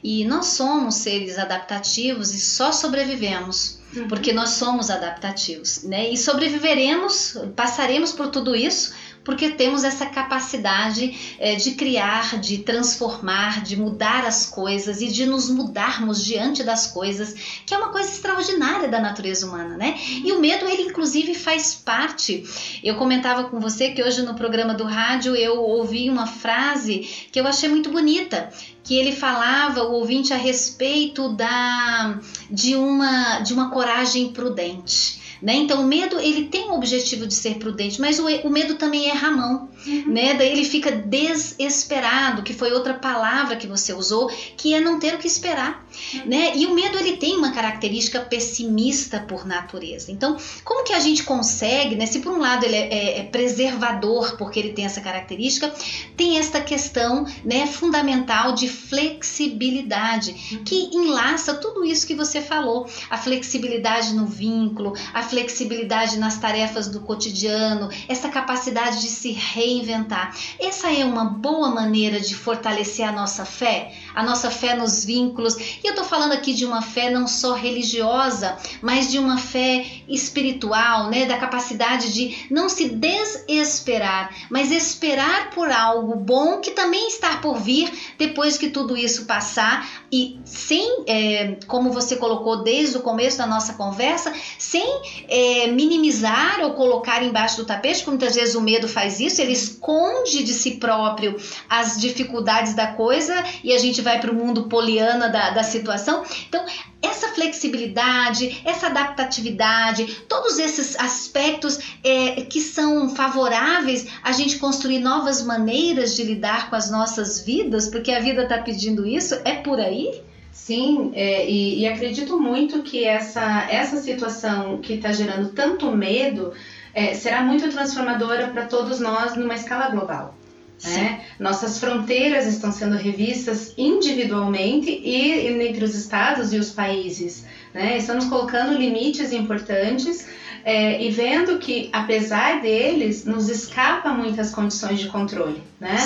E 0.03 0.23
nós 0.25 0.47
somos 0.47 0.95
seres 0.95 1.37
adaptativos 1.37 2.33
e 2.33 2.39
só 2.39 2.71
sobrevivemos. 2.71 3.80
Porque 4.07 4.31
nós 4.31 4.51
somos 4.51 4.89
adaptativos, 4.89 5.83
né? 5.83 6.09
E 6.09 6.17
sobreviveremos, 6.17 7.37
passaremos 7.55 8.11
por 8.11 8.27
tudo 8.27 8.55
isso 8.55 8.93
porque 9.23 9.51
temos 9.51 9.83
essa 9.83 10.05
capacidade 10.05 11.35
é, 11.39 11.55
de 11.55 11.71
criar, 11.71 12.39
de 12.39 12.59
transformar, 12.59 13.63
de 13.63 13.77
mudar 13.77 14.25
as 14.25 14.45
coisas 14.45 15.01
e 15.01 15.07
de 15.07 15.25
nos 15.25 15.49
mudarmos 15.49 16.23
diante 16.23 16.63
das 16.63 16.87
coisas, 16.87 17.33
que 17.65 17.73
é 17.73 17.77
uma 17.77 17.89
coisa 17.89 18.09
extraordinária 18.09 18.87
da 18.87 18.99
natureza 18.99 19.45
humana, 19.45 19.77
né? 19.77 19.97
E 20.23 20.31
o 20.31 20.39
medo, 20.39 20.65
ele 20.67 20.83
inclusive 20.83 21.35
faz 21.35 21.75
parte. 21.75 22.43
Eu 22.83 22.95
comentava 22.95 23.45
com 23.45 23.59
você 23.59 23.91
que 23.91 24.03
hoje 24.03 24.21
no 24.23 24.33
programa 24.33 24.73
do 24.73 24.83
rádio 24.83 25.35
eu 25.35 25.61
ouvi 25.61 26.09
uma 26.09 26.27
frase 26.27 27.27
que 27.31 27.39
eu 27.39 27.47
achei 27.47 27.69
muito 27.69 27.89
bonita, 27.89 28.49
que 28.83 28.95
ele 28.95 29.11
falava 29.11 29.83
o 29.83 29.93
ouvinte 29.93 30.33
a 30.33 30.37
respeito 30.37 31.29
da 31.29 32.19
de 32.49 32.75
uma 32.75 33.39
de 33.39 33.53
uma 33.53 33.69
coragem 33.69 34.29
prudente. 34.33 35.20
Né? 35.41 35.55
Então 35.55 35.81
o 35.81 35.83
medo 35.83 36.19
ele 36.19 36.45
tem 36.45 36.69
o 36.69 36.75
objetivo 36.75 37.25
de 37.25 37.33
ser 37.33 37.55
prudente, 37.55 37.99
mas 37.99 38.19
o, 38.19 38.27
o 38.27 38.49
medo 38.49 38.75
também 38.75 39.09
é 39.09 39.13
ramão, 39.13 39.69
uhum. 39.87 40.03
né? 40.07 40.35
Daí 40.35 40.51
ele 40.51 40.63
fica 40.63 40.91
desesperado, 40.91 42.43
que 42.43 42.53
foi 42.53 42.71
outra 42.71 42.93
palavra 42.93 43.55
que 43.55 43.65
você 43.65 43.91
usou, 43.91 44.29
que 44.55 44.75
é 44.75 44.79
não 44.79 44.99
ter 44.99 45.15
o 45.15 45.17
que 45.17 45.25
esperar, 45.25 45.83
uhum. 46.13 46.25
né? 46.27 46.55
E 46.55 46.67
o 46.67 46.75
medo 46.75 46.95
ele 46.99 47.17
tem 47.17 47.35
uma 47.35 47.51
característica 47.51 48.19
pessimista 48.19 49.19
por 49.19 49.43
natureza. 49.47 50.11
Então 50.11 50.37
como 50.63 50.83
que 50.83 50.93
a 50.93 50.99
gente 50.99 51.23
consegue, 51.23 51.95
né? 51.95 52.05
Se 52.05 52.19
por 52.19 52.31
um 52.33 52.39
lado 52.39 52.63
ele 52.63 52.75
é, 52.75 52.93
é, 52.93 53.19
é 53.19 53.23
preservador 53.23 54.37
porque 54.37 54.59
ele 54.59 54.73
tem 54.73 54.85
essa 54.85 55.01
característica, 55.01 55.73
tem 56.15 56.37
esta 56.37 56.61
questão, 56.61 57.25
né? 57.43 57.65
Fundamental 57.65 58.53
de 58.53 58.67
flexibilidade 58.67 60.35
uhum. 60.51 60.63
que 60.63 60.95
enlaça 60.95 61.55
tudo 61.55 61.83
isso 61.83 62.05
que 62.05 62.13
você 62.13 62.41
falou, 62.41 62.87
a 63.09 63.17
flexibilidade 63.17 64.13
no 64.13 64.27
vínculo, 64.27 64.93
a 65.11 65.30
flexibilidade 65.31 66.19
nas 66.19 66.37
tarefas 66.37 66.87
do 66.87 66.99
cotidiano, 66.99 67.89
essa 68.07 68.27
capacidade 68.27 68.99
de 68.99 69.07
se 69.07 69.31
reinventar. 69.31 70.35
Essa 70.59 70.91
é 70.91 71.05
uma 71.05 71.23
boa 71.23 71.69
maneira 71.69 72.19
de 72.19 72.35
fortalecer 72.35 73.07
a 73.07 73.13
nossa 73.13 73.45
fé, 73.45 73.93
a 74.13 74.23
nossa 74.23 74.49
fé 74.49 74.75
nos 74.75 75.03
vínculos. 75.05 75.55
E 75.83 75.87
eu 75.87 75.95
tô 75.95 76.03
falando 76.03 76.33
aqui 76.33 76.53
de 76.53 76.65
uma 76.65 76.81
fé 76.81 77.09
não 77.09 77.27
só 77.27 77.53
religiosa, 77.53 78.57
mas 78.81 79.11
de 79.11 79.19
uma 79.19 79.37
fé 79.37 79.85
espiritual, 80.07 81.09
né, 81.09 81.25
da 81.25 81.37
capacidade 81.37 82.13
de 82.13 82.47
não 82.49 82.69
se 82.69 82.89
desesperar, 82.89 84.35
mas 84.49 84.71
esperar 84.71 85.51
por 85.51 85.71
algo 85.71 86.15
bom 86.15 86.59
que 86.59 86.71
também 86.71 87.07
está 87.07 87.37
por 87.37 87.59
vir 87.59 87.91
depois 88.17 88.57
que 88.57 88.69
tudo 88.69 88.97
isso 88.97 89.25
passar 89.25 89.87
e 90.11 90.39
sem, 90.43 91.03
é, 91.07 91.57
como 91.67 91.91
você 91.91 92.17
colocou 92.17 92.63
desde 92.63 92.97
o 92.97 93.01
começo 93.01 93.37
da 93.37 93.47
nossa 93.47 93.73
conversa, 93.73 94.33
sem 94.57 94.85
é, 95.27 95.67
minimizar 95.67 96.59
ou 96.61 96.73
colocar 96.73 97.23
embaixo 97.23 97.57
do 97.57 97.65
tapete, 97.65 97.99
porque 97.99 98.11
muitas 98.11 98.35
vezes 98.35 98.55
o 98.55 98.61
medo 98.61 98.87
faz 98.87 99.19
isso, 99.19 99.41
ele 99.41 99.53
esconde 99.53 100.43
de 100.43 100.53
si 100.53 100.71
próprio 100.71 101.37
as 101.69 101.99
dificuldades 101.99 102.73
da 102.73 102.87
coisa 102.87 103.43
e 103.63 103.73
a 103.73 103.77
gente 103.77 104.00
vai 104.01 104.19
para 104.19 104.31
o 104.31 104.35
mundo 104.35 104.63
poliana 104.63 105.29
da, 105.29 105.51
da 105.51 105.63
situação. 105.63 106.23
Então, 106.47 106.65
essa 107.01 107.29
flexibilidade, 107.29 108.61
essa 108.63 108.87
adaptatividade, 108.87 110.23
todos 110.27 110.59
esses 110.59 110.99
aspectos 110.99 111.79
é, 112.03 112.41
que 112.41 112.61
são 112.61 113.09
favoráveis 113.09 114.07
a 114.23 114.31
gente 114.31 114.59
construir 114.59 114.99
novas 114.99 115.43
maneiras 115.43 116.15
de 116.15 116.23
lidar 116.23 116.69
com 116.69 116.75
as 116.75 116.91
nossas 116.91 117.43
vidas, 117.43 117.87
porque 117.87 118.11
a 118.11 118.19
vida 118.19 118.43
está 118.43 118.59
pedindo 118.59 119.05
isso, 119.05 119.35
é 119.45 119.55
por 119.55 119.79
aí? 119.79 120.21
Sim, 120.51 121.11
é, 121.15 121.49
e, 121.49 121.79
e, 121.79 121.87
acredito 121.87 122.39
muito 122.39 122.83
que 122.83 123.05
essa, 123.05 123.67
essa 123.69 123.97
situação 123.97 124.79
que 124.79 124.93
está 124.93 125.11
gerando 125.11 125.49
tanto 125.49 125.89
medo 125.91 126.53
é, 126.93 127.13
será 127.13 127.41
muito 127.41 127.69
transformadora 127.69 128.49
para 128.49 128.65
todos 128.65 128.99
nós 128.99 129.35
numa 129.35 129.55
escala 129.55 129.89
global. 129.89 130.35
Né? 130.83 131.21
Nossas 131.39 131.79
fronteiras 131.79 132.47
estão 132.47 132.71
sendo 132.71 132.95
revistas 132.95 133.73
individualmente 133.77 134.89
e, 134.89 135.47
entre 135.47 135.83
os 135.83 135.95
estados 135.95 136.53
e 136.53 136.57
os 136.57 136.71
países. 136.71 137.45
Né? 137.73 137.97
Estamos 137.97 138.25
colocando 138.25 138.77
limites 138.77 139.31
importantes 139.31 140.27
é, 140.63 141.03
e 141.03 141.09
vendo 141.09 141.57
que, 141.59 141.89
apesar 141.91 142.61
deles, 142.61 143.25
nos 143.25 143.49
escapa 143.49 144.09
muitas 144.09 144.51
condições 144.51 144.99
de 144.99 145.07
controle. 145.07 145.61
Né? 145.79 145.97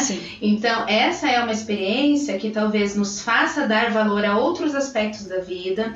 Então, 0.41 0.87
essa 0.87 1.29
é 1.29 1.41
uma 1.41 1.51
experiência 1.51 2.37
que 2.37 2.49
talvez 2.49 2.95
nos 2.95 3.21
faça 3.21 3.67
dar 3.67 3.91
valor 3.91 4.25
a 4.25 4.37
outros 4.37 4.75
aspectos 4.75 5.25
da 5.25 5.39
vida. 5.39 5.93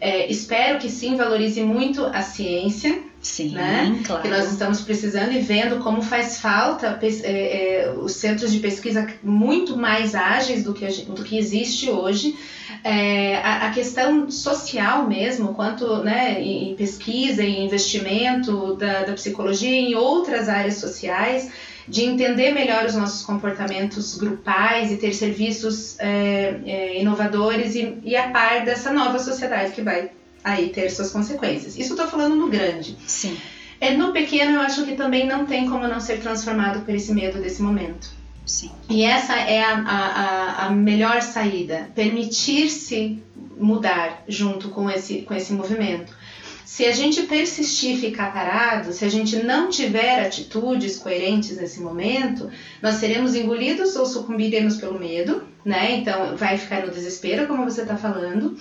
É, 0.00 0.30
espero 0.30 0.78
que 0.78 0.90
sim 0.90 1.16
valorize 1.16 1.62
muito 1.62 2.04
a 2.06 2.22
ciência, 2.22 3.02
Sim, 3.22 3.50
né? 3.50 4.00
claro. 4.04 4.22
Que 4.22 4.28
nós 4.28 4.50
estamos 4.50 4.80
precisando 4.80 5.32
e 5.32 5.40
vendo 5.40 5.78
como 5.78 6.02
faz 6.02 6.40
falta 6.40 6.98
é, 7.00 7.06
é, 7.22 7.92
os 7.92 8.16
centros 8.16 8.52
de 8.52 8.58
pesquisa 8.58 9.06
muito 9.22 9.76
mais 9.76 10.16
ágeis 10.16 10.64
do 10.64 10.74
que, 10.74 10.84
do 11.04 11.22
que 11.22 11.38
existe 11.38 11.88
hoje. 11.88 12.36
É, 12.82 13.36
a, 13.36 13.68
a, 13.68 13.70
questão 13.70 14.28
social 14.28 15.06
mesmo, 15.06 15.54
quanto 15.54 15.98
né, 15.98 16.42
em 16.42 16.74
pesquisa, 16.74 17.44
em 17.44 17.64
investimento 17.64 18.74
da, 18.74 19.04
da 19.04 19.12
psicologia 19.12 19.70
em 19.70 19.94
outras 19.94 20.48
áreas 20.48 20.78
sociais, 20.78 21.48
de 21.86 22.02
entender 22.02 22.52
melhor 22.52 22.86
os 22.86 22.96
nossos 22.96 23.24
comportamentos 23.24 24.16
grupais 24.18 24.90
e 24.90 24.96
ter 24.96 25.12
serviços 25.14 25.96
é, 26.00 26.60
é, 26.66 27.00
inovadores 27.00 27.76
e, 27.76 27.98
e 28.02 28.16
a 28.16 28.30
par 28.30 28.64
dessa 28.64 28.92
nova 28.92 29.20
sociedade 29.20 29.70
que 29.70 29.82
vai 29.82 30.10
aí 30.42 30.70
ter 30.70 30.90
suas 30.90 31.10
consequências. 31.10 31.76
Isso 31.76 31.92
estou 31.92 32.06
falando 32.06 32.36
no 32.36 32.48
grande. 32.48 32.96
Sim. 33.06 33.36
É, 33.80 33.96
no 33.96 34.12
pequeno, 34.12 34.52
eu 34.52 34.60
acho 34.60 34.84
que 34.84 34.94
também 34.94 35.26
não 35.26 35.44
tem 35.44 35.68
como 35.68 35.88
não 35.88 36.00
ser 36.00 36.20
transformado 36.20 36.84
por 36.84 36.94
esse 36.94 37.12
medo 37.12 37.40
desse 37.40 37.60
momento. 37.62 38.10
Sim. 38.46 38.70
E 38.88 39.02
essa 39.02 39.34
é 39.34 39.62
a, 39.62 39.78
a, 39.78 40.66
a 40.66 40.70
melhor 40.70 41.22
saída, 41.22 41.90
permitir-se 41.94 43.22
mudar 43.56 44.24
junto 44.28 44.68
com 44.68 44.90
esse, 44.90 45.22
com 45.22 45.34
esse 45.34 45.52
movimento. 45.52 46.16
Se 46.64 46.86
a 46.86 46.92
gente 46.92 47.24
persistir 47.24 47.96
e 47.96 48.00
ficar 48.00 48.32
parado, 48.32 48.92
se 48.92 49.04
a 49.04 49.08
gente 49.08 49.36
não 49.42 49.68
tiver 49.68 50.24
atitudes 50.24 50.96
coerentes 50.96 51.56
nesse 51.58 51.80
momento, 51.80 52.50
nós 52.80 52.94
seremos 52.94 53.34
engolidos 53.34 53.94
ou 53.94 54.06
sucumbiremos 54.06 54.76
pelo 54.76 54.98
medo, 54.98 55.42
né? 55.64 55.96
Então 55.96 56.34
vai 56.34 56.56
ficar 56.56 56.86
no 56.86 56.90
desespero, 56.90 57.46
como 57.46 57.64
você 57.64 57.82
está 57.82 57.96
falando. 57.96 58.56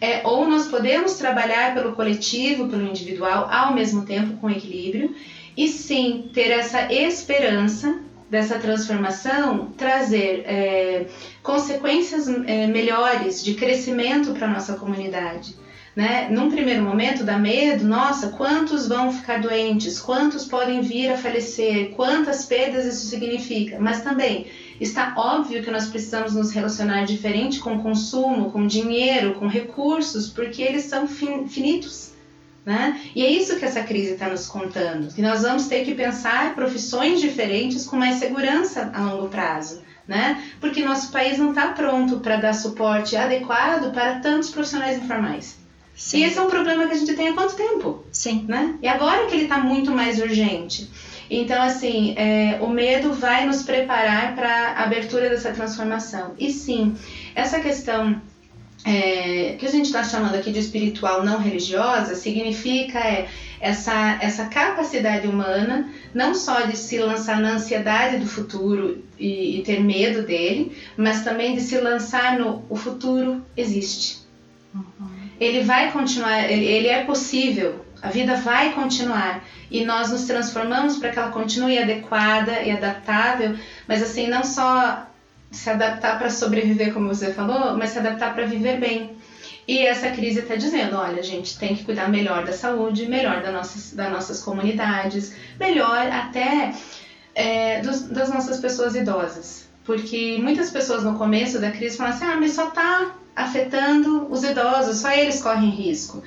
É, 0.00 0.26
ou 0.26 0.48
nós 0.48 0.66
podemos 0.68 1.14
trabalhar 1.14 1.74
pelo 1.74 1.92
coletivo, 1.94 2.68
pelo 2.68 2.86
individual, 2.86 3.48
ao 3.50 3.74
mesmo 3.74 4.06
tempo 4.06 4.38
com 4.38 4.48
equilíbrio, 4.48 5.14
e 5.56 5.68
sim 5.68 6.30
ter 6.32 6.50
essa 6.50 6.92
esperança 6.92 8.00
dessa 8.30 8.58
transformação 8.58 9.72
trazer 9.76 10.44
é, 10.46 11.06
consequências 11.42 12.28
é, 12.28 12.66
melhores 12.68 13.44
de 13.44 13.54
crescimento 13.54 14.32
para 14.32 14.46
a 14.46 14.50
nossa 14.50 14.74
comunidade. 14.74 15.56
Né? 15.96 16.28
Num 16.30 16.48
primeiro 16.48 16.82
momento 16.82 17.24
dá 17.24 17.36
medo, 17.36 17.84
nossa, 17.84 18.28
quantos 18.28 18.86
vão 18.86 19.12
ficar 19.12 19.40
doentes, 19.40 19.98
quantos 19.98 20.44
podem 20.44 20.80
vir 20.80 21.10
a 21.10 21.16
falecer, 21.16 21.90
quantas 21.90 22.46
perdas 22.46 22.86
isso 22.86 23.06
significa, 23.06 23.76
mas 23.80 24.00
também 24.00 24.46
está 24.80 25.12
óbvio 25.16 25.62
que 25.62 25.70
nós 25.70 25.86
precisamos 25.86 26.34
nos 26.34 26.50
relacionar 26.50 27.04
diferente 27.04 27.60
com 27.60 27.76
o 27.76 27.82
consumo, 27.82 28.50
com 28.50 28.66
dinheiro, 28.66 29.34
com 29.34 29.46
recursos, 29.46 30.28
porque 30.28 30.62
eles 30.62 30.84
são 30.84 31.06
finitos. 31.06 32.12
Né? 32.64 33.00
E 33.14 33.24
é 33.24 33.30
isso 33.30 33.58
que 33.58 33.64
essa 33.64 33.82
crise 33.82 34.12
está 34.12 34.28
nos 34.28 34.46
contando, 34.46 35.12
que 35.14 35.22
nós 35.22 35.42
vamos 35.42 35.66
ter 35.66 35.84
que 35.84 35.94
pensar 35.94 36.54
profissões 36.54 37.20
diferentes 37.20 37.86
com 37.86 37.96
mais 37.96 38.16
segurança 38.16 38.90
a 38.94 39.12
longo 39.12 39.28
prazo. 39.28 39.82
Né? 40.06 40.42
Porque 40.60 40.84
nosso 40.84 41.12
país 41.12 41.38
não 41.38 41.50
está 41.50 41.68
pronto 41.68 42.18
para 42.18 42.36
dar 42.36 42.52
suporte 42.52 43.16
adequado 43.16 43.92
para 43.92 44.18
tantos 44.18 44.50
profissionais 44.50 44.98
informais. 44.98 45.60
Sim. 45.94 46.18
E 46.18 46.24
esse 46.24 46.38
é 46.38 46.42
um 46.42 46.48
problema 46.48 46.86
que 46.86 46.94
a 46.94 46.96
gente 46.96 47.14
tem 47.14 47.28
há 47.28 47.34
quanto 47.34 47.54
tempo? 47.54 48.02
Sim. 48.10 48.46
Né? 48.48 48.78
E 48.82 48.88
agora 48.88 49.26
que 49.26 49.34
ele 49.34 49.44
está 49.44 49.58
muito 49.58 49.92
mais 49.92 50.18
urgente. 50.18 50.90
Então, 51.30 51.62
assim, 51.62 52.12
é, 52.16 52.58
o 52.60 52.68
medo 52.68 53.12
vai 53.12 53.46
nos 53.46 53.62
preparar 53.62 54.34
para 54.34 54.72
a 54.72 54.82
abertura 54.82 55.30
dessa 55.30 55.52
transformação. 55.52 56.34
E 56.36 56.50
sim, 56.52 56.96
essa 57.36 57.60
questão 57.60 58.20
é, 58.84 59.56
que 59.58 59.66
a 59.66 59.70
gente 59.70 59.86
está 59.86 60.02
chamando 60.02 60.34
aqui 60.34 60.50
de 60.50 60.58
espiritual 60.58 61.22
não 61.24 61.38
religiosa 61.38 62.14
significa 62.14 62.98
é, 62.98 63.28
essa, 63.60 64.18
essa 64.20 64.46
capacidade 64.46 65.28
humana 65.28 65.88
não 66.14 66.34
só 66.34 66.62
de 66.62 66.76
se 66.76 66.98
lançar 66.98 67.40
na 67.40 67.52
ansiedade 67.52 68.18
do 68.18 68.26
futuro 68.26 69.04
e, 69.18 69.60
e 69.60 69.62
ter 69.62 69.80
medo 69.80 70.22
dele, 70.22 70.76
mas 70.96 71.22
também 71.22 71.54
de 71.54 71.60
se 71.60 71.78
lançar 71.78 72.38
no 72.38 72.64
o 72.68 72.74
futuro 72.74 73.44
existe. 73.56 74.18
Uhum. 74.74 75.08
Ele 75.38 75.62
vai 75.62 75.92
continuar, 75.92 76.50
ele, 76.50 76.64
ele 76.64 76.88
é 76.88 77.04
possível, 77.04 77.84
a 78.02 78.08
vida 78.08 78.36
vai 78.36 78.72
continuar 78.72 79.44
e 79.70 79.84
nós 79.84 80.10
nos 80.10 80.24
transformamos 80.24 80.96
para 80.96 81.10
que 81.10 81.18
ela 81.18 81.30
continue 81.30 81.78
adequada 81.78 82.62
e 82.62 82.70
adaptável, 82.70 83.56
mas 83.86 84.02
assim, 84.02 84.26
não 84.26 84.42
só 84.42 85.06
se 85.50 85.68
adaptar 85.68 86.18
para 86.18 86.30
sobreviver, 86.30 86.92
como 86.92 87.08
você 87.08 87.32
falou, 87.32 87.76
mas 87.76 87.90
se 87.90 87.98
adaptar 87.98 88.34
para 88.34 88.46
viver 88.46 88.78
bem. 88.78 89.16
E 89.66 89.86
essa 89.86 90.10
crise 90.10 90.40
está 90.40 90.56
dizendo, 90.56 90.96
olha, 90.96 91.20
a 91.20 91.24
gente 91.24 91.58
tem 91.58 91.76
que 91.76 91.84
cuidar 91.84 92.08
melhor 92.08 92.44
da 92.44 92.52
saúde, 92.52 93.06
melhor 93.06 93.42
das 93.42 93.52
nossas, 93.52 93.92
das 93.92 94.10
nossas 94.10 94.42
comunidades, 94.42 95.34
melhor 95.58 96.06
até 96.08 96.72
é, 97.34 97.80
dos, 97.80 98.02
das 98.02 98.30
nossas 98.30 98.58
pessoas 98.60 98.94
idosas. 98.94 99.68
Porque 99.84 100.38
muitas 100.40 100.70
pessoas 100.70 101.04
no 101.04 101.16
começo 101.16 101.60
da 101.60 101.70
crise 101.70 101.96
falam 101.96 102.12
assim, 102.12 102.24
ah, 102.24 102.36
mas 102.38 102.52
só 102.52 102.68
está 102.68 103.12
afetando 103.34 104.26
os 104.30 104.42
idosos, 104.42 104.98
só 104.98 105.10
eles 105.12 105.42
correm 105.42 105.70
risco. 105.70 106.22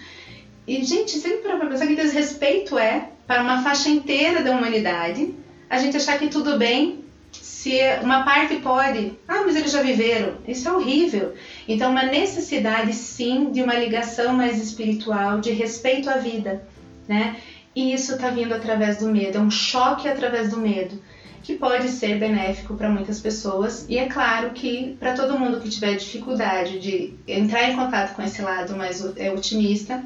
E, 0.67 0.83
gente, 0.83 1.11
sempre 1.11 1.39
para 1.39 1.57
pensar 1.57 1.87
que 1.87 1.95
desrespeito 1.95 2.77
é 2.77 3.09
para 3.27 3.41
uma 3.41 3.61
faixa 3.63 3.89
inteira 3.89 4.41
da 4.41 4.51
humanidade 4.51 5.33
a 5.69 5.79
gente 5.79 5.97
achar 5.97 6.19
que 6.19 6.27
tudo 6.27 6.57
bem 6.57 7.03
se 7.31 7.79
uma 8.03 8.23
parte 8.23 8.57
pode. 8.57 9.13
Ah, 9.27 9.41
mas 9.43 9.55
eles 9.55 9.71
já 9.71 9.81
viveram. 9.81 10.35
Isso 10.47 10.67
é 10.67 10.71
horrível. 10.71 11.33
Então, 11.67 11.89
uma 11.89 12.03
necessidade, 12.03 12.93
sim, 12.93 13.51
de 13.51 13.63
uma 13.63 13.73
ligação 13.73 14.33
mais 14.33 14.61
espiritual, 14.61 15.39
de 15.39 15.51
respeito 15.51 16.09
à 16.11 16.17
vida, 16.17 16.63
né? 17.07 17.37
E 17.75 17.91
isso 17.91 18.13
está 18.13 18.29
vindo 18.29 18.53
através 18.53 18.97
do 18.97 19.07
medo, 19.07 19.39
é 19.39 19.41
um 19.41 19.49
choque 19.49 20.07
através 20.07 20.51
do 20.51 20.57
medo, 20.57 21.01
que 21.41 21.55
pode 21.55 21.87
ser 21.87 22.19
benéfico 22.19 22.75
para 22.75 22.87
muitas 22.87 23.19
pessoas. 23.19 23.85
E 23.89 23.97
é 23.97 24.05
claro 24.05 24.51
que 24.51 24.95
para 24.99 25.13
todo 25.13 25.39
mundo 25.39 25.59
que 25.59 25.69
tiver 25.69 25.95
dificuldade 25.95 26.77
de 26.77 27.15
entrar 27.27 27.67
em 27.67 27.75
contato 27.75 28.15
com 28.15 28.21
esse 28.21 28.43
lado 28.43 28.75
mais 28.77 29.03
é, 29.17 29.31
otimista, 29.31 30.03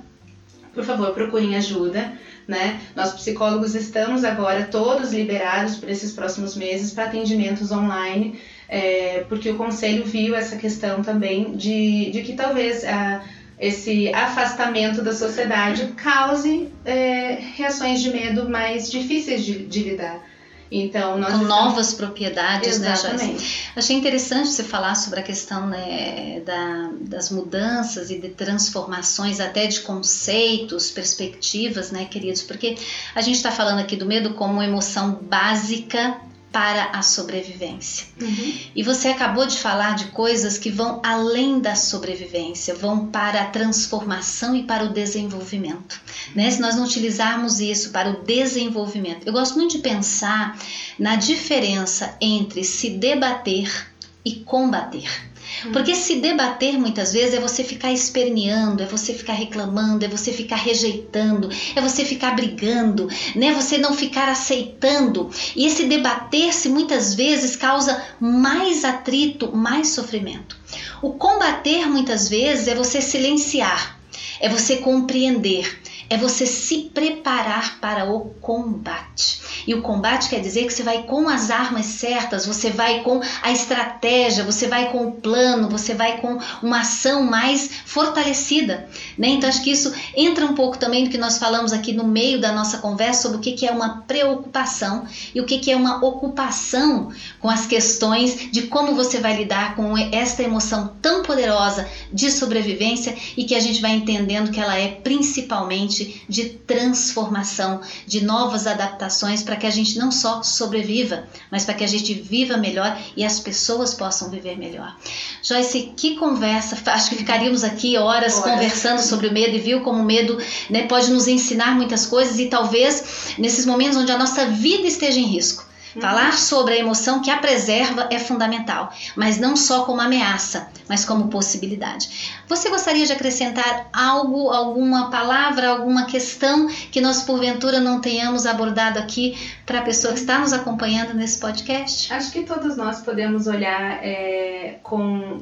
por 0.78 0.86
favor, 0.86 1.12
procurem 1.12 1.56
ajuda. 1.56 2.14
Né? 2.48 2.80
Nós 2.96 3.12
psicólogos 3.14 3.74
estamos 3.74 4.24
agora 4.24 4.66
todos 4.66 5.12
liberados 5.12 5.76
por 5.76 5.90
esses 5.90 6.12
próximos 6.14 6.56
meses 6.56 6.94
para 6.94 7.06
atendimentos 7.06 7.72
online, 7.72 8.40
é, 8.70 9.26
porque 9.28 9.50
o 9.50 9.58
conselho 9.58 10.06
viu 10.06 10.36
essa 10.36 10.56
questão 10.56 11.02
também 11.02 11.56
de, 11.58 12.12
de 12.12 12.22
que 12.22 12.34
talvez 12.34 12.86
a, 12.86 13.24
esse 13.60 14.14
afastamento 14.14 15.02
da 15.02 15.14
sociedade 15.14 15.88
cause 16.02 16.70
é, 16.86 17.40
reações 17.56 18.02
de 18.02 18.12
medo 18.12 18.48
mais 18.48 18.90
difíceis 18.90 19.44
de, 19.44 19.66
de 19.66 19.84
lidar. 19.84 20.24
Então, 20.72 21.18
nós 21.18 21.34
Com 21.34 21.41
estamos... 21.43 21.47
novas 21.47 21.93
propriedades, 21.93 22.80
né, 22.80 22.91
Exatamente. 22.91 23.24
né, 23.24 23.38
Joyce? 23.38 23.70
Achei 23.76 23.95
interessante 23.95 24.49
você 24.49 24.63
falar 24.63 24.95
sobre 24.95 25.20
a 25.20 25.24
questão 25.24 25.68
né, 25.68 26.41
da, 26.41 26.89
das 27.01 27.30
mudanças 27.30 28.11
e 28.11 28.20
de 28.20 28.30
transformações, 28.30 29.39
até 29.39 29.65
de 29.68 29.80
conceitos, 29.82 30.91
perspectivas, 30.91 31.91
né, 31.91 32.05
queridos? 32.05 32.41
Porque 32.41 32.78
a 33.15 33.22
gente 33.22 33.36
está 33.36 33.51
falando 33.51 33.80
aqui 33.80 33.95
do 33.95 34.05
medo 34.05 34.34
como 34.34 34.61
emoção 34.61 35.13
básica 35.22 36.20
para 36.52 36.86
a 36.91 37.02
sobrevivência. 37.02 38.08
Uhum. 38.20 38.54
E 38.76 38.82
você 38.82 39.10
acabou 39.10 39.45
de 39.45 39.58
falar 39.58 39.95
de 39.95 40.06
coisas 40.06 40.58
que 40.58 40.72
vão 40.72 41.02
além 41.04 41.60
da 41.60 41.76
sobrevivência, 41.76 42.74
vão 42.74 43.08
para 43.08 43.41
a 43.41 43.45
transformação 43.45 44.56
e 44.56 44.64
para 44.64 44.86
o 44.86 44.93
desenvolvimento. 44.93 46.00
Né? 46.36 46.50
Se 46.50 46.62
nós 46.62 46.76
não 46.76 46.86
utilizarmos 46.86 47.60
isso 47.60 47.91
para 47.91 48.10
o 48.10 48.24
desenvolvimento, 48.24 49.28
eu 49.28 49.34
gosto 49.34 49.56
muito 49.56 49.74
de 49.74 49.80
pensar 49.80 50.58
na 50.98 51.16
diferença 51.16 52.16
entre 52.22 52.64
se 52.64 52.91
debater 52.91 53.88
e 54.24 54.36
combater. 54.36 55.27
Hum. 55.66 55.72
Porque 55.72 55.95
se 55.95 56.16
debater 56.16 56.78
muitas 56.78 57.14
vezes 57.14 57.34
é 57.34 57.39
você 57.39 57.64
ficar 57.64 57.91
esperneando, 57.91 58.84
é 58.84 58.86
você 58.86 59.14
ficar 59.14 59.34
reclamando, 59.34 60.06
é 60.06 60.08
você 60.08 60.32
ficar 60.32 60.58
rejeitando, 60.58 61.50
é 61.76 61.82
você 61.82 62.06
ficar 62.06 62.36
brigando, 62.36 63.08
né? 63.36 63.54
Você 63.54 63.78
não 63.78 63.93
ficar 63.93 64.30
aceitando. 64.30 65.30
E 65.56 65.66
esse 65.66 65.86
debater-se 65.86 66.70
muitas 66.70 67.14
vezes 67.14 67.56
causa 67.56 68.04
mais 68.20 68.84
atrito, 68.84 69.56
mais 69.56 69.89
sofrimento. 69.89 70.58
O 71.02 71.12
combater 71.14 71.88
muitas 71.88 72.28
vezes 72.28 72.68
é 72.68 72.76
você 72.76 73.02
silenciar, 73.02 74.00
é 74.39 74.50
você 74.50 74.78
compreender, 74.78 75.80
é 76.10 76.18
você 76.18 76.45
se 76.45 76.89
preparar 76.93 77.80
para 77.80 78.06
o 78.06 78.32
combate. 78.41 79.41
E 79.68 79.76
o 79.76 79.82
combate 79.82 80.30
quer 80.30 80.39
dizer 80.39 80.65
que 80.65 80.74
você 80.74 80.82
vai 80.82 81.03
com 81.03 81.28
as 81.28 81.51
armas 81.51 81.86
certas, 81.86 82.45
você 82.45 82.70
vai 82.70 83.01
com 83.01 83.20
a 83.43 83.51
estratégia, 83.51 84.45
você 84.45 84.65
vai 84.65 84.89
com 84.91 85.07
o 85.07 85.11
plano, 85.11 85.70
você 85.70 85.93
vai 85.93 86.22
com 86.22 86.39
uma 86.63 86.80
ação 86.80 87.24
mais 87.24 87.70
fortalecida. 87.86 88.88
Né? 89.18 89.28
Então 89.30 89.49
acho 89.49 89.61
que 89.61 89.72
isso 89.72 89.93
entra 90.15 90.45
um 90.45 90.55
pouco 90.55 90.78
também 90.78 91.03
no 91.03 91.09
que 91.09 91.18
nós 91.18 91.38
falamos 91.38 91.74
aqui 91.74 91.91
no 91.91 92.05
meio 92.05 92.39
da 92.39 92.53
nossa 92.53 92.78
conversa 92.78 93.24
sobre 93.24 93.38
o 93.39 93.41
que, 93.41 93.51
que 93.51 93.68
é 93.68 93.72
uma 93.72 94.03
preocupação 94.07 95.05
e 95.36 95.41
o 95.41 95.45
que, 95.45 95.59
que 95.59 95.72
é 95.72 95.76
uma 95.76 96.03
ocupação 96.05 97.11
com 97.39 97.49
as 97.49 97.65
questões 97.65 98.49
de 98.51 98.63
como 98.63 98.95
você 98.95 99.20
vai 99.20 99.36
lidar 99.36 99.76
com 99.76 99.97
esta 99.97 100.43
emoção 100.43 100.95
tão 101.01 101.24
poderosa 101.24 101.88
de 102.13 102.32
sobrevivência 102.32 103.15
e 103.36 103.43
que 103.43 103.55
a 103.55 103.59
gente 103.59 103.82
vai 103.82 103.91
entendendo 103.91 104.51
que 104.51 104.59
ela 104.59 104.78
é 104.78 104.88
principalmente 104.88 106.24
de 106.30 106.45
transformação, 106.45 107.82
de 108.05 108.24
novas 108.24 108.65
adaptações 108.65 109.43
para 109.43 109.57
que 109.58 109.68
a 109.68 109.72
gente 109.72 109.97
não 109.97 110.12
só 110.12 110.41
sobreviva, 110.43 111.28
mas 111.51 111.66
para 111.66 111.74
que 111.74 111.84
a 111.84 111.88
gente 111.88 112.14
viva 112.14 112.58
melhor 112.58 112.99
e 113.16 113.24
as 113.24 113.39
pessoas 113.39 113.93
possam 113.93 114.30
viver 114.30 114.58
melhor. 114.58 114.95
Joyce, 115.43 115.93
que 115.95 116.16
conversa! 116.16 116.78
Acho 116.91 117.10
que 117.10 117.16
ficaríamos 117.16 117.64
aqui 117.64 117.97
horas, 117.97 118.38
horas. 118.38 118.51
conversando 118.53 118.99
sobre 118.99 119.28
o 119.28 119.34
medo 119.34 119.55
e 119.55 119.60
viu 119.60 119.82
como 119.82 120.01
o 120.01 120.05
medo 120.05 120.38
né, 120.70 120.84
pode 120.84 121.12
nos 121.12 121.28
ensinar 121.28 121.76
muitas 121.76 122.05
coisas 122.05 122.39
e 122.39 122.47
talvez 122.47 123.36
nesses 123.38 123.66
momentos 123.66 123.97
onde 123.97 124.12
a 124.12 124.18
nossa 124.18 124.45
vida 124.45 124.88
esteja 124.88 125.20
em 125.20 125.26
risco 125.26 125.66
Falar 126.00 126.34
sobre 126.34 126.74
a 126.74 126.78
emoção 126.78 127.22
que 127.22 127.32
a 127.32 127.38
preserva 127.38 128.08
é 128.12 128.20
fundamental, 128.20 128.94
mas 129.16 129.40
não 129.40 129.56
só 129.56 129.84
como 129.84 130.02
ameaça, 130.02 130.70
mas 130.88 131.06
como 131.06 131.28
possibilidade. 131.28 132.38
Você 132.48 132.70
gostaria 132.70 133.06
de 133.06 133.14
acrescentar 133.14 133.90
algo, 133.92 134.50
alguma 134.50 135.10
palavra, 135.10 135.70
alguma 135.70 136.06
questão 136.06 136.68
que 136.92 137.02
nós 137.02 137.24
porventura 137.24 137.80
não 137.80 138.00
tenhamos 138.00 138.46
abordado 138.46 139.00
aqui 139.00 139.38
para 139.66 139.80
a 139.80 139.82
pessoa 139.82 140.14
que 140.14 140.20
está 140.20 140.40
nos 140.40 140.54
acompanhando 140.54 141.14
nesse 141.14 141.40
podcast? 141.40 142.14
Acho 142.14 142.32
que 142.32 142.44
todos 142.44 142.78
nós 142.78 143.02
podemos 143.02 143.48
olhar 143.48 144.04
é, 144.04 144.80
com 144.84 145.42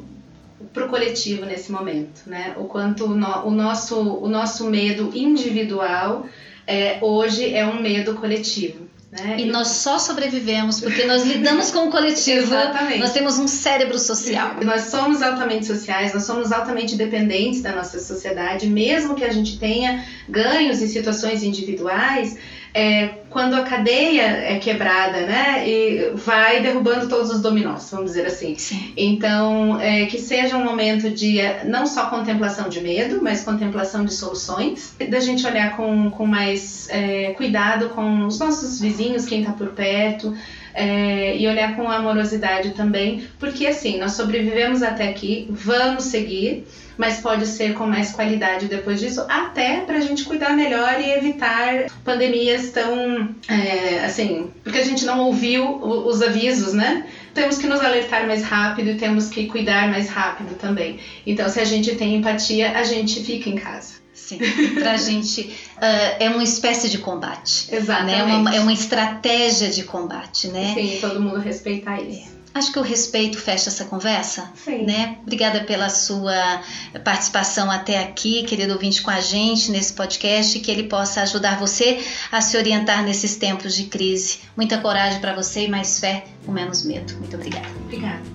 para 0.74 0.86
o 0.86 0.89
coletivo 0.89 1.46
nesse 1.46 1.72
momento, 1.72 2.22
né? 2.28 2.54
O 2.58 2.66
quanto 2.66 3.08
no, 3.08 3.46
o, 3.46 3.52
nosso, 3.52 4.00
o 4.00 4.28
nosso 4.28 4.70
medo 4.70 5.12
individual 5.14 6.26
é, 6.66 6.98
hoje 7.02 7.54
é 7.54 7.66
um 7.66 7.82
medo 7.82 8.16
coletivo. 8.16 8.85
Né? 9.22 9.38
E, 9.39 9.45
nós 9.45 9.70
só 9.70 9.97
sobrevivemos 9.97 10.82
porque 10.82 11.05
nós 11.05 11.24
lidamos 11.24 11.72
com 11.72 11.88
o 11.88 11.91
coletivo. 11.91 12.41
Exatamente. 12.53 12.99
Nós 12.99 13.13
temos 13.13 13.39
um 13.39 13.47
cérebro 13.47 13.97
social. 13.97 14.57
Nós 14.61 14.84
somos 14.84 15.22
altamente 15.22 15.66
sociais, 15.66 16.13
nós 16.13 16.24
somos 16.24 16.51
altamente 16.51 16.95
dependentes 16.95 17.61
da 17.61 17.74
nossa 17.74 17.99
sociedade, 17.99 18.68
mesmo 18.68 19.16
que 19.16 19.24
a 19.24 19.32
gente 19.32 19.57
tenha 19.57 20.05
ganhos 20.28 20.82
em 20.82 20.88
situações 20.88 21.43
individuais 21.43 22.38
é, 22.76 23.07
quando 23.30 23.53
a 23.53 23.63
cadeia 23.63 24.23
é 24.23 24.59
quebrada, 24.59 25.21
né, 25.21 25.63
e 25.65 26.11
vai 26.13 26.61
derrubando 26.61 27.07
todos 27.07 27.32
os 27.32 27.41
dominós, 27.41 27.89
vamos 27.89 28.07
dizer 28.07 28.26
assim. 28.26 28.57
Sim. 28.57 28.91
Então, 28.97 29.80
é, 29.80 30.05
que 30.07 30.19
seja 30.19 30.57
um 30.57 30.63
momento 30.65 31.09
de 31.09 31.39
é, 31.39 31.63
não 31.63 31.88
só 31.88 32.09
contemplação 32.09 32.67
de 32.67 32.82
medo, 32.82 33.21
mas 33.23 33.45
contemplação 33.45 34.03
de 34.03 34.13
soluções, 34.13 34.93
da 35.09 35.21
gente 35.21 35.47
olhar 35.47 35.78
com, 35.78 36.11
com 36.11 36.26
mais 36.26 36.89
é, 36.89 37.32
cuidado 37.38 37.89
com 37.89 38.26
os 38.26 38.38
nossos 38.38 38.82
vizinhos, 38.82 39.26
quem 39.26 39.39
está 39.39 39.53
por 39.53 39.69
perto, 39.69 40.36
é, 40.76 41.38
e 41.38 41.47
olhar 41.47 41.76
com 41.76 41.89
amorosidade 41.89 42.71
também, 42.71 43.28
porque 43.39 43.65
assim, 43.65 43.97
nós 43.97 44.11
sobrevivemos 44.11 44.84
até 44.84 45.07
aqui, 45.07 45.47
vamos 45.49 46.03
seguir, 46.03 46.67
mas 46.97 47.19
pode 47.19 47.45
ser 47.45 47.73
com 47.73 47.88
mais 47.88 48.11
qualidade 48.11 48.67
depois 48.67 48.99
disso, 48.99 49.26
até 49.30 49.82
para 49.82 49.97
a 49.97 50.01
gente 50.01 50.26
cuidar 50.26 50.55
melhor 50.55 50.99
e 50.99 51.11
evitar 51.11 51.86
pandemias 52.03 52.71
tão, 52.71 53.30
é, 53.47 54.05
assim, 54.05 54.51
porque 54.63 54.80
a 54.80 54.84
gente 54.84 55.05
não 55.05 55.19
ouviu 55.21 55.82
os 55.82 56.21
avisos, 56.21 56.73
né? 56.73 57.05
Temos 57.34 57.57
que 57.57 57.67
nos 57.67 57.82
alertar 57.82 58.28
mais 58.28 58.43
rápido 58.43 58.91
e 58.91 58.95
temos 58.95 59.30
que 59.30 59.47
cuidar 59.47 59.89
mais 59.89 60.09
rápido 60.09 60.55
também. 60.55 60.99
Então, 61.26 61.49
se 61.49 61.59
a 61.59 61.65
gente 61.65 61.95
tem 61.95 62.15
empatia, 62.15 62.78
a 62.78 62.84
gente 62.84 63.21
fica 63.23 63.49
em 63.49 63.55
casa. 63.55 64.05
Sim, 64.26 64.39
para 64.73 64.93
a 64.93 64.97
gente 64.97 65.41
uh, 65.78 66.17
é 66.19 66.30
uma 66.30 66.43
espécie 66.43 66.89
de 66.89 66.97
combate. 66.97 67.67
Exatamente. 67.71 68.17
Né? 68.17 68.19
É, 68.19 68.23
uma, 68.23 68.55
é 68.55 68.59
uma 68.59 68.73
estratégia 68.73 69.69
de 69.69 69.84
combate, 69.84 70.47
né? 70.47 70.73
Sim, 70.73 70.97
todo 70.99 71.21
mundo 71.21 71.39
respeitar 71.39 72.01
isso. 72.01 72.32
É. 72.32 72.36
Acho 72.55 72.71
que 72.71 72.80
o 72.80 72.82
respeito 72.82 73.38
fecha 73.38 73.69
essa 73.69 73.84
conversa, 73.84 74.49
Sim. 74.63 74.86
né? 74.86 75.17
Obrigada 75.21 75.65
pela 75.65 75.89
sua 75.89 76.61
participação 77.03 77.69
até 77.69 77.99
aqui, 77.99 78.43
querido 78.43 78.71
ouvinte, 78.73 79.01
com 79.01 79.11
a 79.11 79.19
gente 79.19 79.69
nesse 79.71 79.91
podcast, 79.91 80.57
que 80.59 80.71
ele 80.71 80.84
possa 80.84 81.21
ajudar 81.21 81.59
você 81.59 82.01
a 82.32 82.39
se 82.39 82.55
orientar 82.55 83.03
nesses 83.03 83.36
tempos 83.36 83.76
de 83.76 83.84
crise. 83.84 84.39
Muita 84.55 84.78
coragem 84.78 85.19
para 85.19 85.36
você 85.36 85.65
e 85.65 85.67
mais 85.67 85.99
fé 85.99 86.23
com 86.45 86.51
menos 86.53 86.86
medo. 86.86 87.13
Muito 87.17 87.36
obrigada. 87.36 87.67
Obrigada. 87.84 88.35